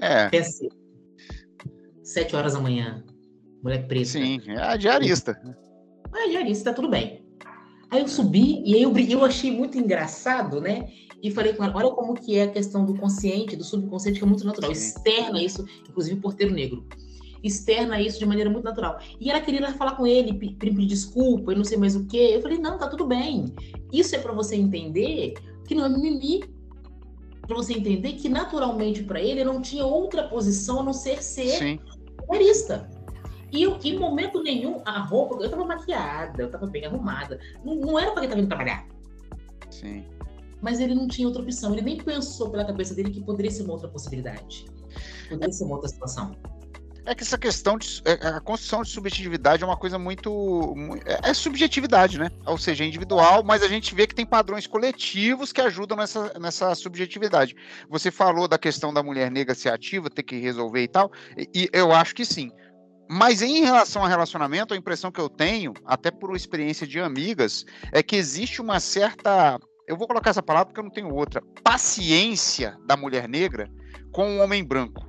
É. 0.00 0.28
Pensei. 0.28 0.70
Sete 2.04 2.36
horas 2.36 2.54
da 2.54 2.60
manhã, 2.60 3.04
mulher 3.60 3.88
preta. 3.88 4.10
Sim, 4.10 4.40
é 4.46 4.56
a 4.56 4.76
diarista. 4.76 5.36
É 6.14 6.24
a 6.24 6.28
diarista, 6.28 6.70
tá 6.70 6.76
tudo 6.76 6.88
bem. 6.88 7.26
Aí 7.90 8.00
eu 8.00 8.06
subi, 8.06 8.62
e 8.64 8.76
aí 8.76 8.82
eu, 8.82 8.96
eu 8.96 9.24
achei 9.24 9.50
muito 9.50 9.76
engraçado, 9.76 10.60
né? 10.60 10.88
E 11.20 11.32
falei 11.32 11.52
com 11.52 11.64
ela, 11.64 11.76
olha 11.76 11.90
como 11.90 12.14
que 12.14 12.36
é 12.36 12.44
a 12.44 12.50
questão 12.50 12.86
do 12.86 12.94
consciente, 12.94 13.56
do 13.56 13.64
subconsciente, 13.64 14.20
que 14.20 14.24
é 14.24 14.28
muito 14.28 14.46
natural. 14.46 14.70
Externa 14.70 15.42
isso, 15.42 15.66
inclusive 15.88 16.20
porteiro 16.20 16.54
negro 16.54 16.86
externa 17.42 18.00
isso 18.00 18.18
de 18.18 18.26
maneira 18.26 18.50
muito 18.50 18.64
natural. 18.64 18.98
E 19.20 19.30
ela 19.30 19.40
queria 19.40 19.72
falar 19.74 19.96
com 19.96 20.06
ele, 20.06 20.32
pedir 20.34 20.86
desculpa, 20.86 21.52
e 21.52 21.56
não 21.56 21.64
sei 21.64 21.78
mais 21.78 21.94
o 21.96 22.06
quê. 22.06 22.32
Eu 22.34 22.42
falei, 22.42 22.58
não, 22.58 22.78
tá 22.78 22.88
tudo 22.88 23.06
bem. 23.06 23.46
Isso 23.92 24.14
é 24.16 24.18
para 24.18 24.32
você 24.32 24.56
entender 24.56 25.34
que 25.66 25.74
não 25.74 25.84
é 25.84 25.88
mimimi. 25.88 26.44
Para 27.46 27.56
você 27.56 27.72
entender 27.72 28.12
que 28.14 28.28
naturalmente 28.28 29.02
para 29.02 29.20
ele 29.20 29.42
não 29.42 29.62
tinha 29.62 29.84
outra 29.84 30.28
posição 30.28 30.80
a 30.80 30.82
não 30.82 30.92
ser 30.92 31.22
ser 31.22 31.80
humorista. 32.22 32.90
E 33.50 33.62
eu, 33.62 33.78
em 33.82 33.98
momento 33.98 34.42
nenhum, 34.42 34.82
a 34.84 35.00
roupa, 35.00 35.42
eu 35.42 35.50
tava 35.50 35.64
maquiada, 35.64 36.42
eu 36.42 36.50
tava 36.50 36.66
bem 36.66 36.84
arrumada. 36.84 37.40
Não, 37.64 37.74
não 37.76 37.98
era 37.98 38.12
para 38.12 38.22
ele 38.22 38.28
tava 38.28 38.40
indo 38.40 38.48
trabalhar. 38.48 38.86
Sim. 39.70 40.04
Mas 40.60 40.80
ele 40.80 40.94
não 40.94 41.08
tinha 41.08 41.26
outra 41.26 41.42
opção. 41.42 41.72
Ele 41.72 41.82
nem 41.82 41.96
pensou 41.96 42.50
pela 42.50 42.64
cabeça 42.64 42.94
dele 42.94 43.10
que 43.10 43.22
poderia 43.22 43.50
ser 43.50 43.62
uma 43.62 43.72
outra 43.72 43.88
possibilidade. 43.88 44.66
Poderia 45.28 45.52
ser 45.52 45.64
uma 45.64 45.76
outra 45.76 45.88
situação. 45.88 46.36
É 47.08 47.14
que 47.14 47.22
essa 47.22 47.38
questão 47.38 47.78
de 47.78 48.02
é, 48.04 48.28
a 48.28 48.38
construção 48.38 48.82
de 48.82 48.90
subjetividade 48.90 49.62
é 49.62 49.66
uma 49.66 49.78
coisa 49.78 49.98
muito. 49.98 50.74
É, 51.06 51.30
é 51.30 51.32
subjetividade, 51.34 52.18
né? 52.18 52.30
Ou 52.44 52.58
seja, 52.58 52.84
é 52.84 52.86
individual, 52.86 53.42
mas 53.42 53.62
a 53.62 53.66
gente 53.66 53.94
vê 53.94 54.06
que 54.06 54.14
tem 54.14 54.26
padrões 54.26 54.66
coletivos 54.66 55.50
que 55.50 55.62
ajudam 55.62 55.96
nessa, 55.96 56.38
nessa 56.38 56.74
subjetividade. 56.74 57.56
Você 57.88 58.10
falou 58.10 58.46
da 58.46 58.58
questão 58.58 58.92
da 58.92 59.02
mulher 59.02 59.30
negra 59.30 59.54
ser 59.54 59.70
ativa, 59.70 60.10
ter 60.10 60.22
que 60.22 60.38
resolver 60.38 60.82
e 60.82 60.88
tal, 60.88 61.10
e 61.54 61.70
eu 61.72 61.92
acho 61.92 62.14
que 62.14 62.26
sim. 62.26 62.50
Mas 63.08 63.40
em 63.40 63.64
relação 63.64 64.04
a 64.04 64.08
relacionamento, 64.08 64.74
a 64.74 64.76
impressão 64.76 65.10
que 65.10 65.18
eu 65.18 65.30
tenho, 65.30 65.72
até 65.86 66.10
por 66.10 66.36
experiência 66.36 66.86
de 66.86 67.00
amigas, 67.00 67.64
é 67.90 68.02
que 68.02 68.16
existe 68.16 68.60
uma 68.60 68.80
certa. 68.80 69.58
Eu 69.86 69.96
vou 69.96 70.06
colocar 70.06 70.28
essa 70.28 70.42
palavra 70.42 70.66
porque 70.66 70.80
eu 70.80 70.84
não 70.84 70.90
tenho 70.90 71.14
outra. 71.14 71.40
Paciência 71.64 72.76
da 72.86 72.98
mulher 72.98 73.26
negra 73.26 73.66
com 74.12 74.36
o 74.36 74.42
homem 74.42 74.62
branco. 74.62 75.07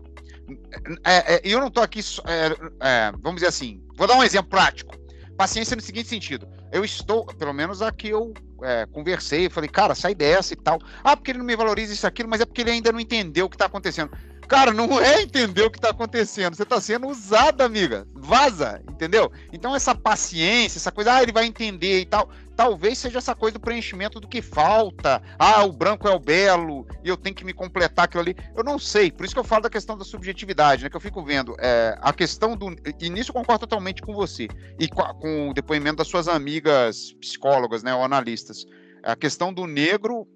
É, 1.05 1.35
é, 1.35 1.41
eu 1.43 1.59
não 1.59 1.67
estou 1.67 1.83
aqui, 1.83 1.99
é, 2.25 2.87
é, 2.87 3.11
vamos 3.19 3.35
dizer 3.35 3.47
assim, 3.47 3.81
vou 3.95 4.07
dar 4.07 4.15
um 4.15 4.23
exemplo 4.23 4.49
prático. 4.49 4.97
Paciência 5.37 5.75
no 5.75 5.81
seguinte 5.81 6.09
sentido. 6.09 6.47
Eu 6.71 6.83
estou, 6.83 7.25
pelo 7.25 7.53
menos 7.53 7.81
aqui 7.81 8.09
eu 8.09 8.33
é, 8.61 8.85
conversei, 8.87 9.49
falei, 9.49 9.69
cara, 9.69 9.95
sai 9.95 10.13
dessa 10.13 10.53
e 10.53 10.57
tal. 10.57 10.79
Ah, 11.03 11.15
porque 11.15 11.31
ele 11.31 11.39
não 11.39 11.45
me 11.45 11.55
valoriza 11.55 11.93
isso 11.93 12.05
aquilo, 12.05 12.29
mas 12.29 12.41
é 12.41 12.45
porque 12.45 12.61
ele 12.61 12.71
ainda 12.71 12.91
não 12.91 12.99
entendeu 12.99 13.45
o 13.45 13.49
que 13.49 13.55
está 13.55 13.65
acontecendo. 13.65 14.11
Cara, 14.49 14.73
não 14.73 14.99
é 14.99 15.21
entender 15.21 15.61
o 15.61 15.69
que 15.69 15.77
está 15.77 15.91
acontecendo. 15.91 16.55
Você 16.55 16.63
está 16.63 16.81
sendo 16.81 17.07
usada, 17.07 17.63
amiga. 17.63 18.07
Vaza, 18.15 18.81
entendeu? 18.89 19.31
Então, 19.53 19.75
essa 19.75 19.93
paciência, 19.93 20.79
essa 20.79 20.91
coisa, 20.91 21.13
ah, 21.13 21.21
ele 21.21 21.31
vai 21.31 21.45
entender 21.45 21.99
e 21.99 22.05
tal. 22.05 22.27
Talvez 22.59 22.97
seja 22.97 23.19
essa 23.19 23.33
coisa 23.33 23.53
do 23.53 23.59
preenchimento 23.61 24.19
do 24.19 24.27
que 24.27 24.41
falta. 24.41 25.23
Ah, 25.39 25.63
o 25.63 25.71
branco 25.71 26.09
é 26.09 26.11
o 26.11 26.19
belo 26.19 26.85
e 27.01 27.07
eu 27.07 27.15
tenho 27.15 27.33
que 27.33 27.45
me 27.45 27.53
completar 27.53 28.03
aquilo 28.03 28.19
ali. 28.19 28.35
Eu 28.53 28.65
não 28.65 28.77
sei. 28.77 29.09
Por 29.09 29.25
isso 29.25 29.33
que 29.33 29.39
eu 29.39 29.45
falo 29.45 29.61
da 29.61 29.69
questão 29.69 29.97
da 29.97 30.03
subjetividade, 30.03 30.83
né? 30.83 30.89
Que 30.89 30.97
eu 30.97 30.99
fico 30.99 31.23
vendo. 31.23 31.55
É, 31.57 31.97
a 32.01 32.11
questão 32.11 32.57
do. 32.57 32.75
E 32.99 33.09
nisso 33.09 33.29
eu 33.29 33.33
concordo 33.33 33.65
totalmente 33.65 34.01
com 34.01 34.13
você. 34.13 34.49
E 34.77 34.89
com, 34.89 35.01
com 35.01 35.49
o 35.51 35.53
depoimento 35.53 35.99
das 35.99 36.09
suas 36.09 36.27
amigas 36.27 37.13
psicólogas, 37.21 37.81
né? 37.81 37.95
Ou 37.95 38.03
analistas. 38.03 38.65
A 39.03 39.15
questão 39.15 39.53
do 39.53 39.65
negro, 39.65 40.27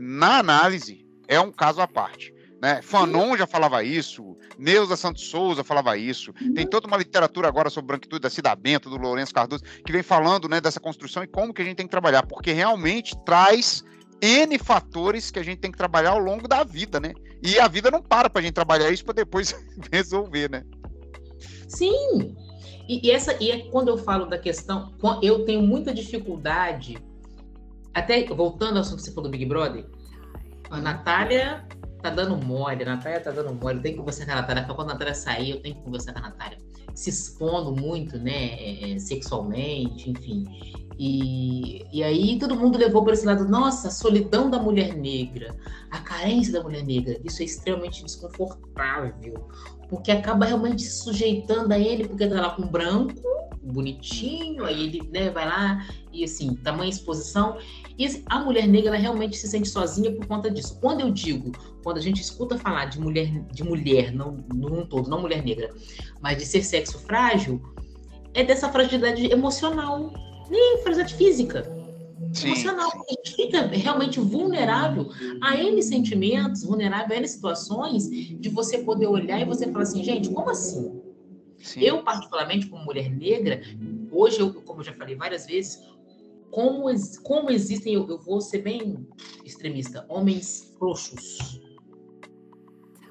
na 0.00 0.40
análise, 0.40 1.06
é 1.28 1.38
um 1.38 1.52
caso 1.52 1.80
à 1.80 1.86
parte. 1.86 2.34
Né? 2.60 2.82
Fanon 2.82 3.36
já 3.36 3.46
falava 3.46 3.84
isso, 3.84 4.36
Neuza 4.58 4.96
Santos 4.96 5.28
Souza 5.28 5.62
falava 5.62 5.96
isso. 5.96 6.32
Tem 6.54 6.66
toda 6.66 6.88
uma 6.88 6.96
literatura 6.96 7.46
agora 7.46 7.70
sobre 7.70 7.88
branquitude 7.88 8.20
da 8.20 8.30
Cida 8.30 8.54
Bento, 8.56 8.90
do 8.90 8.96
Lourenço 8.96 9.32
Cardoso, 9.32 9.62
que 9.84 9.92
vem 9.92 10.02
falando 10.02 10.48
né, 10.48 10.60
dessa 10.60 10.80
construção 10.80 11.22
e 11.22 11.28
como 11.28 11.54
que 11.54 11.62
a 11.62 11.64
gente 11.64 11.76
tem 11.76 11.86
que 11.86 11.90
trabalhar, 11.90 12.26
porque 12.26 12.52
realmente 12.52 13.16
traz 13.24 13.84
N 14.20 14.58
fatores 14.58 15.30
que 15.30 15.38
a 15.38 15.42
gente 15.42 15.58
tem 15.58 15.70
que 15.70 15.78
trabalhar 15.78 16.10
ao 16.10 16.18
longo 16.18 16.48
da 16.48 16.64
vida, 16.64 16.98
né? 16.98 17.14
E 17.40 17.60
a 17.60 17.68
vida 17.68 17.88
não 17.90 18.02
para 18.02 18.28
para 18.28 18.40
a 18.40 18.42
gente 18.42 18.54
trabalhar 18.54 18.90
isso 18.90 19.04
para 19.04 19.14
depois 19.14 19.54
resolver, 19.92 20.50
né? 20.50 20.64
Sim. 21.68 22.34
E, 22.88 23.06
e, 23.06 23.10
essa 23.12 23.36
e 23.40 23.52
é 23.52 23.58
quando 23.70 23.88
eu 23.88 23.98
falo 23.98 24.26
da 24.26 24.38
questão, 24.38 24.92
eu 25.22 25.44
tenho 25.44 25.62
muita 25.62 25.94
dificuldade, 25.94 26.98
até 27.94 28.24
voltando 28.24 28.76
ao 28.76 28.80
assunto 28.80 28.96
que 28.96 29.02
você 29.02 29.12
falou 29.12 29.30
do 29.30 29.32
Big 29.32 29.44
Brother, 29.44 29.86
a 30.70 30.80
Natália 30.80 31.64
tá 31.98 32.10
dando 32.10 32.36
mole, 32.36 32.82
a 32.82 32.86
Natália 32.86 33.20
tá 33.20 33.30
dando 33.30 33.54
mole, 33.54 33.78
eu 33.78 33.82
tenho 33.82 33.94
que 33.94 34.00
conversar 34.00 34.24
com 34.26 34.32
a 34.32 34.36
Natália, 34.36 34.64
quando 34.64 34.90
a 34.90 34.92
Natália 34.92 35.14
sair, 35.14 35.50
eu 35.50 35.60
tenho 35.60 35.74
que 35.76 35.82
conversar 35.82 36.12
com 36.12 36.20
a 36.20 36.22
Natália. 36.22 36.58
Se 36.94 37.10
expondo 37.10 37.80
muito, 37.80 38.18
né, 38.18 38.54
é, 38.54 38.92
é, 38.92 38.98
sexualmente, 38.98 40.10
enfim. 40.10 40.44
E, 40.98 41.86
e 41.92 42.02
aí 42.02 42.38
todo 42.38 42.56
mundo 42.56 42.76
levou 42.76 43.04
para 43.04 43.12
esse 43.12 43.24
lado, 43.24 43.48
nossa, 43.48 43.88
a 43.88 43.90
solidão 43.90 44.50
da 44.50 44.60
mulher 44.60 44.96
negra, 44.96 45.56
a 45.90 46.00
carência 46.00 46.52
da 46.52 46.62
mulher 46.62 46.84
negra, 46.84 47.20
isso 47.22 47.40
é 47.40 47.44
extremamente 47.44 48.04
desconfortável, 48.04 49.48
porque 49.88 50.10
acaba 50.10 50.44
realmente 50.44 50.82
se 50.82 51.02
sujeitando 51.04 51.72
a 51.72 51.78
ele, 51.78 52.08
porque 52.08 52.26
tá 52.26 52.40
lá 52.40 52.50
com 52.50 52.66
branco, 52.66 53.14
bonitinho, 53.62 54.64
aí 54.64 54.84
ele 54.84 55.08
né, 55.12 55.30
vai 55.30 55.46
lá 55.46 55.86
e 56.12 56.24
assim, 56.24 56.54
tamanha 56.56 56.90
exposição. 56.90 57.58
E 57.96 58.06
assim, 58.06 58.24
a 58.28 58.40
mulher 58.40 58.66
negra 58.66 58.90
ela 58.90 58.96
realmente 58.96 59.36
se 59.36 59.48
sente 59.48 59.68
sozinha 59.68 60.12
por 60.12 60.26
conta 60.26 60.50
disso. 60.50 60.78
Quando 60.80 61.00
eu 61.00 61.10
digo, 61.10 61.52
quando 61.82 61.98
a 61.98 62.02
gente 62.02 62.20
escuta 62.20 62.58
falar 62.58 62.86
de 62.86 63.00
mulher, 63.00 63.44
de 63.52 63.62
mulher, 63.62 64.12
não 64.12 64.44
num 64.48 64.86
todo, 64.86 65.08
não 65.10 65.20
mulher 65.20 65.44
negra, 65.44 65.74
mas 66.20 66.38
de 66.38 66.46
ser 66.46 66.62
sexo 66.62 66.98
frágil, 67.00 67.60
é 68.34 68.44
dessa 68.44 68.68
fragilidade 68.70 69.26
emocional, 69.26 70.12
nem 70.50 70.78
fragilidade 70.82 71.14
física. 71.14 71.78
Sim, 72.32 72.48
emocional, 72.48 72.90
a 72.92 73.12
gente 73.12 73.34
fica 73.34 73.66
realmente 73.68 74.20
vulnerável 74.20 75.08
a 75.40 75.56
N 75.56 75.82
sentimentos, 75.82 76.62
vulnerável 76.62 77.16
a 77.16 77.18
N 77.18 77.26
situações, 77.26 78.08
de 78.08 78.48
você 78.48 78.78
poder 78.78 79.06
olhar 79.06 79.40
e 79.40 79.44
você 79.44 79.70
falar 79.70 79.84
assim, 79.84 80.04
gente, 80.04 80.28
como 80.28 80.50
assim? 80.50 80.97
Sim. 81.58 81.80
Eu, 81.80 82.02
particularmente, 82.02 82.66
como 82.68 82.84
mulher 82.84 83.10
negra, 83.10 83.60
hoje, 84.10 84.40
eu, 84.40 84.52
como 84.62 84.80
eu 84.80 84.84
já 84.84 84.92
falei 84.92 85.14
várias 85.14 85.46
vezes, 85.46 85.82
como, 86.50 86.84
como 87.22 87.50
existem, 87.50 87.94
eu, 87.94 88.08
eu 88.08 88.18
vou 88.18 88.40
ser 88.40 88.62
bem 88.62 89.06
extremista, 89.44 90.04
homens 90.08 90.74
frouxos, 90.78 91.60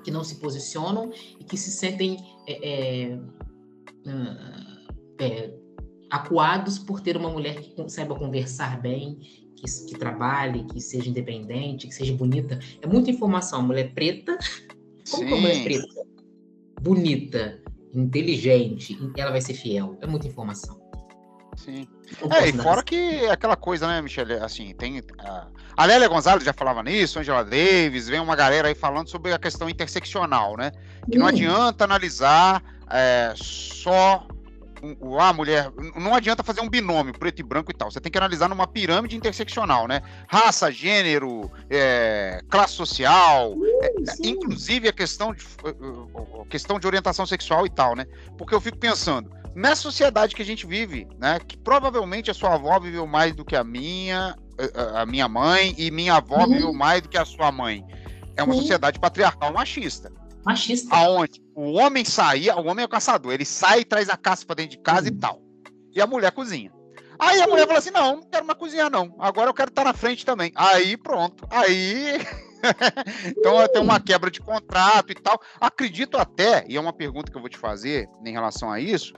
que 0.03 0.11
não 0.11 0.23
se 0.23 0.35
posicionam 0.35 1.11
e 1.39 1.43
que 1.43 1.57
se 1.57 1.69
sentem 1.69 2.17
é, 2.47 3.09
é, 3.09 3.19
é, 5.19 5.53
acuados 6.09 6.79
por 6.79 7.01
ter 7.01 7.17
uma 7.17 7.29
mulher 7.29 7.61
que 7.61 7.89
saiba 7.89 8.15
conversar 8.15 8.81
bem, 8.81 9.19
que, 9.55 9.65
que, 9.87 9.99
trabalhe, 9.99 10.65
que 10.65 10.79
seja 10.79 11.09
independente, 11.09 11.87
que 11.87 11.93
seja 11.93 12.13
bonita. 12.13 12.57
É 12.81 12.87
muita 12.87 13.11
informação. 13.11 13.61
Mulher 13.61 13.93
preta, 13.93 14.37
como 15.11 15.27
que 15.27 15.33
é 15.33 15.39
mulher 15.39 15.63
preta? 15.63 16.07
Bonita, 16.81 17.61
inteligente, 17.93 18.97
ela 19.17 19.31
vai 19.31 19.41
ser 19.41 19.53
fiel. 19.53 19.97
É 20.01 20.07
muita 20.07 20.27
informação. 20.27 20.79
Sim. 21.57 21.87
É, 22.39 22.49
e 22.49 22.53
fora 22.53 22.83
que 22.83 23.25
aquela 23.27 23.55
coisa, 23.55 23.87
né, 23.87 24.01
Michele? 24.01 24.33
Assim, 24.33 24.73
tem. 24.75 25.01
A, 25.19 25.47
a 25.75 25.85
Lélia 25.85 26.07
Gonzalez 26.07 26.43
já 26.43 26.53
falava 26.53 26.83
nisso, 26.83 27.19
Angela 27.19 27.43
Davis, 27.43 28.07
vem 28.07 28.19
uma 28.19 28.35
galera 28.35 28.67
aí 28.67 28.75
falando 28.75 29.09
sobre 29.09 29.33
a 29.33 29.39
questão 29.39 29.67
interseccional, 29.67 30.55
né? 30.55 30.71
Que 31.11 31.17
hum. 31.17 31.21
não 31.21 31.27
adianta 31.27 31.83
analisar 31.83 32.63
é, 32.91 33.33
só 33.35 34.27
a 35.19 35.33
mulher. 35.33 35.71
Não 35.95 36.13
adianta 36.13 36.43
fazer 36.43 36.61
um 36.61 36.69
binômio 36.69 37.13
preto 37.13 37.39
e 37.39 37.43
branco 37.43 37.71
e 37.71 37.73
tal. 37.73 37.91
Você 37.91 37.99
tem 37.99 38.11
que 38.11 38.17
analisar 38.17 38.49
numa 38.49 38.67
pirâmide 38.67 39.15
interseccional, 39.15 39.87
né? 39.87 40.01
Raça, 40.27 40.71
gênero, 40.71 41.51
é, 41.69 42.41
classe 42.49 42.73
social, 42.73 43.55
é, 43.81 43.93
inclusive 44.23 44.87
a 44.87 44.93
questão 44.93 45.33
de, 45.33 45.45
a 46.41 46.45
questão 46.47 46.79
de 46.79 46.87
orientação 46.87 47.25
sexual 47.25 47.65
e 47.65 47.69
tal, 47.69 47.95
né? 47.95 48.05
Porque 48.37 48.53
eu 48.53 48.61
fico 48.61 48.77
pensando, 48.77 49.31
nessa 49.55 49.81
sociedade 49.81 50.35
que 50.35 50.41
a 50.41 50.45
gente 50.45 50.65
vive, 50.65 51.07
né? 51.19 51.39
Que 51.39 51.57
provavelmente 51.57 52.29
a 52.29 52.33
sua 52.33 52.53
avó 52.53 52.79
viveu 52.79 53.07
mais 53.07 53.35
do 53.35 53.43
que 53.43 53.55
a 53.55 53.63
minha, 53.63 54.35
a 54.93 55.05
minha 55.05 55.27
mãe, 55.27 55.73
e 55.77 55.89
minha 55.91 56.15
avó 56.15 56.43
uhum. 56.43 56.53
viveu 56.53 56.73
mais 56.73 57.01
do 57.01 57.09
que 57.09 57.17
a 57.17 57.25
sua 57.25 57.51
mãe. 57.51 57.83
É 58.35 58.43
uma 58.43 58.53
sociedade 58.53 58.99
patriarcal 58.99 59.51
machista. 59.51 60.11
Machista. 60.47 60.95
Aonde 60.95 61.41
o 61.53 61.73
homem 61.73 62.05
saía, 62.05 62.55
o 62.55 62.67
homem 62.67 62.83
é 62.83 62.85
o 62.85 62.89
caçador, 62.89 63.33
ele 63.33 63.43
sai 63.43 63.81
e 63.81 63.85
traz 63.85 64.07
a 64.07 64.15
caça 64.15 64.45
para 64.45 64.55
dentro 64.55 64.77
de 64.77 64.77
casa 64.77 65.09
uhum. 65.09 65.15
e 65.15 65.19
tal. 65.19 65.41
E 65.93 65.99
a 65.99 66.07
mulher 66.07 66.31
cozinha. 66.31 66.71
Aí 67.19 67.41
a 67.41 67.47
mulher 67.47 67.67
fala 67.67 67.79
assim: 67.79 67.91
não, 67.91 68.15
não 68.15 68.23
quero 68.23 68.45
mais 68.45 68.57
cozinhar, 68.57 68.89
não. 68.89 69.13
Agora 69.19 69.49
eu 69.49 69.53
quero 69.53 69.67
estar 69.67 69.83
na 69.83 69.91
frente 69.91 70.25
também. 70.25 70.53
Aí 70.55 70.95
pronto. 70.95 71.45
Aí. 71.49 72.13
então 73.27 73.67
tem 73.67 73.81
uma 73.81 73.99
quebra 73.99 74.31
de 74.31 74.39
contrato 74.39 75.11
e 75.11 75.15
tal. 75.15 75.37
Acredito 75.59 76.17
até, 76.17 76.63
e 76.69 76.77
é 76.77 76.79
uma 76.79 76.93
pergunta 76.93 77.29
que 77.29 77.37
eu 77.37 77.41
vou 77.41 77.49
te 77.49 77.57
fazer 77.57 78.07
em 78.23 78.31
relação 78.31 78.71
a 78.71 78.79
isso, 78.79 79.15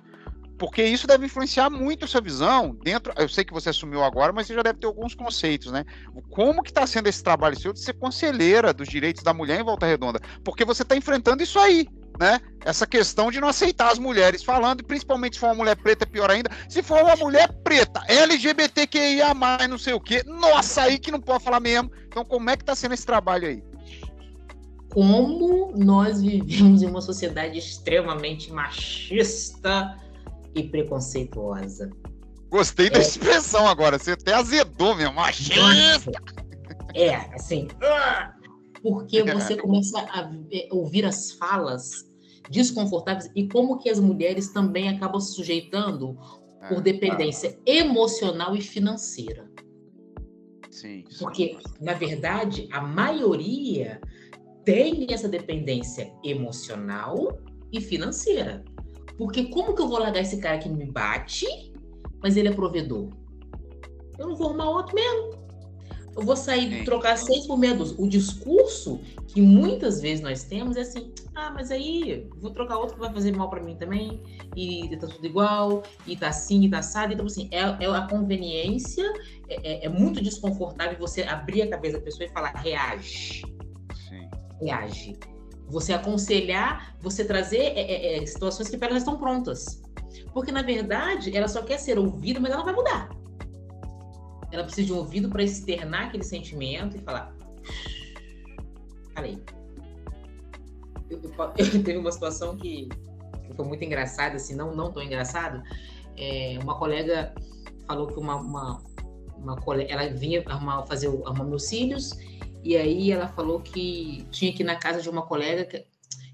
porque 0.60 0.84
isso 0.84 1.07
deve 1.07 1.26
influenciar 1.26 1.70
muito 1.70 2.03
a 2.03 2.07
sua 2.07 2.20
visão 2.20 2.78
dentro. 2.84 3.14
Eu 3.18 3.30
sei 3.30 3.45
que 3.45 3.53
você 3.53 3.70
assumiu 3.70 4.03
agora, 4.03 4.34
mas 4.34 4.45
você 4.45 4.53
já 4.53 4.62
deve 4.62 4.78
ter 4.78 4.88
alguns 4.88 5.16
conceitos, 5.16 5.72
né? 5.72 5.86
Como 6.30 6.62
que 6.62 6.70
está 6.70 6.86
sendo 6.86 7.07
esse 7.07 7.24
trabalho 7.24 7.57
seu 7.57 7.72
de 7.72 7.80
ser 7.80 7.93
conselheira 7.93 8.74
dos 8.74 8.89
direitos 8.89 9.24
da 9.24 9.34
mulher 9.34 9.62
em 9.62 9.64
Volta 9.64 9.86
Redonda? 9.86 10.20
Porque 10.43 10.66
você 10.66 10.84
está 10.84 10.97
enfrentando 10.97 11.41
isso 11.41 11.57
aí, 11.57 11.88
né? 12.20 12.41
Essa 12.66 12.86
questão 12.86 13.32
de 13.32 13.39
não 13.39 13.47
aceitar 13.47 13.89
as 13.89 13.97
mulheres 13.97 14.43
falando, 14.43 14.82
e 14.82 14.84
principalmente 14.84 15.36
se 15.36 15.39
for 15.39 15.47
uma 15.47 15.55
mulher 15.55 15.78
preta, 15.78 16.05
pior 16.05 16.30
ainda. 16.30 16.51
Se 16.68 16.84
for 16.84 17.01
uma 17.01 17.16
mulher 17.16 17.49
preta, 17.64 18.03
LGBTQIA, 18.10 19.34
não 19.70 19.78
sei 19.78 19.93
o 19.93 20.01
quê, 20.01 20.22
nossa, 20.28 20.84
aí 20.84 20.99
que 20.99 21.10
não 21.10 21.22
pode 21.22 21.41
falar 21.41 21.62
mesmo. 21.62 21.89
Então, 22.05 22.26
como 22.26 22.49
é 22.49 22.57
que 22.57 22.64
está 22.64 22.76
sendo 22.76 22.93
esse 22.93 23.05
trabalho 23.05 23.47
aí? 23.47 23.64
Como 24.89 25.72
nós 25.78 26.22
vivemos 26.22 26.82
em 26.82 26.88
uma 26.88 26.99
sociedade 26.99 27.57
extremamente 27.57 28.51
machista 28.51 29.95
e 30.56 30.64
preconceituosa. 30.64 31.89
Gostei 32.50 32.88
é. 32.88 32.89
da 32.89 33.00
expressão 33.00 33.68
agora, 33.68 34.00
você 34.00 34.12
até 34.12 34.34
azedou 34.34 34.95
mesmo, 34.95 35.16
machista! 35.16 36.12
É, 36.95 37.16
assim, 37.36 37.68
porque 38.82 39.24
você 39.24 39.56
começa 39.56 40.00
a 40.00 40.32
ouvir 40.72 41.06
as 41.06 41.32
falas 41.34 42.10
desconfortáveis 42.50 43.30
e 43.36 43.47
como 43.47 43.78
que 43.78 43.89
as 43.89 44.00
mulheres 44.00 44.50
também 44.50 44.89
acabam 44.89 45.22
se 45.22 45.34
sujeitando 45.34 46.18
por 46.68 46.80
é, 46.80 46.82
dependência 46.82 47.60
emocional 47.66 48.56
e 48.56 48.62
financeira. 48.62 49.50
Sim, 50.72 51.04
sim. 51.10 51.18
Porque, 51.20 51.58
na 51.80 51.93
verdade, 51.93 52.68
a 52.72 52.82
maioria 52.82 54.02
tem 54.66 55.08
essa 55.10 55.28
dependência 55.28 56.12
emocional 56.24 57.39
e 57.72 57.80
financeira. 57.80 58.64
Porque 59.20 59.43
como 59.47 59.76
que 59.76 59.82
eu 59.82 59.88
vou 59.89 59.99
largar 59.99 60.22
esse 60.22 60.38
cara 60.38 60.57
que 60.57 60.70
me 60.70 60.86
bate, 60.86 61.45
mas 62.24 62.38
ele 62.38 62.47
é 62.47 62.53
provedor? 62.53 63.09
Eu 64.17 64.30
não 64.30 64.36
vou 64.36 64.47
arrumar 64.47 64.70
outro 64.70 64.95
mesmo. 64.95 65.38
Eu 66.15 66.24
vou 66.24 66.38
sair, 66.38 66.86
trocar 66.86 67.17
seis 67.17 67.45
por 67.45 67.57
meia 67.57 67.76
dúzia. 67.76 67.97
O 67.99 68.07
discurso 68.07 69.01
que 69.28 69.41
muitas 69.41 69.99
vezes 69.99 70.22
nós 70.22 70.43
temos 70.43 70.78
é 70.78 70.82
assim: 70.82 71.13
ah, 71.36 71.51
mas 71.51 71.70
aí 71.70 72.30
vou 72.38 72.51
trocar 72.51 72.78
outro 72.78 72.95
que 72.95 73.01
vai 73.01 73.13
fazer 73.13 73.36
mal 73.36 73.49
para 73.49 73.61
mim 73.61 73.76
também, 73.76 74.24
e 74.55 74.89
tá 74.97 75.07
tudo 75.07 75.26
igual, 75.26 75.84
e 76.07 76.15
tá 76.15 76.30
assim, 76.30 76.63
e 76.63 76.70
tá 76.70 76.80
assado. 76.80 77.11
Então, 77.11 77.26
assim, 77.26 77.49
é, 77.51 77.59
é 77.59 77.88
a 77.88 78.07
conveniência, 78.09 79.03
é, 79.49 79.84
é, 79.84 79.86
é, 79.86 79.89
muito 79.89 80.24
desconfortável 80.24 80.97
você 80.97 81.24
abrir 81.24 81.63
a 81.63 81.70
cabeça 81.70 81.97
da 81.97 82.03
pessoa 82.05 82.26
e 82.26 82.32
falar: 82.32 82.53
reage. 82.53 83.43
Sim. 84.07 84.30
Reage 84.61 85.17
você 85.70 85.93
aconselhar, 85.93 86.95
você 86.99 87.24
trazer 87.24 87.57
é, 87.57 87.82
é, 87.82 88.24
é 88.24 88.26
situações 88.26 88.67
que 88.70 88.84
elas 88.84 88.97
estão 88.97 89.17
prontas. 89.17 89.82
Porque, 90.34 90.51
na 90.51 90.61
verdade, 90.61 91.36
ela 91.36 91.47
só 91.47 91.61
quer 91.61 91.78
ser 91.78 91.97
ouvida, 91.99 92.39
mas 92.39 92.51
ela 92.51 92.63
vai 92.63 92.74
mudar. 92.74 93.09
Ela 94.51 94.63
precisa 94.63 94.88
de 94.88 94.93
um 94.93 94.97
ouvido 94.97 95.30
para 95.30 95.43
externar 95.43 96.07
aquele 96.07 96.24
sentimento 96.24 96.97
e 96.97 96.99
falar. 96.99 97.36
Falei. 99.13 99.41
Eu, 101.09 101.22
eu, 101.22 101.32
eu, 101.57 101.84
teve 101.84 101.97
uma 101.97 102.11
situação 102.11 102.57
que, 102.57 102.89
que, 103.45 103.53
foi 103.53 103.65
muito 103.65 103.84
engraçada, 103.84 104.36
assim, 104.36 104.55
não, 104.55 104.76
não 104.76 104.91
tão 104.91 105.03
engraçado. 105.03 105.61
É, 106.17 106.57
uma 106.63 106.78
colega 106.78 107.34
falou 107.86 108.07
que 108.07 108.20
uma, 108.20 108.36
uma, 108.36 108.84
uma 109.38 109.55
colega, 109.57 109.91
ela 109.91 110.07
vinha 110.09 110.43
arrumar, 110.47 110.84
fazer 110.88 111.07
arrumar 111.07 111.43
meus 111.43 111.65
cílios 111.65 112.17
e 112.64 112.76
aí 112.76 113.12
ela 113.12 113.28
falou 113.28 113.62
que 113.62 114.26
tinha 114.32 114.53
que 114.53 114.64
ir 114.64 114.66
na 114.66 114.76
casa 114.76 115.01
de 115.01 115.10
uma 115.10 115.26
colega, 115.26 115.66
que, 115.66 115.86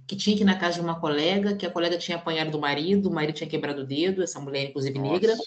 que 0.08 0.16
tinha 0.16 0.36
que 0.36 0.44
ir 0.44 0.46
na 0.46 0.58
casa 0.58 0.76
de 0.76 0.82
uma 0.82 1.00
colega, 1.00 1.56
que 1.56 1.66
a 1.66 1.72
colega 1.72 1.98
tinha 1.98 2.18
apanhado 2.18 2.52
do 2.52 2.60
marido, 2.60 3.10
o 3.10 3.14
marido 3.14 3.36
tinha 3.36 3.50
quebrado 3.50 3.82
o 3.82 3.86
dedo, 3.86 4.24
essa 4.24 4.40
mulher, 4.40 4.70
inclusive 4.70 4.98
Nossa. 4.98 5.14
negra, 5.14 5.38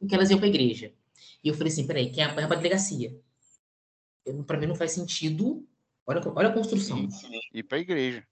e 0.00 0.06
que 0.06 0.14
elas 0.14 0.30
iam 0.30 0.38
para 0.38 0.46
a 0.46 0.50
igreja. 0.50 0.92
E 1.42 1.48
eu 1.48 1.54
falei 1.54 1.72
assim: 1.72 1.86
peraí, 1.86 2.10
quem 2.10 2.22
apanha 2.22 2.46
para 2.46 2.56
a 2.56 2.60
delegacia? 2.60 3.18
Para 4.46 4.58
mim 4.58 4.66
não 4.66 4.74
faz 4.74 4.92
sentido. 4.92 5.66
Olha, 6.06 6.20
olha 6.34 6.48
a 6.48 6.52
construção. 6.52 7.08
Ir 7.52 7.62
para 7.64 7.78
a 7.78 7.80
igreja. 7.80 8.24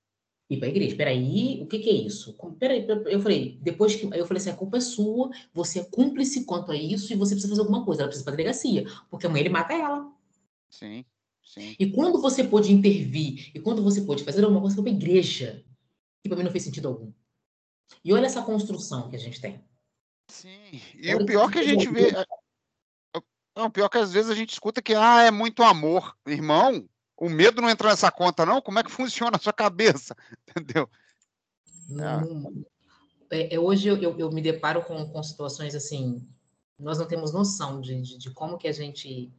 Ir 0.48 0.58
para 0.58 0.68
a 0.68 0.70
igreja. 0.70 0.96
Peraí, 0.96 1.60
o 1.62 1.66
que, 1.66 1.78
que 1.78 1.90
é 1.90 1.94
isso? 1.94 2.36
Peraí, 2.58 2.86
eu 3.06 3.20
falei, 3.20 3.58
depois 3.60 3.96
que. 3.96 4.04
Eu 4.06 4.26
falei 4.26 4.40
assim: 4.40 4.50
a 4.50 4.56
culpa 4.56 4.76
é 4.76 4.80
sua, 4.80 5.30
você 5.52 5.80
é 5.80 5.84
cúmplice 5.84 6.44
quanto 6.44 6.70
a 6.70 6.76
isso 6.76 7.12
e 7.12 7.16
você 7.16 7.34
precisa 7.34 7.48
fazer 7.48 7.60
alguma 7.60 7.84
coisa. 7.84 8.02
Ela 8.02 8.08
precisa 8.08 8.24
ir 8.24 8.26
para 8.26 8.34
a 8.34 8.36
delegacia, 8.36 8.84
porque 9.10 9.26
amanhã 9.26 9.40
ele 9.40 9.48
mata 9.48 9.74
ela. 9.74 10.12
Sim. 10.70 11.04
Sim. 11.48 11.74
E 11.78 11.90
quando 11.90 12.20
você 12.20 12.44
pôde 12.44 12.70
intervir, 12.70 13.50
e 13.54 13.60
quando 13.60 13.82
você 13.82 14.02
pôde 14.02 14.22
fazer 14.22 14.44
alguma 14.44 14.60
coisa 14.60 14.76
para 14.76 14.90
a 14.90 14.94
igreja, 14.94 15.64
que 16.22 16.28
para 16.28 16.36
mim 16.36 16.44
não 16.44 16.50
fez 16.50 16.64
sentido 16.64 16.88
algum. 16.88 17.10
E 18.04 18.12
olha 18.12 18.26
essa 18.26 18.42
construção 18.42 19.08
que 19.08 19.16
a 19.16 19.18
gente 19.18 19.40
tem. 19.40 19.64
Sim, 20.30 20.82
e 20.94 21.08
olha 21.08 21.22
o 21.22 21.26
pior 21.26 21.46
que, 21.46 21.54
que 21.54 21.58
a 21.60 21.64
gente 21.64 21.88
vê. 21.88 22.12
Não, 23.56 23.66
o 23.66 23.70
pior 23.70 23.88
que 23.88 23.96
às 23.96 24.12
vezes 24.12 24.30
a 24.30 24.34
gente 24.34 24.52
escuta 24.52 24.82
que 24.82 24.94
ah, 24.94 25.22
é 25.22 25.30
muito 25.30 25.62
amor. 25.62 26.14
Irmão, 26.26 26.86
o 27.16 27.30
medo 27.30 27.62
não 27.62 27.70
entra 27.70 27.88
nessa 27.88 28.12
conta, 28.12 28.44
não? 28.44 28.60
Como 28.60 28.78
é 28.78 28.84
que 28.84 28.90
funciona 28.90 29.36
a 29.36 29.40
sua 29.40 29.52
cabeça? 29.52 30.14
Entendeu? 30.46 30.88
É, 33.30 33.54
é, 33.54 33.58
hoje 33.58 33.88
eu, 33.88 33.96
eu, 33.96 34.18
eu, 34.18 34.30
me 34.30 34.42
deparo 34.42 34.84
com, 34.84 35.10
com 35.10 35.22
situações 35.22 35.74
assim, 35.74 36.28
nós 36.78 36.98
não 36.98 37.08
temos 37.08 37.32
noção 37.32 37.80
de, 37.80 38.00
de, 38.02 38.18
de 38.18 38.30
como 38.30 38.58
que 38.58 38.68
a 38.68 38.72
gente 38.72 39.32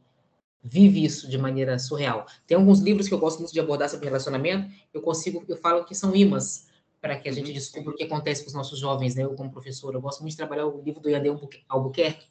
vive 0.62 1.04
isso 1.04 1.28
de 1.28 1.38
maneira 1.38 1.78
surreal. 1.78 2.26
Tem 2.46 2.56
alguns 2.56 2.80
livros 2.80 3.08
que 3.08 3.14
eu 3.14 3.18
gosto 3.18 3.38
muito 3.38 3.52
de 3.52 3.60
abordar 3.60 3.88
sobre 3.88 4.06
relacionamento, 4.06 4.70
eu 4.92 5.00
consigo, 5.00 5.44
eu 5.48 5.56
falo 5.56 5.84
que 5.84 5.94
são 5.94 6.14
imãs 6.14 6.68
para 7.00 7.18
que 7.18 7.28
a 7.28 7.32
gente 7.32 7.48
uhum. 7.48 7.54
descubra 7.54 7.92
o 7.92 7.96
que 7.96 8.04
acontece 8.04 8.42
com 8.42 8.48
os 8.48 8.54
nossos 8.54 8.78
jovens, 8.78 9.14
né? 9.14 9.24
Eu, 9.24 9.34
como 9.34 9.50
professora, 9.50 9.96
eu 9.96 10.00
gosto 10.02 10.20
muito 10.20 10.32
de 10.32 10.36
trabalhar 10.36 10.66
o 10.66 10.82
livro 10.82 11.00
do 11.00 11.08
Yandel 11.08 11.40
Albuquerque. 11.68 12.26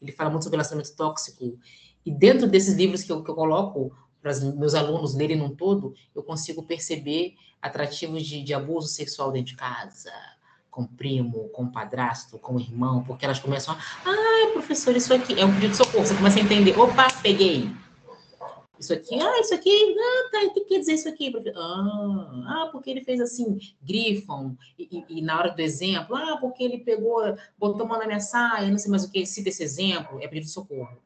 Ele 0.00 0.12
fala 0.12 0.30
muito 0.30 0.44
sobre 0.44 0.56
relacionamento 0.56 0.96
tóxico. 0.96 1.58
E 2.04 2.10
dentro 2.10 2.48
desses 2.48 2.74
livros 2.74 3.02
que 3.02 3.12
eu, 3.12 3.22
que 3.22 3.30
eu 3.30 3.34
coloco 3.34 3.94
para 4.20 4.30
os 4.30 4.40
meus 4.40 4.74
alunos 4.74 5.14
lerem 5.14 5.36
num 5.36 5.54
todo, 5.54 5.94
eu 6.14 6.22
consigo 6.22 6.62
perceber 6.62 7.34
atrativos 7.60 8.24
de, 8.24 8.42
de 8.42 8.54
abuso 8.54 8.88
sexual 8.88 9.30
dentro 9.30 9.52
de 9.52 9.56
casa, 9.56 10.10
com 10.74 10.84
primo, 10.84 11.48
com 11.50 11.70
padrasto, 11.70 12.36
com 12.36 12.58
irmão, 12.58 13.04
porque 13.04 13.24
elas 13.24 13.38
começam 13.38 13.74
a. 13.74 13.78
Ai, 14.04 14.50
professor, 14.52 14.96
isso 14.96 15.14
aqui 15.14 15.38
é 15.40 15.44
um 15.44 15.54
pedido 15.54 15.70
de 15.70 15.76
socorro. 15.76 16.04
Você 16.04 16.16
começa 16.16 16.38
a 16.40 16.42
entender. 16.42 16.76
Opa, 16.76 17.06
peguei 17.22 17.70
isso 18.76 18.92
aqui, 18.92 19.18
ah, 19.18 19.40
isso 19.40 19.54
aqui, 19.54 19.96
ah, 19.98 20.28
tá, 20.30 20.40
o 20.40 20.52
que 20.52 20.60
quer 20.62 20.80
dizer 20.80 20.94
isso 20.94 21.08
aqui? 21.08 21.32
Ah, 21.56 22.44
ah, 22.48 22.68
porque 22.72 22.90
ele 22.90 23.04
fez 23.04 23.20
assim, 23.20 23.56
grifam, 23.80 24.58
e, 24.76 24.88
e, 24.90 25.18
e, 25.18 25.22
na 25.22 25.38
hora 25.38 25.50
do 25.52 25.60
exemplo, 25.60 26.16
ah, 26.16 26.36
porque 26.38 26.64
ele 26.64 26.78
pegou, 26.78 27.22
botou 27.56 27.86
mão 27.86 27.98
na 27.98 28.06
minha 28.06 28.20
saia, 28.20 28.68
não 28.68 28.76
sei 28.76 28.90
mais 28.90 29.04
o 29.04 29.10
que, 29.10 29.24
cita 29.24 29.48
esse 29.48 29.62
exemplo, 29.62 30.20
é 30.20 30.26
pedido 30.26 30.46
de 30.46 30.50
socorro. 30.50 30.98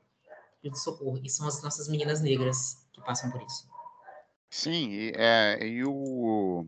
Pedido 0.62 0.76
de 0.76 0.82
socorro. 0.82 1.20
E 1.22 1.28
são 1.28 1.46
as 1.46 1.62
nossas 1.62 1.88
meninas 1.88 2.20
negras 2.20 2.84
que 2.92 3.00
passam 3.02 3.30
por 3.30 3.42
isso. 3.42 3.68
Sim, 4.50 4.90
e, 4.90 5.12
é, 5.14 5.64
e 5.64 5.84
o. 5.84 6.66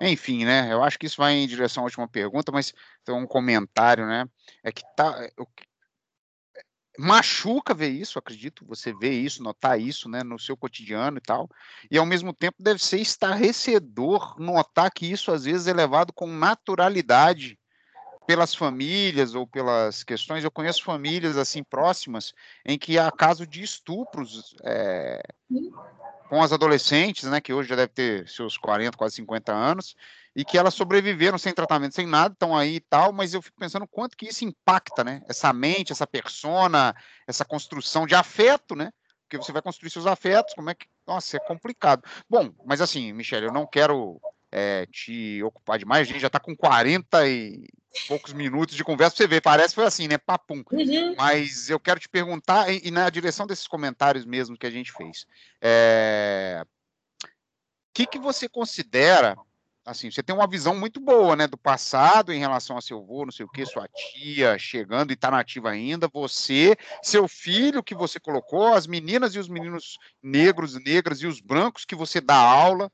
Enfim, 0.00 0.44
né? 0.44 0.72
Eu 0.72 0.82
acho 0.82 0.98
que 0.98 1.06
isso 1.06 1.16
vai 1.16 1.32
em 1.32 1.46
direção 1.46 1.82
à 1.82 1.84
última 1.84 2.06
pergunta, 2.06 2.52
mas 2.52 2.72
tem 3.04 3.14
um 3.14 3.26
comentário, 3.26 4.06
né? 4.06 4.26
É 4.62 4.70
que 4.70 4.82
tá, 4.94 5.28
o 5.38 5.46
machuca 6.98 7.74
ver 7.74 7.88
isso, 7.88 8.18
acredito, 8.18 8.64
você 8.64 8.92
vê 8.92 9.10
isso, 9.10 9.42
notar 9.42 9.80
isso, 9.80 10.08
né, 10.08 10.22
no 10.22 10.38
seu 10.38 10.56
cotidiano 10.56 11.18
e 11.18 11.20
tal, 11.20 11.48
e 11.90 11.98
ao 11.98 12.06
mesmo 12.06 12.32
tempo 12.32 12.56
deve 12.62 12.82
ser 12.82 12.98
estarrecedor 12.98 14.38
notar 14.40 14.90
que 14.90 15.10
isso 15.10 15.30
às 15.30 15.44
vezes 15.44 15.66
é 15.66 15.74
levado 15.74 16.12
com 16.12 16.26
naturalidade 16.26 17.58
pelas 18.26 18.54
famílias 18.54 19.34
ou 19.34 19.46
pelas 19.46 20.02
questões. 20.02 20.42
Eu 20.42 20.50
conheço 20.50 20.82
famílias 20.82 21.36
assim 21.36 21.62
próximas 21.62 22.34
em 22.64 22.78
que 22.78 22.98
há 22.98 23.10
caso 23.10 23.46
de 23.46 23.62
estupros 23.62 24.56
é, 24.64 25.22
com 26.28 26.42
as 26.42 26.52
adolescentes, 26.52 27.24
né, 27.24 27.40
que 27.40 27.52
hoje 27.52 27.68
já 27.68 27.76
deve 27.76 27.92
ter 27.92 28.28
seus 28.28 28.56
40, 28.56 28.96
quase 28.96 29.16
50 29.16 29.52
anos, 29.52 29.94
e 30.34 30.44
que 30.44 30.58
elas 30.58 30.74
sobreviveram 30.74 31.38
sem 31.38 31.52
tratamento, 31.52 31.94
sem 31.94 32.06
nada, 32.06 32.32
estão 32.32 32.56
aí 32.56 32.76
e 32.76 32.80
tal, 32.80 33.12
mas 33.12 33.32
eu 33.32 33.40
fico 33.40 33.56
pensando 33.58 33.86
quanto 33.86 34.16
que 34.16 34.26
isso 34.26 34.44
impacta, 34.44 35.02
né? 35.02 35.22
Essa 35.28 35.52
mente, 35.52 35.92
essa 35.92 36.06
persona, 36.06 36.94
essa 37.26 37.44
construção 37.44 38.06
de 38.06 38.14
afeto, 38.14 38.74
né? 38.74 38.90
Porque 39.22 39.38
você 39.38 39.50
vai 39.50 39.62
construir 39.62 39.90
seus 39.90 40.06
afetos, 40.06 40.54
como 40.54 40.70
é 40.70 40.74
que. 40.74 40.86
Nossa, 41.06 41.36
é 41.36 41.40
complicado. 41.40 42.02
Bom, 42.28 42.52
mas 42.64 42.80
assim, 42.80 43.12
Michele, 43.12 43.46
eu 43.46 43.52
não 43.52 43.66
quero 43.66 44.20
é, 44.58 44.86
te 44.86 45.42
ocupar 45.42 45.78
demais, 45.78 46.08
a 46.08 46.10
gente 46.10 46.22
já 46.22 46.28
está 46.28 46.40
com 46.40 46.56
40 46.56 47.28
e 47.28 47.68
poucos 48.08 48.32
minutos 48.32 48.74
de 48.74 48.82
conversa, 48.82 49.14
você 49.14 49.26
vê, 49.26 49.38
parece 49.38 49.68
que 49.68 49.74
foi 49.74 49.84
assim, 49.84 50.08
né? 50.08 50.16
Papum. 50.16 50.64
Uhum. 50.72 51.14
Mas 51.14 51.68
eu 51.68 51.78
quero 51.78 52.00
te 52.00 52.08
perguntar, 52.08 52.72
e, 52.72 52.80
e, 52.84 52.90
na 52.90 53.10
direção 53.10 53.46
desses 53.46 53.66
comentários 53.66 54.24
mesmo 54.24 54.56
que 54.56 54.66
a 54.66 54.70
gente 54.70 54.92
fez, 54.92 55.26
é... 55.60 56.64
o 57.22 57.28
que, 57.92 58.06
que 58.06 58.18
você 58.18 58.48
considera 58.48 59.36
assim, 59.84 60.10
você 60.10 60.20
tem 60.20 60.34
uma 60.34 60.48
visão 60.48 60.74
muito 60.74 60.98
boa, 60.98 61.36
né, 61.36 61.46
do 61.46 61.56
passado 61.56 62.32
em 62.32 62.40
relação 62.40 62.76
a 62.76 62.80
seu 62.80 62.98
avô, 62.98 63.24
não 63.24 63.30
sei 63.30 63.46
o 63.46 63.48
que, 63.48 63.64
sua 63.64 63.86
tia 63.88 64.58
chegando 64.58 65.12
e 65.12 65.14
está 65.14 65.30
nativa 65.30 65.70
ainda, 65.70 66.08
você, 66.08 66.76
seu 67.02 67.28
filho 67.28 67.84
que 67.84 67.94
você 67.94 68.18
colocou, 68.18 68.74
as 68.74 68.86
meninas 68.86 69.36
e 69.36 69.38
os 69.38 69.48
meninos 69.48 69.96
negros, 70.20 70.74
negras 70.82 71.20
e 71.20 71.26
os 71.26 71.40
brancos 71.40 71.84
que 71.84 71.94
você 71.94 72.20
dá 72.20 72.34
aula. 72.34 72.90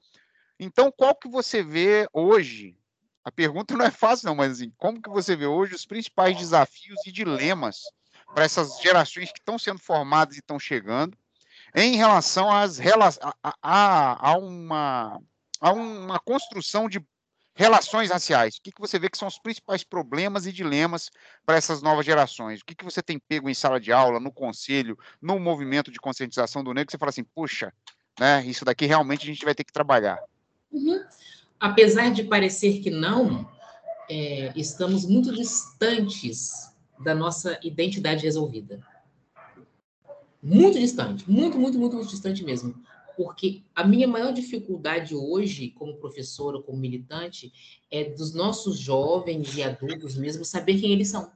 Então, 0.58 0.92
qual 0.92 1.14
que 1.14 1.28
você 1.28 1.62
vê 1.62 2.08
hoje? 2.12 2.76
A 3.24 3.30
pergunta 3.30 3.74
não 3.76 3.84
é 3.84 3.90
fácil 3.90 4.26
não, 4.26 4.34
mas 4.34 4.52
assim, 4.52 4.72
como 4.76 5.00
que 5.00 5.10
você 5.10 5.36
vê 5.36 5.46
hoje 5.46 5.74
os 5.74 5.86
principais 5.86 6.36
desafios 6.36 6.98
e 7.06 7.12
dilemas 7.12 7.82
para 8.34 8.44
essas 8.44 8.80
gerações 8.80 9.30
que 9.30 9.38
estão 9.38 9.58
sendo 9.58 9.78
formadas 9.78 10.36
e 10.36 10.40
estão 10.40 10.58
chegando 10.58 11.16
em 11.74 11.96
relação 11.96 12.50
às 12.50 12.78
a, 12.80 13.54
a, 13.62 14.30
a 14.30 14.38
uma 14.38 15.20
a 15.60 15.72
uma 15.72 16.18
construção 16.18 16.88
de 16.88 17.00
relações 17.54 18.10
raciais. 18.10 18.56
O 18.56 18.62
que, 18.62 18.72
que 18.72 18.80
você 18.80 18.98
vê 18.98 19.08
que 19.08 19.18
são 19.18 19.28
os 19.28 19.38
principais 19.38 19.84
problemas 19.84 20.46
e 20.46 20.52
dilemas 20.52 21.10
para 21.46 21.56
essas 21.56 21.82
novas 21.82 22.04
gerações? 22.04 22.60
O 22.60 22.64
que, 22.64 22.74
que 22.74 22.84
você 22.84 23.02
tem 23.02 23.18
pego 23.18 23.48
em 23.48 23.54
sala 23.54 23.78
de 23.78 23.92
aula, 23.92 24.18
no 24.18 24.32
conselho, 24.32 24.98
no 25.20 25.38
movimento 25.38 25.90
de 25.90 25.98
conscientização 25.98 26.64
do 26.64 26.72
negro, 26.72 26.86
que 26.86 26.92
você 26.92 26.98
fala 26.98 27.10
assim, 27.10 27.24
puxa, 27.24 27.72
né, 28.18 28.44
isso 28.46 28.64
daqui 28.64 28.86
realmente 28.86 29.22
a 29.22 29.26
gente 29.26 29.44
vai 29.44 29.54
ter 29.54 29.64
que 29.64 29.72
trabalhar. 29.72 30.18
Uhum. 30.72 31.04
Apesar 31.60 32.12
de 32.12 32.24
parecer 32.24 32.80
que 32.80 32.90
não, 32.90 33.48
é, 34.08 34.52
estamos 34.56 35.06
muito 35.06 35.32
distantes 35.32 36.72
da 36.98 37.14
nossa 37.14 37.58
identidade 37.62 38.24
resolvida. 38.24 38.84
Muito 40.42 40.78
distante, 40.78 41.30
muito, 41.30 41.58
muito, 41.58 41.78
muito, 41.78 41.96
muito 41.96 42.10
distante 42.10 42.44
mesmo 42.44 42.82
porque 43.16 43.62
a 43.74 43.84
minha 43.86 44.08
maior 44.08 44.32
dificuldade 44.32 45.14
hoje, 45.14 45.70
como 45.70 45.98
professora, 45.98 46.60
como 46.60 46.78
militante, 46.78 47.52
é 47.90 48.04
dos 48.04 48.34
nossos 48.34 48.78
jovens 48.78 49.56
e 49.56 49.62
adultos 49.62 50.16
mesmo 50.16 50.44
saber 50.44 50.80
quem 50.80 50.92
eles 50.92 51.08
são. 51.08 51.30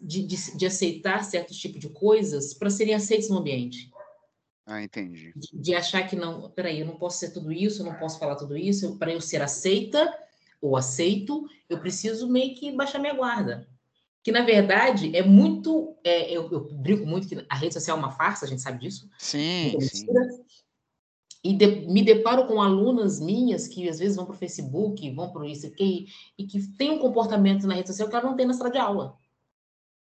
De, 0.00 0.22
de, 0.22 0.56
de 0.56 0.66
aceitar 0.66 1.24
certos 1.24 1.56
tipos 1.56 1.80
de 1.80 1.88
coisas 1.88 2.54
para 2.54 2.70
serem 2.70 2.94
aceitos 2.94 3.28
no 3.28 3.38
ambiente. 3.38 3.90
Ah, 4.70 4.82
entendi. 4.82 5.32
De, 5.34 5.48
de, 5.52 5.74
achar 5.74 6.06
que 6.06 6.14
não, 6.14 6.50
peraí, 6.50 6.80
eu 6.80 6.86
não 6.86 6.96
posso 6.96 7.18
ser 7.18 7.32
tudo 7.32 7.50
isso, 7.50 7.82
eu 7.82 7.86
não 7.86 7.94
posso 7.94 8.18
falar 8.18 8.36
tudo 8.36 8.56
isso, 8.56 8.96
para 8.98 9.12
eu 9.12 9.20
ser 9.20 9.42
aceita 9.42 10.16
ou 10.60 10.76
aceito, 10.76 11.44
eu 11.68 11.80
preciso 11.80 12.30
meio 12.30 12.54
que 12.54 12.70
baixar 12.70 13.00
minha 13.00 13.14
guarda 13.14 13.68
que 14.22 14.30
na 14.30 14.42
verdade 14.42 15.14
é 15.16 15.22
muito. 15.22 15.96
É, 16.04 16.30
eu, 16.30 16.50
eu, 16.50 16.72
brinco 16.74 17.06
muito 17.06 17.28
que 17.28 17.46
a 17.48 17.54
rede 17.54 17.74
social 17.74 17.96
é 17.96 18.00
uma 18.00 18.10
farsa, 18.10 18.44
a 18.44 18.48
gente 18.48 18.62
sabe 18.62 18.78
disso. 18.78 19.08
Sim. 19.18 19.80
sim. 19.80 20.06
E 21.42 21.54
de, 21.54 21.86
me 21.88 22.02
deparo 22.02 22.46
com 22.46 22.60
alunas 22.60 23.18
minhas 23.18 23.66
que 23.66 23.88
às 23.88 23.98
vezes 23.98 24.16
vão 24.16 24.26
para 24.26 24.34
o 24.34 24.38
Facebook, 24.38 25.10
vão 25.12 25.32
para 25.32 25.42
o 25.42 25.44
isso 25.46 25.66
aqui, 25.66 26.08
e 26.36 26.46
que 26.46 26.60
tem 26.76 26.90
um 26.90 26.98
comportamento 26.98 27.66
na 27.66 27.74
rede 27.74 27.88
social 27.88 28.08
que 28.08 28.14
ela 28.14 28.26
não 28.28 28.36
tem 28.36 28.46
na 28.46 28.52
sala 28.52 28.70
de 28.70 28.78
aula. 28.78 29.16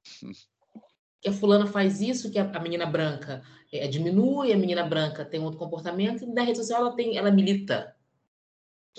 Que 1.20 1.28
a 1.28 1.32
fulana 1.32 1.66
faz 1.66 2.00
isso, 2.00 2.30
que 2.30 2.38
a, 2.38 2.44
a 2.44 2.60
menina 2.60 2.86
branca 2.86 3.42
é, 3.72 3.86
diminui, 3.88 4.52
a 4.52 4.56
menina 4.56 4.84
branca 4.84 5.24
tem 5.24 5.40
outro 5.40 5.58
comportamento, 5.58 6.24
e 6.24 6.26
na 6.26 6.42
rede 6.42 6.58
social 6.58 6.80
ela 6.80 6.94
tem, 6.94 7.16
ela 7.16 7.30
milita. 7.30 7.94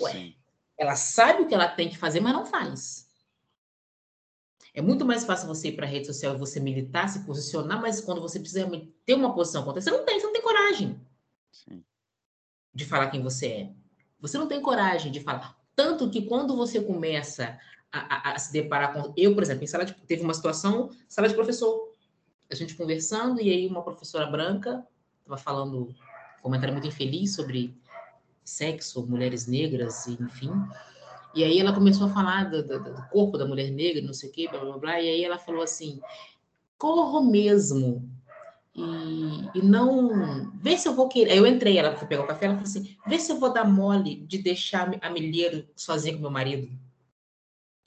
Ué, 0.00 0.12
Sim. 0.12 0.36
ela 0.78 0.96
sabe 0.96 1.42
o 1.42 1.46
que 1.46 1.54
ela 1.54 1.68
tem 1.68 1.88
que 1.88 1.98
fazer, 1.98 2.20
mas 2.20 2.32
não 2.32 2.46
faz. 2.46 3.08
É 4.72 4.80
muito 4.80 5.04
mais 5.04 5.24
fácil 5.24 5.48
você 5.48 5.68
ir 5.68 5.72
para 5.72 5.86
a 5.86 5.88
rede 5.88 6.06
social 6.06 6.34
e 6.34 6.38
você 6.38 6.60
militar, 6.60 7.08
se 7.08 7.24
posicionar, 7.24 7.80
mas 7.80 8.00
quando 8.00 8.20
você 8.20 8.38
precisa 8.38 8.70
ter 9.04 9.14
uma 9.14 9.34
posição 9.34 9.64
contra, 9.64 9.80
você 9.80 9.90
não 9.90 10.04
tem, 10.04 10.20
você 10.20 10.26
não 10.26 10.32
tem 10.32 10.42
coragem 10.42 11.00
Sim. 11.50 11.84
de 12.72 12.84
falar 12.84 13.10
quem 13.10 13.22
você 13.22 13.46
é. 13.46 13.70
Você 14.20 14.38
não 14.38 14.46
tem 14.46 14.60
coragem 14.60 15.10
de 15.10 15.20
falar. 15.20 15.58
Tanto 15.74 16.08
que 16.10 16.26
quando 16.26 16.56
você 16.56 16.80
começa 16.80 17.58
a, 17.90 18.30
a, 18.30 18.34
a 18.34 18.38
se 18.38 18.52
deparar 18.52 18.92
com. 18.92 19.12
Eu, 19.16 19.34
por 19.34 19.42
exemplo, 19.42 19.64
em 19.64 19.66
sala 19.66 19.84
de, 19.84 19.94
teve 19.94 20.22
uma 20.22 20.34
situação, 20.34 20.90
sala 21.08 21.28
de 21.28 21.34
professor, 21.34 21.89
a 22.50 22.54
gente 22.54 22.74
conversando, 22.74 23.40
e 23.40 23.50
aí 23.50 23.66
uma 23.66 23.82
professora 23.82 24.26
branca 24.26 24.84
estava 25.20 25.36
falando, 25.36 25.94
um 26.38 26.42
comentário 26.42 26.74
muito 26.74 26.88
infeliz 26.88 27.34
sobre 27.34 27.74
sexo, 28.44 29.06
mulheres 29.06 29.46
negras, 29.46 30.08
enfim. 30.08 30.50
E 31.34 31.44
aí 31.44 31.60
ela 31.60 31.72
começou 31.72 32.08
a 32.08 32.10
falar 32.10 32.50
do, 32.50 32.66
do, 32.66 32.82
do 32.82 33.08
corpo 33.08 33.38
da 33.38 33.46
mulher 33.46 33.70
negra, 33.70 34.02
não 34.02 34.12
sei 34.12 34.28
o 34.28 34.32
quê, 34.32 34.48
blá, 34.50 34.60
blá, 34.60 34.78
blá. 34.78 35.00
E 35.00 35.08
aí 35.08 35.24
ela 35.24 35.38
falou 35.38 35.62
assim, 35.62 36.00
corro 36.76 37.22
mesmo. 37.22 38.10
E, 38.74 39.58
e 39.58 39.62
não... 39.62 40.50
Vê 40.54 40.76
se 40.76 40.88
eu 40.88 40.94
vou 40.94 41.08
querer... 41.08 41.32
Aí 41.32 41.38
eu 41.38 41.46
entrei, 41.46 41.78
ela 41.78 41.96
foi 41.96 42.08
pegar 42.08 42.24
o 42.24 42.26
café, 42.26 42.46
ela 42.46 42.54
falou 42.54 42.68
assim, 42.68 42.96
vê 43.06 43.18
se 43.18 43.30
eu 43.30 43.38
vou 43.38 43.52
dar 43.52 43.64
mole 43.64 44.16
de 44.26 44.38
deixar 44.38 44.90
a 45.00 45.10
milheiro 45.10 45.68
sozinha 45.76 46.14
com 46.14 46.20
meu 46.20 46.30
marido. 46.30 46.68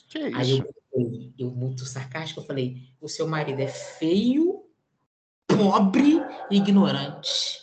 Que 0.07 0.19
isso? 0.19 0.37
Aí 0.37 0.59
eu, 0.93 1.33
eu, 1.37 1.51
muito 1.51 1.85
sarcástico, 1.85 2.39
eu 2.39 2.45
falei, 2.45 2.83
o 3.01 3.09
seu 3.09 3.27
marido 3.27 3.59
é 3.59 3.67
feio, 3.67 4.52
pobre 5.57 6.21
e 6.49 6.57
ignorante. 6.57 7.61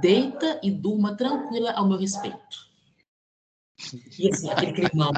Deita 0.00 0.60
e 0.62 0.70
durma 0.70 1.16
tranquila 1.16 1.72
ao 1.72 1.86
meu 1.86 1.98
respeito. 1.98 2.64
E 4.18 4.28
assim, 4.28 4.50
aquele 4.50 4.72
climão, 4.72 5.12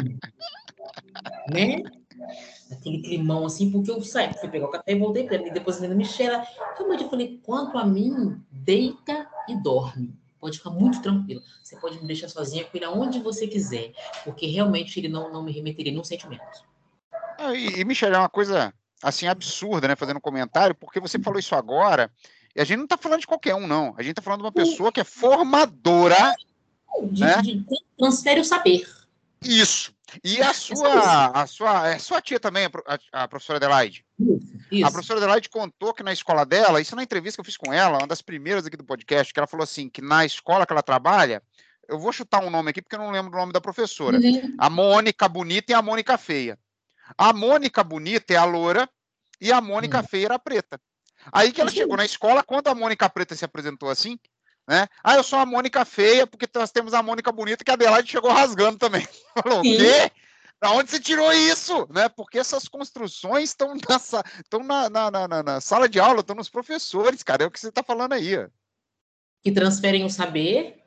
né? 1.53 1.83
Aquele 2.73 3.01
climão 3.03 3.47
assim, 3.47 3.71
porque 3.71 3.91
eu 3.91 4.03
saí, 4.03 4.33
fui 4.35 4.49
pegar 4.49 4.67
o 4.67 4.71
café 4.71 4.93
e 4.93 4.99
voltei 4.99 5.25
para 5.25 5.39
mim. 5.39 5.53
Depois 5.53 5.83
a 5.83 5.89
Michela, 5.89 6.45
realmente 6.77 7.05
eu 7.05 7.11
falei, 7.11 7.41
quanto 7.45 7.79
a 7.79 7.87
mim, 7.87 8.41
deita 8.51 9.29
e 9.49 9.57
dorme. 9.57 10.19
Pode 10.41 10.59
ficar 10.59 10.71
muito 10.71 11.01
tranquila. 11.01 11.43
Você 11.63 11.77
pode 11.77 12.01
me 12.01 12.07
deixar 12.07 12.29
sozinha 12.29 12.65
com 12.65 12.77
ele 12.77 12.85
aonde 12.85 13.21
você 13.21 13.47
quiser, 13.47 13.93
porque 14.25 14.47
realmente 14.47 14.99
ele 14.99 15.09
não, 15.09 15.33
não 15.33 15.43
me 15.43 15.53
remeteria 15.53 15.93
nenhum 15.93 16.05
sentimento. 16.05 16.65
Ah, 17.39 17.55
e, 17.55 17.81
e 17.81 17.85
Michele, 17.85 18.17
é 18.17 18.19
uma 18.19 18.29
coisa 18.29 18.73
assim 19.03 19.27
absurda, 19.27 19.89
né? 19.89 19.97
Fazendo 19.97 20.19
um 20.19 20.21
comentário, 20.21 20.75
porque 20.75 21.01
você 21.01 21.19
falou 21.19 21.39
isso 21.39 21.55
agora, 21.55 22.11
e 22.55 22.61
a 22.61 22.65
gente 22.65 22.79
não 22.79 22.85
está 22.85 22.97
falando 22.97 23.21
de 23.21 23.27
qualquer 23.27 23.55
um, 23.55 23.67
não. 23.67 23.95
A 23.99 24.03
gente 24.03 24.13
está 24.13 24.23
falando 24.23 24.41
de 24.41 24.47
uma 24.47 24.53
pessoa 24.53 24.91
que 24.91 25.01
é 25.01 25.05
formadora 25.05 26.35
de, 27.11 27.21
né? 27.21 27.43
de, 27.43 27.65
transfere 27.99 28.41
o 28.41 28.45
saber. 28.45 28.89
Isso. 29.43 29.95
E 30.25 30.41
a 30.41 30.55
sua, 30.55 31.27
a 31.27 31.47
sua, 31.47 31.89
é 31.89 31.99
sua 31.99 32.23
tia 32.23 32.39
também, 32.39 32.69
a, 32.87 33.25
a 33.25 33.29
professora 33.29 33.59
Adelaide? 33.59 34.05
Isso. 34.71 34.87
A 34.87 34.91
professora 34.91 35.21
Adelaide 35.21 35.49
contou 35.49 35.93
que 35.93 36.03
na 36.03 36.13
escola 36.13 36.47
dela, 36.47 36.81
isso 36.81 36.97
na 36.97 37.03
entrevista 37.03 37.37
que 37.37 37.41
eu 37.41 37.45
fiz 37.45 37.57
com 37.57 37.73
ela, 37.73 37.99
uma 37.99 38.07
das 38.07 38.23
primeiras 38.23 38.65
aqui 38.65 38.77
do 38.77 38.85
podcast, 38.85 39.33
que 39.33 39.39
ela 39.39 39.47
falou 39.47 39.65
assim, 39.65 39.89
que 39.89 40.01
na 40.01 40.25
escola 40.25 40.65
que 40.65 40.73
ela 40.73 40.83
trabalha, 40.83 41.43
eu 41.89 41.99
vou 41.99 42.13
chutar 42.13 42.43
um 42.43 42.51
nome 42.51 42.71
aqui 42.71 42.81
porque 42.81 42.97
eu 42.97 43.01
não 43.01 43.11
lembro 43.11 43.33
o 43.33 43.41
nome 43.41 43.53
da 43.53 43.61
professora. 43.61 44.19
Uhum. 44.19 44.55
A 44.59 44.71
Mônica 44.71 45.29
Bonita 45.29 45.73
e 45.73 45.75
a 45.75 45.83
Mônica 45.83 46.17
Feia. 46.17 46.59
A 47.17 47.33
Mônica 47.33 47.83
Bonita 47.85 48.33
é 48.33 48.37
a 48.37 48.45
loura 48.45 48.89
e 49.41 49.53
a 49.53 49.61
Mônica 49.61 49.99
uhum. 49.99 50.05
Feia 50.07 50.27
era 50.27 50.35
a 50.37 50.39
preta. 50.39 50.81
Aí 51.33 51.53
que 51.53 51.61
ela 51.61 51.71
chegou 51.71 51.97
na 51.97 52.05
escola, 52.05 52.43
quando 52.43 52.69
a 52.69 52.75
Mônica 52.75 53.09
Preta 53.09 53.35
se 53.35 53.45
apresentou 53.45 53.89
assim, 53.89 54.19
né? 54.69 54.87
Ah, 55.03 55.15
eu 55.15 55.23
sou 55.23 55.39
a 55.39 55.47
Mônica 55.47 55.85
Feia, 55.85 56.27
porque 56.27 56.49
nós 56.55 56.71
temos 56.71 56.95
a 56.95 57.03
Mônica 57.03 57.31
Bonita, 57.31 57.65
que 57.65 57.71
a 57.71 57.75
Adelaide 57.75 58.11
chegou 58.11 58.33
rasgando 58.33 58.79
também. 58.79 59.07
Falou, 59.43 59.61
o 59.61 59.63
quê? 59.63 60.11
Da 60.61 60.73
onde 60.73 60.91
você 60.91 60.99
tirou 60.99 61.33
isso? 61.33 61.87
Né? 61.91 62.09
Porque 62.09 62.39
essas 62.39 62.67
construções 62.67 63.51
estão 63.51 63.75
na, 64.65 64.91
na, 64.91 65.11
na, 65.11 65.29
na, 65.29 65.43
na 65.43 65.61
sala 65.61 65.89
de 65.89 66.01
aula, 66.01 66.21
estão 66.21 66.35
nos 66.35 66.49
professores, 66.49 67.23
cara. 67.23 67.45
É 67.45 67.47
o 67.47 67.51
que 67.51 67.61
você 67.61 67.69
está 67.69 67.83
falando 67.83 68.15
aí. 68.15 68.37
Ó. 68.39 68.49
Que 69.43 69.53
transferem 69.53 70.05
o 70.05 70.11
saber, 70.11 70.83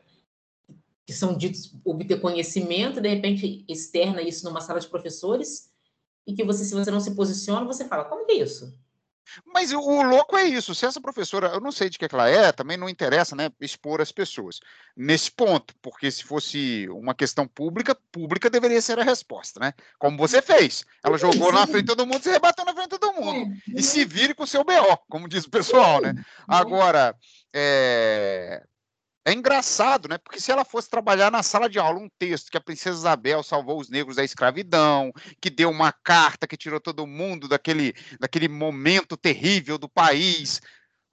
que 1.05 1.13
são 1.13 1.37
ditos 1.37 1.73
obter 1.85 2.19
conhecimento, 2.19 2.99
de 2.99 3.07
repente 3.07 3.63
externa 3.69 4.21
isso 4.21 4.43
numa 4.43 4.59
sala 4.59 4.79
de 4.79 4.87
professores, 4.87 5.68
e 6.25 6.33
que 6.33 6.43
você, 6.43 6.63
se 6.63 6.73
você 6.73 6.91
não 6.91 6.99
se 6.99 7.15
posiciona, 7.15 7.65
você 7.65 7.85
fala, 7.85 8.05
como 8.05 8.25
que 8.25 8.33
é 8.33 8.43
isso? 8.43 8.73
Mas 9.45 9.71
o, 9.71 10.01
louco 10.01 10.37
é 10.37 10.43
isso. 10.43 10.73
Se 10.73 10.85
essa 10.85 10.99
professora, 10.99 11.47
eu 11.49 11.59
não 11.59 11.71
sei 11.71 11.89
de 11.89 11.97
que, 11.97 12.05
é 12.05 12.09
que 12.09 12.15
ela 12.15 12.29
é, 12.29 12.51
também 12.51 12.77
não 12.77 12.89
interessa, 12.89 13.35
né, 13.35 13.49
expor 13.59 14.01
as 14.01 14.11
pessoas 14.11 14.59
nesse 14.95 15.31
ponto, 15.31 15.73
porque 15.81 16.09
se 16.09 16.23
fosse 16.23 16.87
uma 16.89 17.13
questão 17.13 17.47
pública, 17.47 17.95
pública 18.11 18.49
deveria 18.49 18.81
ser 18.81 18.99
a 18.99 19.03
resposta, 19.03 19.59
né? 19.59 19.73
Como 19.97 20.17
você 20.17 20.41
fez. 20.41 20.85
Ela 21.03 21.17
jogou 21.17 21.51
na 21.51 21.65
frente 21.67 21.83
de 21.83 21.95
todo 21.95 22.05
mundo, 22.05 22.21
você 22.21 22.31
rebateu 22.31 22.65
na 22.65 22.73
frente 22.73 22.89
de 22.89 22.99
todo 22.99 23.13
mundo. 23.13 23.53
É, 23.69 23.79
e 23.79 23.83
se 23.83 24.03
vire 24.03 24.33
com 24.33 24.43
o 24.43 24.47
seu 24.47 24.63
BO, 24.63 24.97
como 25.09 25.29
diz 25.29 25.45
o 25.45 25.49
pessoal, 25.49 26.01
né? 26.01 26.13
Agora, 26.47 27.15
é, 27.53 28.63
é 29.25 29.33
engraçado, 29.33 30.07
né? 30.07 30.17
Porque 30.17 30.39
se 30.39 30.51
ela 30.51 30.63
fosse 30.63 30.89
trabalhar 30.89 31.31
na 31.31 31.43
sala 31.43 31.69
de 31.69 31.77
aula 31.77 31.99
um 31.99 32.09
texto 32.17 32.49
que 32.49 32.57
a 32.57 32.61
princesa 32.61 32.97
Isabel 32.97 33.43
salvou 33.43 33.79
os 33.79 33.89
negros 33.89 34.15
da 34.15 34.23
escravidão, 34.23 35.11
que 35.41 35.49
deu 35.49 35.69
uma 35.69 35.91
carta 35.91 36.47
que 36.47 36.57
tirou 36.57 36.79
todo 36.79 37.05
mundo 37.05 37.47
daquele, 37.47 37.93
daquele 38.19 38.47
momento 38.47 39.17
terrível 39.17 39.77
do 39.77 39.89
país, 39.89 40.61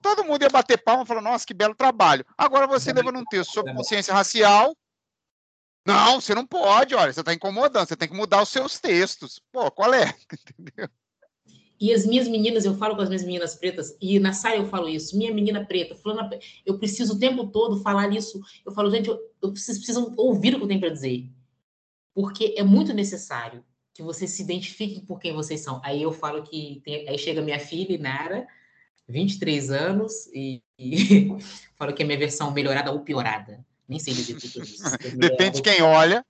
todo 0.01 0.25
mundo 0.25 0.43
ia 0.43 0.49
bater 0.49 0.79
palma 0.83 1.03
e 1.03 1.07
falar: 1.07 1.21
nossa, 1.21 1.47
que 1.47 1.55
belo 1.55 1.75
trabalho. 1.75 2.25
Agora 2.39 2.67
você 2.67 2.93
leva 2.93 3.11
num 3.11 3.25
texto 3.25 3.53
sobre 3.53 3.75
consciência 3.75 4.15
racial. 4.15 4.77
Não, 5.85 6.21
você 6.21 6.35
não 6.35 6.45
pode, 6.45 6.97
olha, 6.97 7.13
você 7.13 7.21
está 7.21 7.33
incomodando, 7.33 7.87
você 7.87 7.97
tem 7.97 8.09
que 8.09 8.17
mudar 8.17 8.43
os 8.43 8.49
seus 8.49 8.81
textos. 8.81 9.41
Pô, 9.53 9.71
qual 9.71 9.95
é? 9.95 10.13
Entendeu? 10.59 10.89
E 11.79 11.93
as 11.93 12.07
minhas 12.07 12.27
meninas, 12.27 12.65
eu 12.65 12.75
falo 12.75 12.97
com 12.97 13.03
as 13.03 13.09
minhas 13.09 13.25
meninas 13.25 13.55
pretas, 13.55 13.97
e 14.01 14.19
na 14.19 14.33
saia 14.33 14.57
eu 14.57 14.67
falo 14.67 14.89
isso, 14.89 15.17
minha 15.17 15.33
menina 15.33 15.65
preta, 15.65 15.95
eu 16.65 16.79
preciso 16.79 17.15
o 17.15 17.19
tempo 17.19 17.47
todo 17.49 17.83
falar 17.83 18.15
isso. 18.15 18.41
Eu 18.65 18.73
falo, 18.73 18.91
gente, 18.91 19.09
eu, 19.09 19.21
precisam 19.53 20.15
ouvir 20.17 20.55
o 20.55 20.59
que 20.59 20.65
eu 20.65 20.69
tenho 20.69 20.81
para 20.81 20.89
dizer. 20.89 21.29
Porque 22.15 22.55
é 22.57 22.63
muito 22.63 22.95
necessário 22.95 23.63
que 23.93 24.03
vocês 24.03 24.31
se 24.31 24.43
identifiquem 24.43 25.05
por 25.05 25.19
quem 25.19 25.35
vocês 25.35 25.61
são. 25.61 25.81
Aí 25.85 26.03
eu 26.03 26.13
falo 26.13 26.43
que. 26.43 26.81
Tem, 26.85 27.09
aí 27.09 27.19
chega 27.19 27.43
minha 27.43 27.59
filha, 27.61 27.95
Inara, 27.95 28.47
23 29.09 29.71
anos, 29.71 30.27
e, 30.35 30.63
e 30.79 31.29
falo 31.77 31.93
que 31.93 32.03
é 32.03 32.07
minha 32.07 32.19
versão 32.19 32.51
melhorada 32.53 32.91
ou 32.91 33.01
piorada. 33.01 33.65
Nem 33.89 33.99
sei 33.99 34.15
dizer 34.15 34.35
tudo 34.35 34.65
isso. 34.65 34.83
Depende 35.17 35.57
de 35.57 35.63
quem 35.63 35.83
olha. 35.83 36.25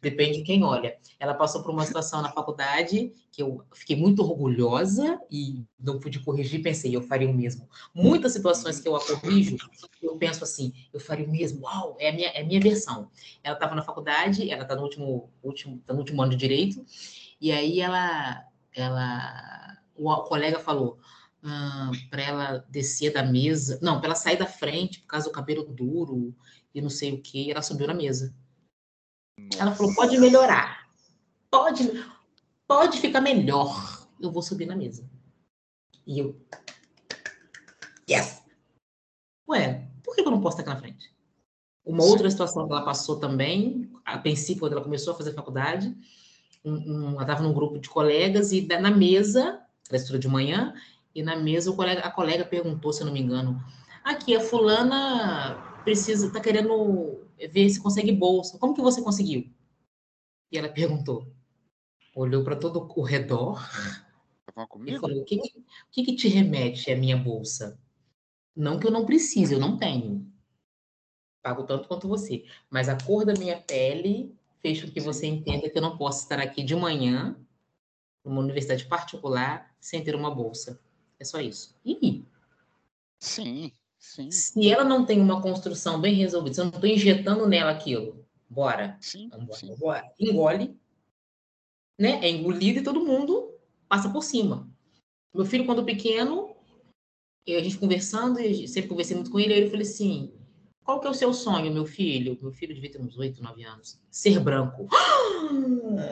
Depende 0.00 0.38
de 0.38 0.44
quem 0.44 0.64
olha. 0.64 0.96
Ela 1.18 1.34
passou 1.34 1.62
por 1.62 1.70
uma 1.70 1.84
situação 1.84 2.22
na 2.22 2.30
faculdade 2.30 3.12
que 3.30 3.42
eu 3.42 3.62
fiquei 3.72 3.96
muito 3.96 4.22
orgulhosa 4.22 5.20
e 5.30 5.64
não 5.78 5.98
pude 5.98 6.20
corrigir, 6.20 6.62
pensei, 6.62 6.94
eu 6.94 7.02
faria 7.02 7.28
o 7.28 7.34
mesmo. 7.34 7.68
Muitas 7.94 8.32
situações 8.32 8.80
que 8.80 8.88
eu 8.88 8.96
a 8.96 9.04
corrijo, 9.04 9.56
eu 10.02 10.16
penso 10.16 10.44
assim, 10.44 10.72
eu 10.92 11.00
faria 11.00 11.26
o 11.26 11.30
mesmo, 11.30 11.62
uau, 11.62 11.96
é 11.98 12.10
a 12.10 12.12
minha, 12.12 12.28
é 12.28 12.42
a 12.42 12.44
minha 12.46 12.60
versão. 12.60 13.10
Ela 13.42 13.54
estava 13.54 13.74
na 13.74 13.82
faculdade, 13.82 14.50
ela 14.50 14.62
está 14.62 14.74
no 14.74 14.82
último, 14.82 15.30
último, 15.42 15.82
tá 15.86 15.92
no 15.92 16.00
último 16.00 16.22
ano 16.22 16.32
de 16.32 16.36
Direito, 16.36 16.84
e 17.40 17.52
aí 17.52 17.80
ela, 17.80 18.44
ela 18.72 19.78
o 19.94 20.16
colega 20.24 20.58
falou, 20.58 20.98
ah, 21.42 21.90
para 22.10 22.22
ela 22.22 22.64
descer 22.68 23.12
da 23.12 23.22
mesa, 23.22 23.78
não, 23.82 23.98
para 23.98 24.08
ela 24.08 24.14
sair 24.14 24.36
da 24.36 24.46
frente 24.46 25.00
por 25.00 25.06
causa 25.06 25.26
do 25.26 25.32
cabelo 25.32 25.64
duro 25.64 26.34
e 26.74 26.80
não 26.80 26.90
sei 26.90 27.12
o 27.12 27.20
que, 27.20 27.50
ela 27.50 27.62
subiu 27.62 27.86
na 27.86 27.94
mesa. 27.94 28.34
Nossa. 29.38 29.62
Ela 29.62 29.74
falou: 29.74 29.94
pode 29.94 30.18
melhorar. 30.18 30.88
Pode, 31.50 32.04
pode 32.66 33.00
ficar 33.00 33.20
melhor. 33.20 34.06
Eu 34.20 34.30
vou 34.30 34.42
subir 34.42 34.66
na 34.66 34.76
mesa. 34.76 35.08
E 36.06 36.18
eu. 36.18 36.40
Yes! 38.08 38.42
Ué, 39.48 39.88
por 40.02 40.14
que 40.14 40.20
eu 40.20 40.30
não 40.30 40.40
posso 40.40 40.58
estar 40.58 40.70
aqui 40.70 40.74
na 40.74 40.88
frente? 40.88 41.14
Uma 41.84 42.02
Sim. 42.02 42.10
outra 42.10 42.30
situação 42.30 42.66
que 42.66 42.72
ela 42.72 42.84
passou 42.84 43.18
também, 43.18 43.90
a 44.04 44.18
princípio, 44.18 44.60
quando 44.60 44.72
ela 44.72 44.82
começou 44.82 45.14
a 45.14 45.16
fazer 45.16 45.32
faculdade, 45.32 45.96
um, 46.64 46.74
um, 46.74 47.10
ela 47.12 47.22
estava 47.22 47.42
num 47.42 47.52
grupo 47.52 47.78
de 47.78 47.88
colegas 47.88 48.52
e 48.52 48.66
na 48.66 48.90
mesa, 48.90 49.62
ela 49.88 49.96
estudou 49.96 50.18
de 50.18 50.28
manhã, 50.28 50.74
e 51.14 51.22
na 51.22 51.34
mesa 51.36 51.72
colega, 51.72 52.02
a 52.02 52.10
colega 52.10 52.44
perguntou, 52.44 52.92
se 52.92 53.00
eu 53.00 53.06
não 53.06 53.12
me 53.12 53.20
engano, 53.20 53.62
aqui 54.04 54.36
a 54.36 54.40
fulana 54.40 55.80
precisa, 55.82 56.26
está 56.26 56.40
querendo 56.40 57.26
ver 57.46 57.70
se 57.70 57.80
consegue 57.80 58.12
bolsa. 58.12 58.58
Como 58.58 58.74
que 58.74 58.80
você 58.80 59.02
conseguiu? 59.02 59.48
E 60.50 60.58
ela 60.58 60.68
perguntou. 60.68 61.30
Olhou 62.14 62.42
para 62.42 62.56
todo 62.56 62.88
o 62.96 63.02
redor 63.02 63.62
e 64.86 64.98
falou: 64.98 65.20
o 65.20 65.24
que, 65.24 65.36
o 65.36 65.90
que, 65.90 66.04
que 66.04 66.16
te 66.16 66.28
remete 66.28 66.90
à 66.90 66.96
minha 66.96 67.16
bolsa? 67.16 67.78
Não 68.56 68.78
que 68.78 68.86
eu 68.86 68.90
não 68.90 69.06
precise, 69.06 69.54
eu 69.54 69.60
não 69.60 69.76
tenho. 69.76 70.26
Pago 71.42 71.62
tanto 71.62 71.86
quanto 71.86 72.08
você. 72.08 72.44
Mas 72.68 72.88
a 72.88 72.98
cor 73.00 73.24
da 73.24 73.34
minha 73.34 73.60
pele 73.60 74.34
fez 74.60 74.82
com 74.82 74.90
que 74.90 75.00
você 75.00 75.26
entenda 75.26 75.70
que 75.70 75.78
eu 75.78 75.82
não 75.82 75.96
posso 75.96 76.24
estar 76.24 76.40
aqui 76.40 76.64
de 76.64 76.74
manhã, 76.74 77.36
numa 78.24 78.40
universidade 78.40 78.84
particular, 78.86 79.72
sem 79.80 80.02
ter 80.02 80.16
uma 80.16 80.34
bolsa. 80.34 80.80
É 81.20 81.24
só 81.24 81.40
isso. 81.40 81.76
E 81.84 82.24
Sim, 83.20 83.72
Sim. 83.98 84.30
Se 84.30 84.70
ela 84.70 84.84
não 84.84 85.04
tem 85.04 85.20
uma 85.20 85.42
construção 85.42 86.00
bem 86.00 86.14
resolvida, 86.14 86.54
se 86.54 86.60
eu 86.60 86.66
não 86.66 86.72
estou 86.72 86.88
injetando 86.88 87.46
nela 87.46 87.70
aquilo, 87.70 88.24
bora. 88.48 88.96
Sim, 89.00 89.28
Vambora, 89.28 89.58
sim. 89.58 89.74
Bora. 89.76 90.12
Engole, 90.18 90.78
né? 91.98 92.20
É 92.22 92.30
engolido 92.30 92.78
e 92.78 92.84
todo 92.84 93.04
mundo 93.04 93.54
passa 93.88 94.08
por 94.08 94.22
cima. 94.22 94.68
Meu 95.34 95.44
filho, 95.44 95.66
quando 95.66 95.84
pequeno, 95.84 96.54
a 97.46 97.62
gente 97.62 97.78
conversando, 97.78 98.40
e 98.40 98.68
sempre 98.68 98.88
conversei 98.88 99.16
muito 99.16 99.30
com 99.30 99.40
ele, 99.40 99.52
aí 99.52 99.60
ele 99.60 99.70
falou 99.70 99.82
assim: 99.82 100.32
qual 100.84 101.00
que 101.00 101.06
é 101.06 101.10
o 101.10 101.14
seu 101.14 101.34
sonho, 101.34 101.72
meu 101.72 101.84
filho? 101.84 102.38
Meu 102.40 102.52
filho 102.52 102.74
devia 102.74 102.90
ter 102.90 103.00
uns 103.00 103.18
8, 103.18 103.42
9 103.42 103.64
anos. 103.64 104.00
Ser 104.10 104.40
branco. 104.40 104.88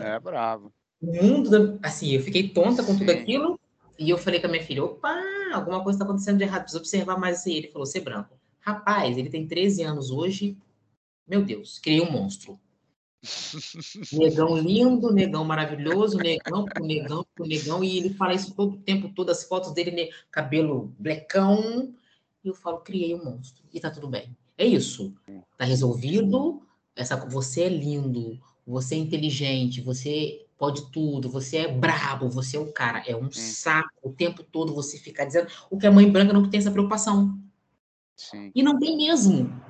É 0.02 0.18
bravo. 0.18 0.72
Mundo, 1.00 1.78
assim, 1.82 2.10
eu 2.12 2.22
fiquei 2.22 2.48
tonta 2.48 2.82
com 2.82 2.96
tudo 2.96 3.10
aquilo. 3.10 3.58
E 3.98 4.10
eu 4.10 4.18
falei 4.18 4.38
com 4.38 4.46
a 4.46 4.50
minha 4.50 4.62
filha, 4.62 4.84
opa, 4.84 5.18
alguma 5.52 5.82
coisa 5.82 5.96
está 5.96 6.04
acontecendo 6.04 6.38
de 6.38 6.44
errado, 6.44 6.62
preciso 6.62 6.80
observar 6.80 7.18
mais 7.18 7.46
aí. 7.46 7.56
Ele 7.56 7.68
falou, 7.68 7.86
ser 7.86 8.00
branco. 8.00 8.38
Rapaz, 8.60 9.16
ele 9.16 9.30
tem 9.30 9.46
13 9.46 9.82
anos 9.82 10.10
hoje. 10.10 10.56
Meu 11.26 11.44
Deus, 11.44 11.78
criei 11.78 12.00
um 12.00 12.10
monstro. 12.10 12.58
negão 14.12 14.56
lindo, 14.56 15.12
negão 15.12 15.44
maravilhoso, 15.44 16.18
negão 16.18 16.64
pro 16.64 16.84
negão 16.84 17.26
pro 17.34 17.46
negão, 17.46 17.82
e 17.82 17.98
ele 17.98 18.10
fala 18.10 18.34
isso 18.34 18.54
todo 18.54 18.74
o 18.74 18.78
tempo, 18.78 19.12
todas 19.14 19.38
as 19.38 19.44
fotos 19.44 19.72
dele, 19.72 19.90
né, 19.90 20.08
cabelo 20.30 20.94
blecão, 20.98 21.92
e 22.44 22.48
eu 22.48 22.54
falo, 22.54 22.78
criei 22.78 23.14
um 23.14 23.24
monstro, 23.24 23.64
e 23.72 23.80
tá 23.80 23.90
tudo 23.90 24.08
bem. 24.08 24.36
É 24.56 24.64
isso, 24.64 25.12
tá 25.56 25.64
resolvido, 25.64 26.62
essa, 26.94 27.16
você 27.16 27.62
é 27.62 27.68
lindo, 27.68 28.38
você 28.66 28.94
é 28.94 28.98
inteligente, 28.98 29.80
você 29.80 30.45
pode 30.58 30.90
tudo, 30.90 31.28
você 31.28 31.58
é 31.58 31.72
brabo, 31.72 32.28
você 32.28 32.56
é 32.56 32.60
o 32.60 32.72
cara. 32.72 33.02
É 33.06 33.14
um 33.14 33.30
saco 33.30 33.90
o 34.02 34.12
tempo 34.12 34.42
todo 34.42 34.74
você 34.74 34.98
ficar 34.98 35.24
dizendo 35.24 35.50
o 35.70 35.78
que 35.78 35.86
a 35.86 35.92
mãe 35.92 36.10
branca 36.10 36.32
não 36.32 36.48
tem 36.48 36.58
essa 36.58 36.70
preocupação. 36.70 37.38
Sim. 38.16 38.50
E 38.54 38.62
não 38.62 38.78
tem 38.78 38.96
mesmo. 38.96 39.62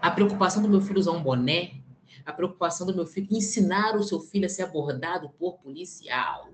A 0.00 0.10
preocupação 0.10 0.62
do 0.62 0.68
meu 0.68 0.80
filho 0.80 1.00
usar 1.00 1.12
um 1.12 1.22
boné, 1.22 1.80
a 2.24 2.32
preocupação 2.32 2.86
do 2.86 2.94
meu 2.94 3.06
filho 3.06 3.26
ensinar 3.30 3.96
o 3.96 4.02
seu 4.02 4.20
filho 4.20 4.46
a 4.46 4.48
ser 4.48 4.62
abordado 4.62 5.30
por 5.30 5.58
policial. 5.58 6.48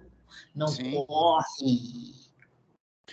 Não 0.54 0.68
Sim. 0.68 1.04
corre. 1.06 2.14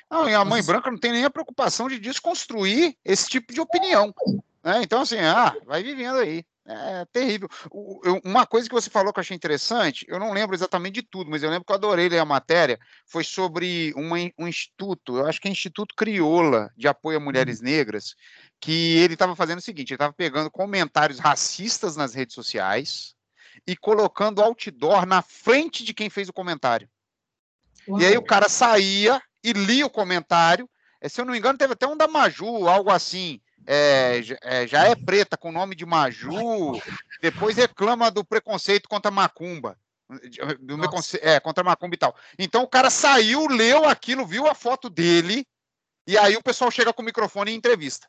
Não, 0.09 0.29
e 0.29 0.33
a 0.33 0.45
mãe 0.45 0.63
branca 0.63 0.89
não 0.89 0.97
tem 0.97 1.11
nem 1.11 1.25
a 1.25 1.29
preocupação 1.29 1.87
de 1.87 1.99
desconstruir 1.99 2.95
esse 3.03 3.27
tipo 3.27 3.53
de 3.53 3.59
opinião. 3.59 4.13
Né? 4.63 4.81
Então, 4.83 5.01
assim, 5.01 5.19
ah, 5.19 5.55
vai 5.65 5.83
vivendo 5.83 6.17
aí. 6.17 6.45
É 6.66 7.05
terrível. 7.12 7.49
uma 8.24 8.45
coisa 8.45 8.70
que 8.70 8.76
você 8.76 8.89
falou 8.89 9.12
que 9.12 9.20
eu 9.20 9.22
achei 9.22 9.36
interessante, 9.36 10.05
eu 10.07 10.20
não 10.20 10.32
lembro 10.32 10.55
exatamente 10.55 10.95
de 10.95 11.01
tudo, 11.01 11.30
mas 11.30 11.41
eu 11.41 11.49
lembro 11.49 11.66
que 11.66 11.72
eu 11.72 11.76
adorei 11.76 12.07
ler 12.07 12.20
a 12.20 12.26
matéria, 12.26 12.80
foi 13.05 13.24
sobre 13.24 13.91
uma, 13.95 14.18
um 14.38 14.47
instituto, 14.47 15.18
eu 15.18 15.26
acho 15.26 15.41
que 15.41 15.47
é 15.47 15.51
Instituto 15.51 15.95
Crioula, 15.95 16.72
de 16.78 16.88
apoio 16.88 17.18
a 17.18 17.20
mulheres 17.20 17.59
uhum. 17.59 17.66
negras, 17.66 18.16
que 18.59 18.97
ele 18.97 19.16
estava 19.16 19.36
fazendo 19.36 19.57
o 19.57 19.62
seguinte, 19.62 19.89
ele 19.89 19.95
estava 19.95 20.14
pegando 20.14 20.51
comentários 20.51 21.18
racistas 21.18 21.95
nas 21.95 22.14
redes 22.14 22.36
sociais 22.36 23.16
e 23.66 23.76
colocando 23.76 24.41
outdoor 24.41 25.07
na 25.07 25.24
frente 25.24 25.84
de 25.84 25.95
quem 25.95 26.12
fez 26.12 26.30
o 26.30 26.34
comentário. 26.34 26.88
Uau. 27.88 27.99
E 27.99 28.05
aí 28.05 28.18
o 28.18 28.24
cara 28.24 28.47
saía 28.47 29.20
e 29.43 29.51
lia 29.51 29.88
o 29.88 29.89
comentário, 29.89 30.70
eh, 31.01 31.09
se 31.09 31.20
eu 31.20 31.26
não 31.26 31.32
me 31.32 31.39
engano, 31.39 31.57
teve 31.57 31.74
até 31.74 31.88
um 31.88 31.97
da 31.97 32.07
Maju, 32.07 32.68
algo 32.68 32.91
assim, 32.91 33.41
é, 33.68 34.22
é, 34.41 34.68
já 34.68 34.86
é 34.86 34.95
preta 34.95 35.38
com 35.38 35.49
o 35.49 35.53
nome 35.53 35.76
de 35.76 35.86
Maju, 35.86 36.80
depois 37.22 37.55
reclama 37.55 38.09
do 38.09 38.24
preconceito 38.24 38.89
contra 38.89 39.12
Macumba. 39.12 39.78
Do 40.59 40.78
é, 41.22 41.39
contra 41.39 41.64
Macumba 41.64 41.95
e 41.95 41.97
tal. 41.97 42.16
Então 42.38 42.64
o 42.64 42.68
cara 42.68 42.89
saiu, 42.89 43.47
leu 43.47 43.86
aquilo, 43.86 44.26
viu 44.26 44.47
a 44.47 44.53
foto 44.53 44.89
dele, 44.89 45.45
e 46.05 46.18
aí 46.18 46.36
o 46.36 46.43
pessoal 46.43 46.70
chega 46.70 46.91
com 46.91 47.01
o 47.01 47.05
microfone 47.05 47.51
e 47.51 47.55
entrevista. 47.55 48.07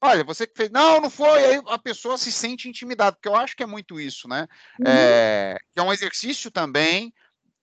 Olha, 0.00 0.24
você 0.24 0.46
que 0.46 0.56
fez. 0.56 0.70
Não, 0.70 1.00
não 1.00 1.10
foi. 1.10 1.44
Aí 1.44 1.62
a 1.68 1.78
pessoa 1.78 2.18
se 2.18 2.30
sente 2.30 2.68
intimidada, 2.68 3.16
porque 3.16 3.28
eu 3.28 3.36
acho 3.36 3.56
que 3.56 3.62
é 3.62 3.66
muito 3.66 4.00
isso, 4.00 4.28
né? 4.28 4.46
Uhum. 4.78 4.86
É, 4.86 5.56
que 5.74 5.80
é 5.80 5.82
um 5.82 5.92
exercício 5.92 6.50
também 6.50 7.12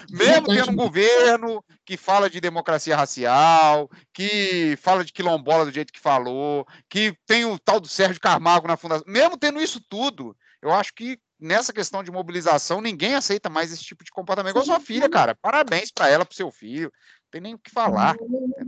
Mesmo 0.09 0.47
tendo 0.47 0.71
um 0.71 0.75
governo 0.75 1.63
que 1.85 1.95
fala 1.95 2.29
de 2.29 2.41
democracia 2.41 2.95
racial, 2.95 3.89
que 4.13 4.77
fala 4.81 5.05
de 5.05 5.13
quilombola 5.13 5.65
do 5.65 5.71
jeito 5.71 5.93
que 5.93 5.99
falou, 5.99 6.67
que 6.89 7.15
tem 7.25 7.45
o 7.45 7.57
tal 7.57 7.79
do 7.79 7.87
Sérgio 7.87 8.19
Carmago 8.19 8.67
na 8.67 8.75
fundação, 8.75 9.05
mesmo 9.07 9.37
tendo 9.37 9.61
isso 9.61 9.79
tudo, 9.79 10.35
eu 10.61 10.73
acho 10.73 10.93
que 10.93 11.17
nessa 11.39 11.71
questão 11.71 12.03
de 12.03 12.11
mobilização, 12.11 12.81
ninguém 12.81 13.15
aceita 13.15 13.49
mais 13.49 13.71
esse 13.71 13.83
tipo 13.83 14.03
de 14.03 14.11
comportamento. 14.11 14.51
Igual 14.51 14.65
sua 14.65 14.79
filha, 14.79 15.09
cara. 15.09 15.35
Parabéns 15.35 15.91
para 15.91 16.09
ela, 16.09 16.25
para 16.25 16.35
seu 16.35 16.51
filho 16.51 16.91
tem 17.31 17.41
nem 17.41 17.53
o 17.53 17.59
que 17.59 17.69
falar. 17.69 18.15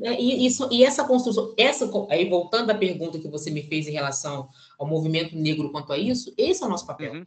É, 0.03 0.19
e, 0.19 0.45
isso, 0.45 0.67
e 0.71 0.83
essa 0.83 1.05
construção, 1.05 1.53
essa, 1.57 1.89
aí 2.09 2.29
voltando 2.29 2.69
à 2.69 2.75
pergunta 2.75 3.19
que 3.19 3.27
você 3.27 3.49
me 3.49 3.63
fez 3.63 3.87
em 3.87 3.91
relação 3.91 4.49
ao 4.77 4.87
movimento 4.87 5.35
negro 5.35 5.71
quanto 5.71 5.93
a 5.93 5.97
isso, 5.97 6.33
esse 6.37 6.61
é 6.61 6.65
o 6.65 6.69
nosso 6.69 6.85
papel. 6.85 7.13
Uhum. 7.13 7.25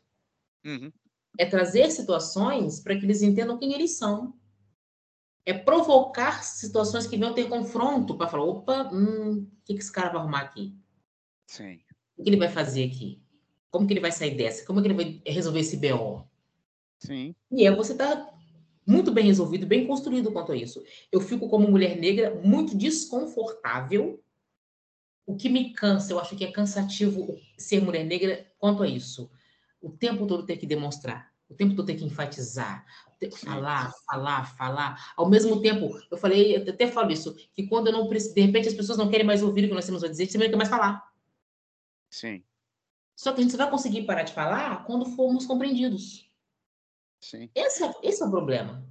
Uhum. 0.64 0.93
É 1.39 1.47
trazer 1.47 1.91
situações 1.91 2.80
para 2.80 2.97
que 2.97 3.05
eles 3.05 3.22
entendam 3.22 3.59
quem 3.59 3.72
eles 3.72 3.93
são. 3.97 4.35
É 5.45 5.53
provocar 5.53 6.45
situações 6.45 7.07
que 7.07 7.16
venham 7.16 7.35
ter 7.35 7.49
confronto 7.49 8.16
para 8.16 8.28
falar: 8.28 8.45
opa, 8.45 8.91
hum, 8.93 9.49
o 9.51 9.64
que, 9.64 9.74
que 9.74 9.80
esse 9.80 9.91
cara 9.91 10.11
vai 10.11 10.20
arrumar 10.20 10.43
aqui? 10.43 10.76
Sim. 11.47 11.80
O 12.16 12.22
que 12.22 12.30
ele 12.30 12.37
vai 12.37 12.49
fazer 12.49 12.85
aqui? 12.85 13.20
Como 13.70 13.87
que 13.87 13.93
ele 13.93 14.01
vai 14.01 14.12
sair 14.12 14.37
dessa? 14.37 14.64
Como 14.66 14.80
que 14.80 14.87
ele 14.87 14.95
vai 14.95 15.22
resolver 15.26 15.61
esse 15.61 15.78
BO? 15.78 16.28
Sim. 16.99 17.35
E 17.51 17.66
aí 17.66 17.74
você 17.74 17.93
está 17.93 18.32
muito 18.87 19.12
bem 19.12 19.26
resolvido, 19.26 19.66
bem 19.66 19.87
construído 19.87 20.33
quanto 20.33 20.53
a 20.53 20.57
isso. 20.57 20.83
Eu 21.11 21.20
fico 21.20 21.49
como 21.49 21.70
mulher 21.70 21.97
negra 21.97 22.35
muito 22.43 22.76
desconfortável. 22.76 24.22
O 25.24 25.37
que 25.37 25.49
me 25.49 25.72
cansa, 25.72 26.12
eu 26.12 26.18
acho 26.18 26.37
que 26.37 26.45
é 26.45 26.51
cansativo 26.51 27.39
ser 27.57 27.80
mulher 27.80 28.05
negra 28.05 28.47
quanto 28.59 28.83
a 28.83 28.89
isso. 28.89 29.30
O 29.80 29.91
tempo 29.91 30.26
todo 30.26 30.45
ter 30.45 30.57
que 30.57 30.66
demonstrar, 30.66 31.33
o 31.49 31.55
tempo 31.55 31.74
todo 31.74 31.87
ter 31.87 31.97
que 31.97 32.05
enfatizar, 32.05 32.85
ter 33.18 33.28
que 33.28 33.39
falar, 33.39 33.93
falar, 34.07 34.57
falar. 34.57 35.12
Ao 35.16 35.28
mesmo 35.28 35.61
tempo, 35.61 35.97
eu 36.11 36.16
falei, 36.16 36.57
eu 36.57 36.72
até 36.72 36.89
falo 36.89 37.12
isso, 37.12 37.35
que 37.55 37.66
quando 37.68 37.87
eu 37.87 37.93
não 37.93 38.09
preciso, 38.09 38.35
de 38.35 38.41
repente 38.41 38.68
as 38.68 38.74
pessoas 38.74 38.99
não 38.99 39.09
querem 39.09 39.26
mais 39.26 39.43
ouvir 39.43 39.64
o 39.64 39.68
que 39.68 39.74
nós 39.74 39.87
temos 39.87 40.03
a 40.03 40.09
dizer, 40.09 40.26
você 40.26 40.39
não 40.39 40.49
quer 40.49 40.57
mais 40.57 40.68
falar. 40.68 41.03
Sim. 42.11 42.43
Só 43.14 43.33
que 43.33 43.41
a 43.41 43.43
gente 43.43 43.53
só 43.53 43.59
vai 43.59 43.70
conseguir 43.70 44.03
parar 44.03 44.24
de 44.24 44.33
falar 44.33 44.85
quando 44.85 45.07
formos 45.07 45.47
compreendidos. 45.47 46.28
Sim. 47.22 47.48
Esse 47.54 47.84
é, 47.84 47.92
esse 48.02 48.22
é 48.22 48.26
o 48.26 48.30
problema. 48.30 48.84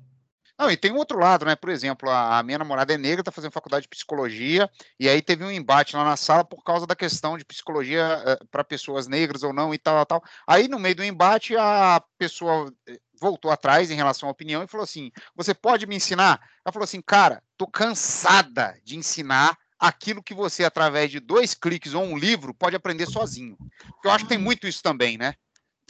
Não, 0.57 0.69
e 0.69 0.77
tem 0.77 0.91
um 0.91 0.97
outro 0.97 1.17
lado, 1.17 1.43
né? 1.43 1.55
Por 1.55 1.69
exemplo, 1.69 2.07
a, 2.09 2.37
a 2.37 2.43
minha 2.43 2.59
namorada 2.59 2.93
é 2.93 2.97
negra, 2.97 3.21
está 3.21 3.31
fazendo 3.31 3.51
faculdade 3.51 3.83
de 3.83 3.89
psicologia, 3.89 4.69
e 4.99 5.09
aí 5.09 5.19
teve 5.19 5.43
um 5.43 5.49
embate 5.51 5.95
lá 5.95 6.03
na 6.03 6.15
sala 6.15 6.45
por 6.45 6.63
causa 6.63 6.85
da 6.85 6.95
questão 6.95 7.35
de 7.35 7.43
psicologia 7.43 8.23
uh, 8.23 8.29
eh, 8.29 8.39
para 8.51 8.63
pessoas 8.63 9.07
negras 9.07 9.41
ou 9.41 9.51
não 9.51 9.73
e 9.73 9.77
tal, 9.79 10.05
tal. 10.05 10.23
Aí, 10.47 10.67
no 10.67 10.77
meio 10.77 10.95
do 10.95 11.03
embate, 11.03 11.57
a 11.57 11.99
pessoa 12.15 12.71
eh, 12.87 12.99
voltou 13.19 13.49
atrás 13.49 13.89
em 13.89 13.95
relação 13.95 14.29
à 14.29 14.31
opinião 14.31 14.61
e 14.61 14.67
falou 14.67 14.83
assim: 14.83 15.11
Você 15.35 15.53
pode 15.53 15.87
me 15.87 15.95
ensinar? 15.95 16.39
Ela 16.63 16.71
falou 16.71 16.83
assim: 16.83 17.01
Cara, 17.01 17.41
tô 17.57 17.65
cansada 17.65 18.79
de 18.83 18.95
ensinar 18.95 19.57
aquilo 19.79 20.21
que 20.21 20.35
você, 20.35 20.63
através 20.63 21.09
de 21.09 21.19
dois 21.19 21.55
cliques 21.55 21.95
ou 21.95 22.03
um 22.03 22.15
livro, 22.15 22.53
pode 22.53 22.75
aprender 22.75 23.07
sozinho. 23.07 23.57
Eu 24.05 24.11
acho 24.11 24.25
que 24.25 24.29
tem 24.29 24.37
muito 24.37 24.67
isso 24.67 24.83
também, 24.83 25.17
né? 25.17 25.33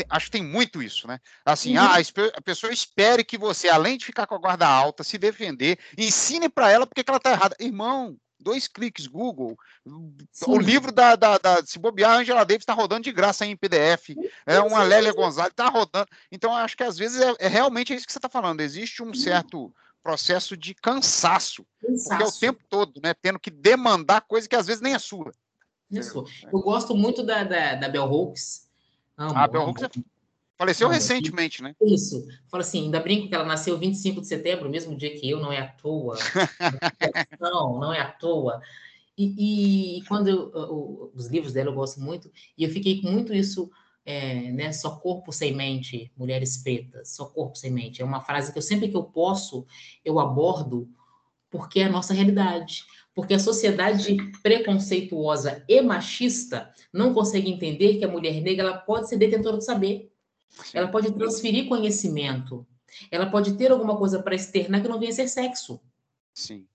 Acho 0.09 0.25
que 0.25 0.31
tem 0.31 0.43
muito 0.43 0.81
isso, 0.81 1.07
né? 1.07 1.19
Assim, 1.45 1.77
uhum. 1.77 1.83
ah, 1.83 1.97
a 2.35 2.41
pessoa 2.41 2.73
espere 2.73 3.23
que 3.23 3.37
você, 3.37 3.69
além 3.69 3.97
de 3.97 4.05
ficar 4.05 4.25
com 4.27 4.35
a 4.35 4.39
guarda 4.39 4.67
alta, 4.67 5.03
se 5.03 5.17
defender, 5.17 5.77
ensine 5.97 6.49
para 6.49 6.71
ela 6.71 6.87
porque 6.87 7.03
ela 7.07 7.17
está 7.17 7.31
errada. 7.31 7.55
Irmão, 7.59 8.17
dois 8.39 8.67
cliques, 8.67 9.07
Google. 9.07 9.55
Sim. 10.31 10.51
O 10.51 10.57
livro 10.57 10.91
da, 10.91 11.15
da, 11.15 11.37
da, 11.37 11.65
Se 11.65 11.79
bobear, 11.79 12.11
a 12.11 12.17
Angela 12.17 12.43
Davis 12.43 12.63
está 12.63 12.73
rodando 12.73 13.03
de 13.03 13.11
graça 13.11 13.45
em 13.45 13.55
PDF. 13.55 14.15
É 14.45 14.59
uma 14.59 14.83
Lélia 14.83 15.13
Gonzalez, 15.13 15.51
está 15.51 15.69
rodando. 15.69 16.07
Então, 16.31 16.55
acho 16.55 16.75
que 16.75 16.83
às 16.83 16.97
vezes 16.97 17.21
é, 17.21 17.33
é 17.39 17.47
realmente 17.47 17.93
isso 17.93 18.05
que 18.05 18.11
você 18.11 18.19
está 18.19 18.29
falando. 18.29 18.61
Existe 18.61 19.01
um 19.01 19.07
uhum. 19.07 19.13
certo 19.13 19.73
processo 20.03 20.57
de 20.57 20.73
cansaço, 20.73 21.63
cansaço, 21.79 22.09
porque 22.09 22.23
é 22.23 22.27
o 22.27 22.31
tempo 22.31 22.63
todo, 22.67 22.99
né? 23.03 23.13
Tendo 23.13 23.39
que 23.39 23.51
demandar 23.51 24.21
coisa 24.21 24.49
que 24.49 24.55
às 24.55 24.65
vezes 24.65 24.81
nem 24.81 24.95
é 24.95 24.99
sua. 24.99 25.31
Isso. 25.91 26.25
Eu 26.51 26.59
gosto 26.59 26.95
muito 26.95 27.21
da, 27.21 27.43
da, 27.43 27.75
da 27.75 27.89
Bell 27.89 28.05
Hooks, 28.05 28.67
Amo, 29.21 29.33
ah, 29.35 29.47
Bell 29.47 29.67
Hooks 29.67 29.83
é 29.83 29.89
faleceu 30.57 30.87
amo. 30.87 30.95
recentemente, 30.95 31.61
né? 31.61 31.75
Isso. 31.81 32.25
Fala 32.49 32.61
assim, 32.61 32.85
ainda 32.85 32.99
brinco 32.99 33.27
que 33.27 33.35
ela 33.35 33.45
nasceu 33.45 33.77
25 33.77 34.21
de 34.21 34.27
setembro, 34.27 34.69
mesmo 34.69 34.95
dia 34.95 35.15
que 35.19 35.29
eu, 35.29 35.39
não 35.39 35.51
é 35.51 35.59
à 35.59 35.67
toa. 35.67 36.17
não, 37.39 37.79
não 37.79 37.93
é 37.93 37.99
à 37.99 38.11
toa. 38.11 38.61
E, 39.17 39.97
e 39.97 40.03
quando 40.05 40.27
eu, 40.27 40.51
eu, 40.53 41.11
os 41.13 41.27
livros 41.27 41.53
dela 41.53 41.69
eu 41.69 41.75
gosto 41.75 41.99
muito, 41.99 42.31
e 42.57 42.63
eu 42.63 42.69
fiquei 42.69 43.01
com 43.01 43.11
muito 43.11 43.33
isso, 43.33 43.69
é, 44.03 44.51
né? 44.51 44.71
Só 44.71 44.97
corpo 44.97 45.31
sem 45.31 45.55
mente, 45.55 46.11
mulheres 46.17 46.57
pretas, 46.57 47.15
só 47.15 47.25
corpo 47.25 47.55
sem 47.55 47.71
mente. 47.71 48.01
É 48.01 48.05
uma 48.05 48.21
frase 48.21 48.51
que 48.51 48.57
eu 48.57 48.63
sempre 48.63 48.89
que 48.89 48.95
eu 48.95 49.03
posso, 49.03 49.65
eu 50.03 50.19
abordo 50.19 50.89
porque 51.51 51.81
é 51.81 51.85
a 51.85 51.91
nossa 51.91 52.13
realidade. 52.13 52.85
Porque 53.13 53.33
a 53.33 53.39
sociedade 53.39 54.15
preconceituosa 54.41 55.63
e 55.67 55.81
machista 55.81 56.73
não 56.93 57.13
consegue 57.13 57.49
entender 57.49 57.97
que 57.97 58.05
a 58.05 58.07
mulher 58.07 58.41
negra 58.41 58.67
ela 58.67 58.77
pode 58.77 59.09
ser 59.09 59.17
detentora 59.17 59.57
do 59.57 59.63
saber. 59.63 60.11
Ela 60.73 60.87
pode 60.87 61.11
transferir 61.11 61.67
conhecimento. 61.67 62.65
Ela 63.09 63.29
pode 63.29 63.53
ter 63.53 63.71
alguma 63.71 63.97
coisa 63.97 64.21
para 64.21 64.35
externar 64.35 64.81
que 64.81 64.87
não 64.87 64.99
venha 64.99 65.11
a 65.11 65.15
ser 65.15 65.27
sexo. 65.27 65.79
Sim. 66.33 66.67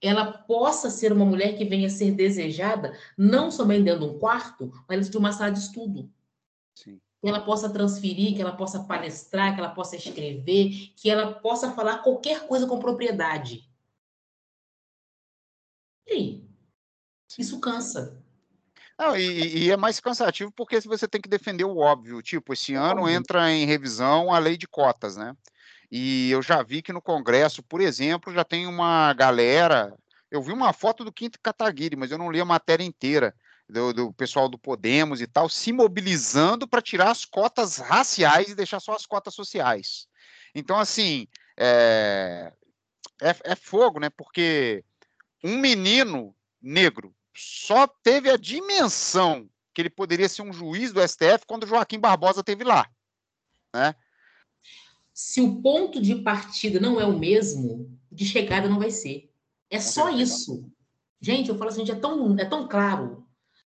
Ela 0.00 0.32
possa 0.32 0.90
ser 0.90 1.12
uma 1.12 1.24
mulher 1.24 1.56
que 1.56 1.64
venha 1.64 1.86
a 1.86 1.90
ser 1.90 2.12
desejada, 2.12 2.96
não 3.16 3.50
somente 3.50 3.84
dentro 3.84 4.00
de 4.00 4.06
um 4.06 4.18
quarto, 4.18 4.72
mas 4.88 4.98
dentro 4.98 5.12
de 5.12 5.18
uma 5.18 5.32
sala 5.32 5.50
de 5.50 5.58
estudo. 5.58 6.10
Sim. 6.74 7.00
Que 7.20 7.28
ela 7.28 7.40
possa 7.40 7.68
transferir, 7.68 8.34
que 8.34 8.42
ela 8.42 8.52
possa 8.52 8.84
palestrar, 8.84 9.54
que 9.54 9.60
ela 9.60 9.70
possa 9.70 9.96
escrever, 9.96 10.92
que 10.96 11.10
ela 11.10 11.32
possa 11.34 11.72
falar 11.72 11.98
qualquer 11.98 12.46
coisa 12.46 12.66
com 12.66 12.78
propriedade. 12.78 13.67
Aí? 16.08 16.44
Isso 17.38 17.60
cansa. 17.60 18.22
Não, 18.98 19.16
e, 19.16 19.66
e, 19.66 19.70
é 19.70 19.76
mais 19.76 20.00
cansativo 20.00 20.50
porque 20.50 20.80
você 20.80 21.06
tem 21.06 21.20
que 21.20 21.28
defender 21.28 21.64
o 21.64 21.76
óbvio. 21.76 22.20
Tipo, 22.20 22.52
esse 22.52 22.74
ano 22.74 23.08
entra 23.08 23.50
em 23.52 23.64
revisão 23.64 24.32
a 24.32 24.38
lei 24.40 24.56
de 24.56 24.66
cotas, 24.66 25.16
né? 25.16 25.36
E 25.90 26.30
eu 26.30 26.42
já 26.42 26.62
vi 26.62 26.82
que 26.82 26.92
no 26.92 27.00
Congresso, 27.00 27.62
por 27.62 27.80
exemplo, 27.80 28.32
já 28.32 28.44
tem 28.44 28.66
uma 28.66 29.12
galera. 29.14 29.94
Eu 30.30 30.42
vi 30.42 30.52
uma 30.52 30.72
foto 30.72 31.04
do 31.04 31.12
Quinto 31.12 31.38
Kataguiri, 31.40 31.96
mas 31.96 32.10
eu 32.10 32.18
não 32.18 32.30
li 32.30 32.40
a 32.40 32.44
matéria 32.44 32.84
inteira. 32.84 33.34
Do, 33.70 33.92
do 33.92 34.12
pessoal 34.14 34.48
do 34.48 34.58
Podemos 34.58 35.20
e 35.20 35.26
tal, 35.26 35.46
se 35.46 35.74
mobilizando 35.74 36.66
para 36.66 36.80
tirar 36.80 37.10
as 37.10 37.26
cotas 37.26 37.76
raciais 37.76 38.48
e 38.48 38.54
deixar 38.54 38.80
só 38.80 38.94
as 38.94 39.04
cotas 39.04 39.34
sociais. 39.34 40.08
Então, 40.54 40.78
assim, 40.78 41.28
é, 41.54 42.50
é, 43.20 43.36
é 43.44 43.54
fogo, 43.54 44.00
né? 44.00 44.08
Porque 44.08 44.82
um 45.42 45.58
menino 45.58 46.34
negro 46.60 47.14
só 47.34 47.86
teve 47.86 48.30
a 48.30 48.36
dimensão 48.36 49.48
que 49.72 49.82
ele 49.82 49.90
poderia 49.90 50.28
ser 50.28 50.42
um 50.42 50.52
juiz 50.52 50.92
do 50.92 51.06
STF 51.06 51.46
quando 51.46 51.66
Joaquim 51.66 52.00
Barbosa 52.00 52.42
teve 52.42 52.64
lá, 52.64 52.90
né? 53.74 53.94
Se 55.14 55.40
o 55.40 55.60
ponto 55.60 56.00
de 56.00 56.16
partida 56.16 56.78
não 56.78 57.00
é 57.00 57.04
o 57.04 57.18
mesmo, 57.18 57.98
de 58.10 58.24
chegada 58.24 58.68
não 58.68 58.78
vai 58.78 58.90
ser. 58.90 59.32
É 59.70 59.80
só 59.80 60.10
isso. 60.10 60.70
Gente, 61.20 61.48
eu 61.48 61.58
falo 61.58 61.70
assim, 61.70 61.88
é 61.90 61.94
tão, 61.94 62.38
é 62.38 62.44
tão 62.44 62.68
claro. 62.68 63.26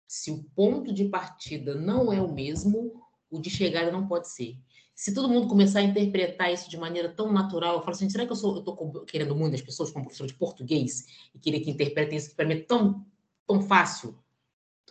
Se 0.07 0.31
o 0.31 0.45
ponto 0.55 0.93
de 0.93 1.07
partida 1.07 1.75
não 1.75 2.13
é 2.13 2.21
o 2.21 2.33
mesmo, 2.33 3.03
o 3.31 3.39
de 3.39 3.51
chegada 3.51 3.91
não 3.91 4.07
pode 4.07 4.31
ser. 4.31 4.57
Se 4.95 5.13
todo 5.13 5.29
mundo 5.29 5.49
começar 5.49 5.81
a 5.81 5.83
interpretar 5.83 6.53
isso 6.53 6.71
de 6.71 6.77
maneira 6.77 7.09
tão 7.09 7.33
natural, 7.33 7.75
eu 7.75 7.81
falo 7.81 7.93
assim, 7.93 8.09
será 8.09 8.25
que 8.25 8.33
eu 8.33 8.37
sou, 8.37 8.57
eu 8.57 8.63
tô 8.63 9.05
querendo 9.05 9.35
muito 9.35 9.55
as 9.55 9.63
pessoas 9.63 9.91
como 9.91 10.05
professor 10.05 10.27
de 10.27 10.35
português 10.35 11.07
e 11.35 11.39
querer 11.39 11.61
que 11.61 11.71
interpretem 11.71 12.17
isso 12.17 12.31
que 12.31 12.37
para 12.37 12.47
mim 12.47 12.55
é 12.55 12.61
tão 12.61 13.05
tão 13.47 13.63
fácil. 13.63 14.19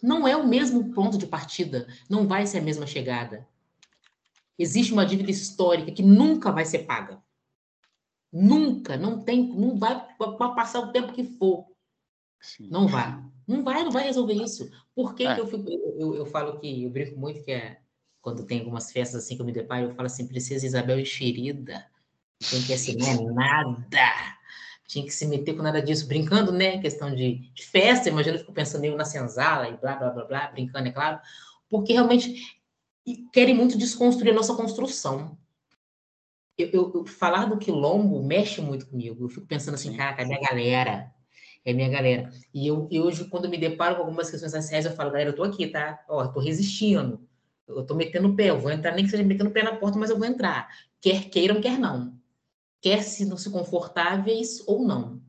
Não 0.01 0.27
é 0.27 0.35
o 0.35 0.47
mesmo 0.47 0.93
ponto 0.93 1.17
de 1.17 1.27
partida, 1.27 1.87
não 2.09 2.27
vai 2.27 2.45
ser 2.45 2.59
a 2.59 2.61
mesma 2.61 2.85
chegada. 2.85 3.47
Existe 4.57 4.93
uma 4.93 5.05
dívida 5.05 5.31
histórica 5.31 5.91
que 5.91 6.03
nunca 6.03 6.51
vai 6.51 6.65
ser 6.65 6.79
paga. 6.79 7.21
Nunca, 8.31 8.97
não 8.97 9.23
tem, 9.23 9.47
não 9.47 9.77
vai 9.77 10.07
passar 10.55 10.79
o 10.81 10.91
tempo 10.91 11.13
que 11.13 11.23
for. 11.23 11.65
Sim. 12.41 12.67
Não 12.69 12.87
vai. 12.87 13.23
Não 13.47 13.63
vai, 13.63 13.83
não 13.83 13.91
vai 13.91 14.03
resolver 14.03 14.33
isso. 14.33 14.69
Por 14.93 15.15
que, 15.15 15.25
é. 15.25 15.35
que 15.35 15.41
eu, 15.41 15.47
fico, 15.47 15.69
eu, 15.69 16.15
eu, 16.15 16.25
falo 16.25 16.59
que 16.59 16.83
eu 16.83 16.89
brinco 16.89 17.19
muito 17.19 17.43
que 17.43 17.51
é 17.51 17.81
quando 18.23 18.43
tem 18.43 18.59
algumas 18.59 18.91
festas 18.91 19.23
assim 19.23 19.35
que 19.35 19.43
eu 19.43 19.45
me 19.45 19.51
deparo, 19.51 19.89
eu 19.89 19.93
falo 19.93 20.07
assim, 20.07 20.25
princesa 20.25 20.65
Isabel 20.65 20.99
enxerida. 20.99 21.85
Tem 22.49 22.63
que 22.63 22.73
assim, 22.73 22.95
não 22.95 23.07
é 23.07 23.33
nada 23.33 24.33
tinha 24.93 25.05
que 25.05 25.13
se 25.13 25.25
meter 25.25 25.55
com 25.55 25.63
nada 25.63 25.81
disso, 25.81 26.07
brincando, 26.07 26.51
né? 26.51 26.79
Questão 26.79 27.13
de, 27.13 27.51
de 27.53 27.65
festa, 27.65 28.09
imagina, 28.09 28.35
eu 28.35 28.39
fico 28.39 28.53
pensando 28.53 28.85
eu 28.85 28.95
na 28.95 29.05
senzala 29.05 29.67
e 29.69 29.77
blá, 29.77 29.95
blá, 29.95 30.09
blá, 30.09 30.25
blá, 30.25 30.47
brincando, 30.47 30.87
é 30.87 30.91
claro, 30.91 31.19
porque 31.69 31.93
realmente 31.93 32.59
querem 33.31 33.55
muito 33.55 33.77
desconstruir 33.77 34.31
a 34.31 34.35
nossa 34.35 34.53
construção. 34.53 35.37
Eu, 36.57 36.69
eu, 36.69 36.91
eu, 36.93 37.05
falar 37.05 37.45
do 37.45 37.57
quilombo 37.57 38.23
mexe 38.23 38.61
muito 38.61 38.85
comigo. 38.87 39.25
Eu 39.25 39.29
fico 39.29 39.47
pensando 39.47 39.73
assim, 39.73 39.95
cara, 39.97 40.21
é 40.21 40.25
minha 40.25 40.39
galera. 40.39 41.11
É 41.65 41.73
minha 41.73 41.89
galera. 41.89 42.29
E 42.53 42.67
eu, 42.67 42.87
eu 42.91 43.05
hoje, 43.05 43.25
quando 43.25 43.49
me 43.49 43.57
deparo 43.57 43.95
com 43.95 44.01
algumas 44.01 44.29
questões 44.29 44.53
raciais, 44.53 44.85
eu 44.85 44.95
falo, 44.95 45.09
galera, 45.09 45.31
eu 45.31 45.35
tô 45.35 45.43
aqui, 45.43 45.65
tá? 45.65 46.03
Ó, 46.07 46.27
tô 46.27 46.39
resistindo. 46.39 47.27
Eu 47.67 47.85
tô 47.85 47.95
metendo 47.95 48.27
o 48.29 48.35
pé, 48.35 48.49
eu 48.49 48.59
vou 48.59 48.71
entrar, 48.71 48.93
nem 48.93 49.05
que 49.05 49.11
seja 49.11 49.23
metendo 49.23 49.49
o 49.49 49.53
pé 49.53 49.63
na 49.63 49.75
porta, 49.75 49.97
mas 49.97 50.09
eu 50.09 50.17
vou 50.17 50.27
entrar. 50.27 50.69
Quer 51.01 51.29
queiram, 51.29 51.61
quer 51.61 51.79
não 51.79 52.21
quer 52.83 53.01
se 53.01 53.23
não 53.23 53.37
se 53.37 53.49
confortáveis 53.49 54.61
ou 54.67 54.85
não. 54.85 55.21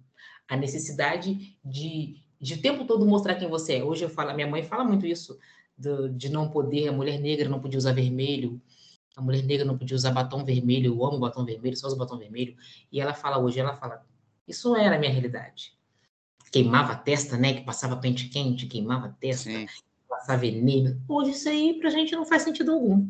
A 0.48 0.56
necessidade 0.56 1.56
de, 1.64 2.16
de 2.40 2.54
o 2.54 2.60
tempo 2.60 2.84
todo 2.84 3.06
mostrar 3.06 3.36
quem 3.36 3.48
você 3.48 3.76
é. 3.76 3.84
Hoje 3.84 4.04
eu 4.04 4.10
falo, 4.10 4.34
minha 4.34 4.48
mãe 4.48 4.64
fala 4.64 4.84
muito 4.84 5.06
isso, 5.06 5.38
do, 5.78 6.10
de 6.10 6.28
não 6.28 6.50
poder, 6.50 6.88
a 6.88 6.92
mulher 6.92 7.20
negra 7.20 7.48
não 7.48 7.60
podia 7.60 7.78
usar 7.78 7.92
vermelho, 7.92 8.60
a 9.16 9.22
mulher 9.22 9.44
negra 9.44 9.64
não 9.64 9.78
podia 9.78 9.94
usar 9.94 10.10
batom 10.10 10.44
vermelho, 10.44 10.92
eu 10.92 11.06
amo 11.06 11.20
batom 11.20 11.44
vermelho, 11.44 11.76
só 11.76 11.86
uso 11.86 11.96
batom 11.96 12.18
vermelho. 12.18 12.56
E 12.90 13.00
ela 13.00 13.14
fala 13.14 13.38
hoje, 13.38 13.60
ela 13.60 13.76
fala, 13.76 14.04
isso 14.48 14.74
era 14.74 14.96
a 14.96 14.98
minha 14.98 15.12
realidade. 15.12 15.72
Queimava 16.50 16.92
a 16.92 16.96
testa, 16.96 17.36
né? 17.36 17.54
Que 17.54 17.62
passava 17.62 17.96
pente 17.96 18.28
quente, 18.28 18.66
queimava 18.66 19.06
a 19.06 19.10
testa, 19.10 19.50
Sim. 19.50 19.66
Passava 20.16 20.40
veneno. 20.40 21.00
Hoje 21.08 21.30
isso 21.30 21.48
aí 21.48 21.74
pra 21.74 21.90
gente 21.90 22.14
não 22.14 22.24
faz 22.24 22.42
sentido 22.42 22.72
algum. 22.72 23.06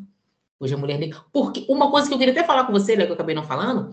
Hoje 0.60 0.74
a 0.74 0.78
mulher 0.78 0.98
negra. 0.98 1.20
Porque 1.32 1.66
uma 1.68 1.90
coisa 1.90 2.08
que 2.08 2.14
eu 2.14 2.18
queria 2.18 2.32
até 2.32 2.44
falar 2.44 2.64
com 2.64 2.72
você, 2.72 2.96
né, 2.96 3.04
que 3.04 3.10
eu 3.10 3.14
acabei 3.14 3.34
não 3.34 3.42
falando, 3.42 3.92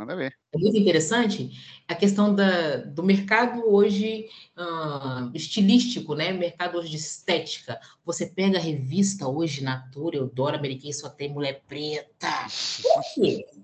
Manda 0.00 0.16
ver. 0.16 0.34
É 0.50 0.58
muito 0.58 0.78
interessante 0.78 1.50
a 1.86 1.94
questão 1.94 2.34
da, 2.34 2.76
do 2.78 3.02
mercado 3.02 3.70
hoje 3.70 4.30
uh, 4.56 5.30
estilístico, 5.34 6.14
né? 6.14 6.32
Mercado 6.32 6.78
hoje 6.78 6.88
de 6.88 6.96
estética. 6.96 7.78
Você 8.02 8.24
pega 8.24 8.56
a 8.56 8.62
revista 8.62 9.28
hoje, 9.28 9.62
Natura, 9.62 10.16
Eudora, 10.16 10.56
Americana, 10.56 10.94
só 10.94 11.10
tem 11.10 11.30
mulher 11.30 11.62
preta. 11.68 12.28
Por 12.82 13.02
quê? 13.14 13.44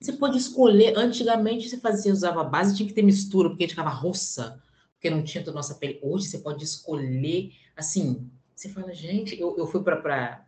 Você 0.00 0.12
pode 0.12 0.38
escolher. 0.38 0.96
Antigamente 0.96 1.68
você 1.68 1.76
fazia, 1.76 2.12
usava 2.12 2.44
base, 2.44 2.76
tinha 2.76 2.88
que 2.88 2.94
ter 2.94 3.02
mistura, 3.02 3.48
porque 3.48 3.64
a 3.64 3.66
gente 3.66 3.74
ficava 3.74 3.90
roça, 3.90 4.62
porque 4.98 5.08
não 5.08 5.22
tinha 5.22 5.44
toda 5.44 5.54
a 5.56 5.60
nossa 5.60 5.76
pele. 5.76 6.00
Hoje 6.02 6.26
você 6.26 6.38
pode 6.38 6.64
escolher, 6.64 7.52
assim, 7.76 8.28
você 8.54 8.68
fala, 8.68 8.92
gente, 8.92 9.40
eu, 9.40 9.56
eu 9.56 9.66
fui 9.66 9.80
para 9.80 10.44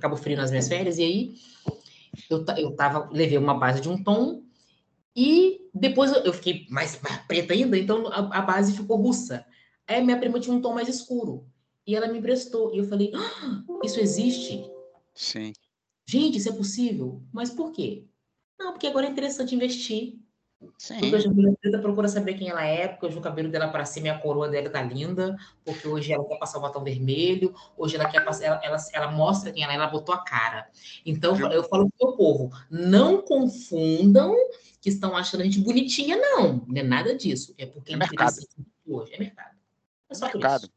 Cabo 0.00 0.16
Frio 0.16 0.36
nas 0.36 0.50
minhas 0.50 0.66
férias, 0.66 0.96
e 0.96 1.02
aí 1.02 1.34
eu, 2.30 2.44
eu 2.56 2.74
tava, 2.74 3.10
levei 3.12 3.36
uma 3.36 3.54
base 3.54 3.82
de 3.82 3.90
um 3.90 4.02
tom 4.02 4.42
e 5.14 5.68
depois 5.74 6.10
eu 6.10 6.32
fiquei 6.32 6.66
mais, 6.70 6.98
mais 7.02 7.18
preta 7.26 7.52
ainda, 7.52 7.78
então 7.78 8.08
a, 8.08 8.38
a, 8.38 8.40
base 8.40 8.74
ficou 8.74 8.96
russa. 8.96 9.44
Aí 9.86 10.02
minha 10.02 10.18
prima 10.18 10.40
tinha 10.40 10.56
um 10.56 10.62
tom 10.62 10.72
mais 10.72 10.88
escuro 10.88 11.46
e 11.86 11.94
ela 11.94 12.08
me 12.08 12.18
emprestou. 12.18 12.74
E 12.74 12.78
eu 12.78 12.84
falei: 12.84 13.12
ah, 13.14 13.62
Isso 13.84 14.00
existe? 14.00 14.64
Sim. 15.14 15.52
Gente, 16.08 16.38
isso 16.38 16.48
é 16.48 16.52
possível? 16.52 17.22
Mas 17.30 17.50
por 17.50 17.72
quê? 17.72 18.06
Não, 18.58 18.72
porque 18.72 18.86
agora 18.86 19.06
é 19.06 19.10
interessante 19.10 19.54
investir. 19.54 20.18
Sim. 20.78 21.00
Porque 21.00 21.16
hoje 21.16 21.28
a 21.28 21.30
mulher 21.30 21.54
preta 21.60 21.78
procura 21.78 22.08
saber 22.08 22.34
quem 22.34 22.48
ela 22.48 22.64
é, 22.64 22.88
porque 22.88 23.06
hoje 23.06 23.18
o 23.18 23.20
cabelo 23.20 23.50
dela 23.50 23.68
para 23.68 23.84
cima 23.84 24.08
e 24.08 24.10
a 24.10 24.18
coroa 24.18 24.48
dela 24.48 24.70
tá 24.70 24.82
linda, 24.82 25.36
porque 25.64 25.86
hoje 25.86 26.12
ela 26.12 26.24
quer 26.24 26.38
passar 26.38 26.58
o 26.58 26.62
batom 26.62 26.82
vermelho, 26.82 27.54
hoje 27.76 27.96
ela 27.96 28.08
quer 28.08 28.24
passar, 28.24 28.44
ela, 28.44 28.60
ela, 28.62 28.76
ela 28.92 29.10
mostra 29.10 29.52
quem 29.52 29.62
ela 29.62 29.72
é, 29.72 29.76
ela 29.76 29.86
botou 29.86 30.14
a 30.14 30.24
cara. 30.24 30.68
Então, 31.04 31.38
eu, 31.38 31.48
eu 31.48 31.64
falo 31.64 31.90
pro 31.90 32.08
meu 32.08 32.16
povo, 32.16 32.50
não 32.70 33.22
confundam 33.22 34.34
que 34.80 34.88
estão 34.88 35.16
achando 35.16 35.42
a 35.42 35.44
gente 35.44 35.60
bonitinha, 35.60 36.16
não. 36.16 36.64
Não 36.66 36.76
é 36.76 36.82
nada 36.82 37.14
disso. 37.14 37.54
É 37.56 37.64
porque 37.64 37.94
é 37.94 37.96
mercado. 37.96 38.36
hoje. 38.86 39.14
É 39.14 39.18
mercado. 39.18 39.56
É 40.10 40.14
só 40.14 40.26
mercado. 40.26 40.68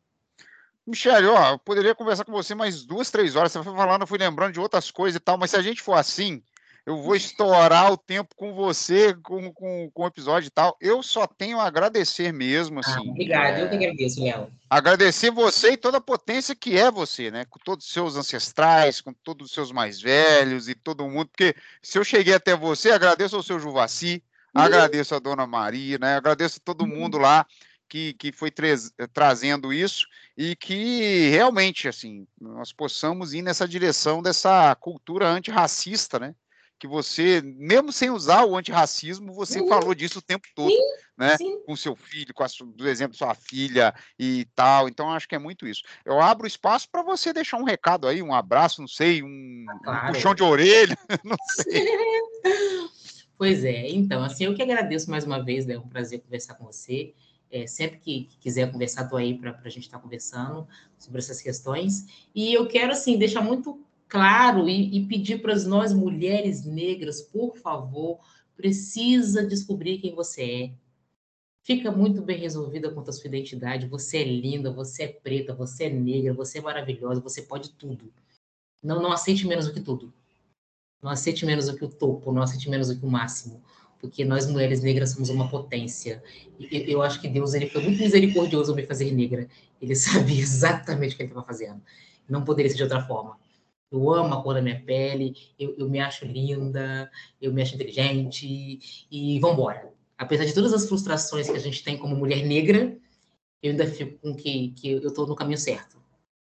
Michele, 0.85 1.25
ó, 1.25 1.53
eu 1.53 1.59
poderia 1.59 1.95
conversar 1.95 2.23
com 2.23 2.31
você 2.31 2.53
mais 2.53 2.85
duas, 2.85 3.09
três 3.09 3.35
horas. 3.35 3.51
Você 3.51 3.63
foi 3.63 3.75
falando, 3.75 4.01
eu 4.01 4.07
fui 4.07 4.19
lembrando 4.19 4.53
de 4.53 4.59
outras 4.59 4.91
coisas 4.91 5.15
e 5.17 5.19
tal, 5.19 5.35
mas 5.35 5.49
se 5.49 5.57
a 5.57 5.61
gente 5.61 5.81
for 5.81 5.93
assim, 5.93 6.43
eu 6.85 7.01
vou 7.01 7.15
estourar 7.15 7.91
o 7.91 7.97
tempo 7.97 8.35
com 8.35 8.53
você, 8.53 9.13
com, 9.15 9.51
com, 9.51 9.89
com 9.91 10.03
o 10.03 10.07
episódio 10.07 10.47
e 10.47 10.51
tal. 10.51 10.77
Eu 10.79 11.01
só 11.01 11.25
tenho 11.25 11.59
a 11.59 11.65
agradecer 11.65 12.31
mesmo, 12.31 12.79
assim. 12.79 13.07
Ah, 13.07 13.11
obrigado, 13.11 13.55
é... 13.55 13.63
eu 13.63 13.69
que 13.69 13.75
agradeço, 13.75 14.23
Léo. 14.23 14.51
Agradecer 14.69 15.31
você 15.31 15.71
e 15.71 15.77
toda 15.77 15.97
a 15.97 16.01
potência 16.01 16.55
que 16.55 16.77
é 16.77 16.91
você, 16.91 17.31
né? 17.31 17.45
Com 17.45 17.57
todos 17.59 17.87
os 17.87 17.91
seus 17.91 18.15
ancestrais, 18.15 19.01
com 19.01 19.11
todos 19.11 19.47
os 19.47 19.53
seus 19.53 19.71
mais 19.71 19.99
velhos 19.99 20.69
e 20.69 20.75
todo 20.75 21.09
mundo, 21.09 21.27
porque 21.27 21.55
se 21.81 21.97
eu 21.97 22.03
cheguei 22.03 22.35
até 22.35 22.55
você, 22.55 22.91
agradeço 22.91 23.35
ao 23.35 23.43
seu 23.43 23.59
Juvaci, 23.59 24.23
uhum. 24.55 24.61
agradeço 24.61 25.15
a 25.15 25.19
dona 25.19 25.47
Maria, 25.47 25.97
né? 25.97 26.15
Agradeço 26.15 26.59
a 26.59 26.63
todo 26.63 26.83
uhum. 26.83 26.87
mundo 26.87 27.17
lá 27.17 27.47
que, 27.89 28.13
que 28.13 28.31
foi 28.31 28.51
trazendo 29.11 29.73
isso 29.73 30.05
e 30.37 30.55
que 30.55 31.29
realmente, 31.29 31.87
assim, 31.87 32.27
nós 32.39 32.71
possamos 32.71 33.33
ir 33.33 33.41
nessa 33.41 33.67
direção 33.67 34.21
dessa 34.21 34.75
cultura 34.75 35.27
antirracista, 35.27 36.19
né? 36.19 36.35
Que 36.77 36.87
você, 36.87 37.41
mesmo 37.41 37.91
sem 37.91 38.09
usar 38.09 38.45
o 38.45 38.55
antirracismo, 38.55 39.33
você 39.33 39.61
uhum. 39.61 39.67
falou 39.67 39.95
disso 39.95 40.19
o 40.19 40.21
tempo 40.21 40.47
todo, 40.53 40.69
sim, 40.69 40.81
né? 41.17 41.37
Sim. 41.37 41.59
Com 41.65 41.75
seu 41.75 41.95
filho, 41.95 42.33
com 42.33 42.43
a, 42.43 42.47
do 42.75 42.87
exemplo 42.87 43.17
sua 43.17 43.33
filha 43.33 43.93
e 44.19 44.45
tal. 44.53 44.89
Então, 44.89 45.11
acho 45.11 45.27
que 45.27 45.35
é 45.35 45.39
muito 45.39 45.65
isso. 45.65 45.83
Eu 46.03 46.19
abro 46.21 46.45
espaço 46.45 46.89
para 46.89 47.01
você 47.01 47.31
deixar 47.31 47.57
um 47.57 47.63
recado 47.63 48.07
aí, 48.07 48.21
um 48.21 48.33
abraço, 48.33 48.81
não 48.81 48.87
sei, 48.87 49.23
um, 49.23 49.65
ah, 49.69 49.79
claro. 49.83 50.09
um 50.09 50.13
puxão 50.13 50.35
de 50.35 50.43
orelha, 50.43 50.97
não 51.23 51.37
sei. 51.63 51.87
Pois 53.37 53.63
é, 53.63 53.89
então, 53.89 54.23
assim, 54.23 54.45
eu 54.45 54.53
que 54.53 54.61
agradeço 54.61 55.09
mais 55.09 55.25
uma 55.25 55.43
vez, 55.43 55.65
né? 55.65 55.75
É 55.75 55.79
um 55.79 55.87
prazer 55.87 56.21
conversar 56.21 56.55
com 56.55 56.65
você. 56.65 57.13
É, 57.51 57.67
sempre 57.67 57.99
que, 57.99 58.25
que, 58.25 58.37
quiser 58.39 58.69
conversar, 58.71 59.03
estou 59.03 59.17
aí 59.17 59.37
para 59.37 59.51
a 59.63 59.69
gente 59.69 59.83
estar 59.83 59.97
tá 59.97 60.03
conversando 60.03 60.67
sobre 60.97 61.19
essas 61.19 61.41
questões. 61.41 62.05
E 62.33 62.53
eu 62.53 62.67
quero, 62.67 62.91
assim, 62.91 63.17
deixar 63.17 63.41
muito 63.41 63.84
claro 64.07 64.67
e, 64.69 64.97
e 64.97 65.05
pedir 65.07 65.41
para 65.41 65.55
nós, 65.63 65.93
mulheres 65.93 66.65
negras, 66.65 67.21
por 67.21 67.57
favor, 67.57 68.19
precisa 68.55 69.45
descobrir 69.45 69.99
quem 69.99 70.15
você 70.15 70.43
é. 70.43 70.71
Fica 71.63 71.91
muito 71.91 72.21
bem 72.21 72.37
resolvida 72.37 72.91
quanto 72.91 73.09
à 73.09 73.13
sua 73.13 73.27
identidade. 73.27 73.87
Você 73.87 74.19
é 74.19 74.23
linda, 74.23 74.71
você 74.71 75.03
é 75.03 75.07
preta, 75.07 75.53
você 75.53 75.85
é 75.85 75.89
negra, 75.89 76.33
você 76.33 76.59
é 76.59 76.61
maravilhosa, 76.61 77.21
você 77.21 77.41
pode 77.41 77.71
tudo. 77.71 78.13
Não, 78.83 79.01
não 79.01 79.11
aceite 79.11 79.47
menos 79.47 79.65
do 79.65 79.73
que 79.73 79.81
tudo. 79.81 80.13
Não 81.01 81.09
aceite 81.09 81.45
menos 81.45 81.65
do 81.65 81.75
que 81.75 81.83
o 81.83 81.89
topo, 81.89 82.31
não 82.31 82.43
aceite 82.43 82.69
menos 82.69 82.89
do 82.89 82.99
que 82.99 83.05
o 83.05 83.09
máximo. 83.09 83.63
Porque 83.99 84.23
nós, 84.23 84.45
mulheres 84.45 84.81
negras, 84.81 85.11
somos 85.11 85.29
uma 85.29 85.49
potência. 85.49 86.23
Eu 86.59 87.01
acho 87.01 87.19
que 87.19 87.27
Deus 87.27 87.55
ele 87.55 87.67
foi 87.67 87.81
muito 87.81 87.99
misericordioso 87.99 88.71
ao 88.71 88.75
me 88.75 88.85
fazer 88.85 89.11
negra. 89.11 89.47
Ele 89.81 89.93
sabia 89.95 90.39
exatamente 90.39 91.13
o 91.13 91.17
que 91.17 91.23
ele 91.23 91.29
estava 91.29 91.45
fazendo. 91.45 91.81
Não 92.29 92.43
poderia 92.43 92.69
ser 92.69 92.77
de 92.77 92.83
outra 92.83 93.03
forma. 93.05 93.39
Eu 93.91 94.11
amo 94.11 94.33
a 94.33 94.43
cor 94.43 94.55
da 94.55 94.61
minha 94.61 94.81
pele, 94.83 95.35
eu, 95.57 95.75
eu 95.77 95.89
me 95.89 95.99
acho 95.99 96.25
linda, 96.25 97.09
eu 97.41 97.53
me 97.53 97.61
acho 97.61 97.75
inteligente, 97.75 99.07
e 99.09 99.39
vamos 99.39 99.57
embora. 99.57 99.93
Apesar 100.17 100.45
de 100.45 100.53
todas 100.53 100.73
as 100.73 100.87
frustrações 100.87 101.49
que 101.49 101.55
a 101.55 101.59
gente 101.59 101.83
tem 101.83 101.97
como 101.97 102.15
mulher 102.15 102.45
negra, 102.45 102.97
eu 103.61 103.71
ainda 103.71 103.87
fico 103.87 104.17
com 104.19 104.35
que, 104.35 104.71
que 104.71 104.91
eu 104.91 105.07
estou 105.07 105.27
no 105.27 105.35
caminho 105.35 105.57
certo. 105.57 106.01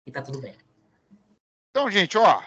E 0.06 0.10
tá 0.10 0.22
tudo 0.22 0.40
bem. 0.40 0.54
Então, 1.70 1.90
gente, 1.90 2.16
ó, 2.16 2.42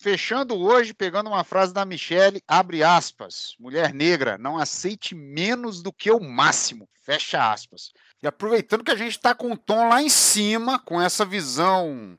fechando 0.00 0.58
hoje, 0.58 0.94
pegando 0.94 1.28
uma 1.28 1.44
frase 1.44 1.72
da 1.72 1.84
Michelle, 1.84 2.42
abre 2.46 2.82
aspas, 2.82 3.54
mulher 3.58 3.92
negra, 3.92 4.38
não 4.38 4.58
aceite 4.58 5.14
menos 5.14 5.82
do 5.82 5.92
que 5.92 6.10
o 6.10 6.20
máximo, 6.20 6.88
fecha 7.02 7.52
aspas. 7.52 7.92
E 8.22 8.26
aproveitando 8.26 8.84
que 8.84 8.90
a 8.90 8.96
gente 8.96 9.12
está 9.12 9.34
com 9.34 9.52
o 9.52 9.56
tom 9.56 9.88
lá 9.88 10.02
em 10.02 10.08
cima, 10.08 10.78
com 10.78 11.00
essa 11.00 11.24
visão 11.24 12.18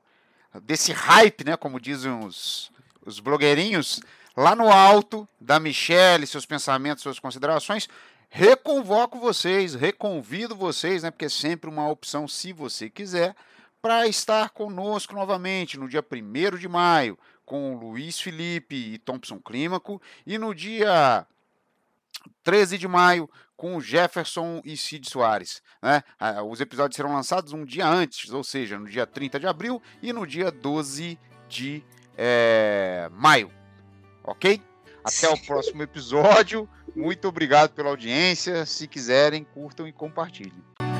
desse 0.60 0.92
hype, 0.92 1.44
né, 1.46 1.56
como 1.56 1.80
dizem 1.80 2.12
os, 2.26 2.72
os 3.06 3.20
blogueirinhos, 3.20 4.02
lá 4.36 4.56
no 4.56 4.72
alto 4.72 5.28
da 5.40 5.60
Michelle, 5.60 6.28
seus 6.28 6.46
pensamentos, 6.46 7.04
suas 7.04 7.20
considerações, 7.20 7.88
reconvoco 8.30 9.20
vocês, 9.20 9.76
reconvido 9.76 10.56
vocês, 10.56 11.04
né, 11.04 11.12
porque 11.12 11.26
é 11.26 11.30
sempre 11.30 11.70
uma 11.70 11.90
opção, 11.90 12.28
se 12.28 12.52
você 12.52 12.90
quiser, 12.90 13.36
para 13.82 14.08
estar 14.08 14.50
conosco 14.52 15.14
novamente 15.14 15.78
no 15.78 15.88
dia 15.88 16.04
1 16.04 16.58
de 16.58 16.68
maio, 16.68 17.18
com 17.46 17.76
Luiz 17.76 18.20
Felipe 18.20 18.76
e 18.76 18.98
Thompson 19.00 19.40
Clímaco, 19.40 20.02
e 20.26 20.38
no 20.38 20.54
dia 20.54 21.26
13 22.44 22.78
de 22.78 22.88
maio, 22.88 23.30
com 23.62 23.80
Jefferson 23.80 24.60
e 24.66 24.76
Cid 24.76 25.08
Soares. 25.08 25.62
Né? 25.84 26.02
Os 26.50 26.60
episódios 26.60 26.96
serão 26.96 27.14
lançados 27.14 27.54
um 27.54 27.64
dia 27.64 27.88
antes, 27.88 28.34
ou 28.34 28.44
seja, 28.44 28.80
no 28.80 28.88
dia 28.88 29.06
30 29.06 29.40
de 29.40 29.46
abril 29.46 29.80
e 30.02 30.12
no 30.12 30.26
dia 30.26 30.50
12 30.50 31.20
de 31.48 31.84
é, 32.18 33.08
maio. 33.12 33.52
Ok? 34.24 34.60
Até 35.04 35.30
o 35.30 35.38
próximo 35.46 35.84
episódio. 35.84 36.68
Muito 36.96 37.28
obrigado 37.28 37.70
pela 37.74 37.90
audiência. 37.90 38.66
Se 38.66 38.88
quiserem, 38.88 39.44
curtam 39.44 39.88
e 39.88 39.94
compartilhem. 39.94 40.91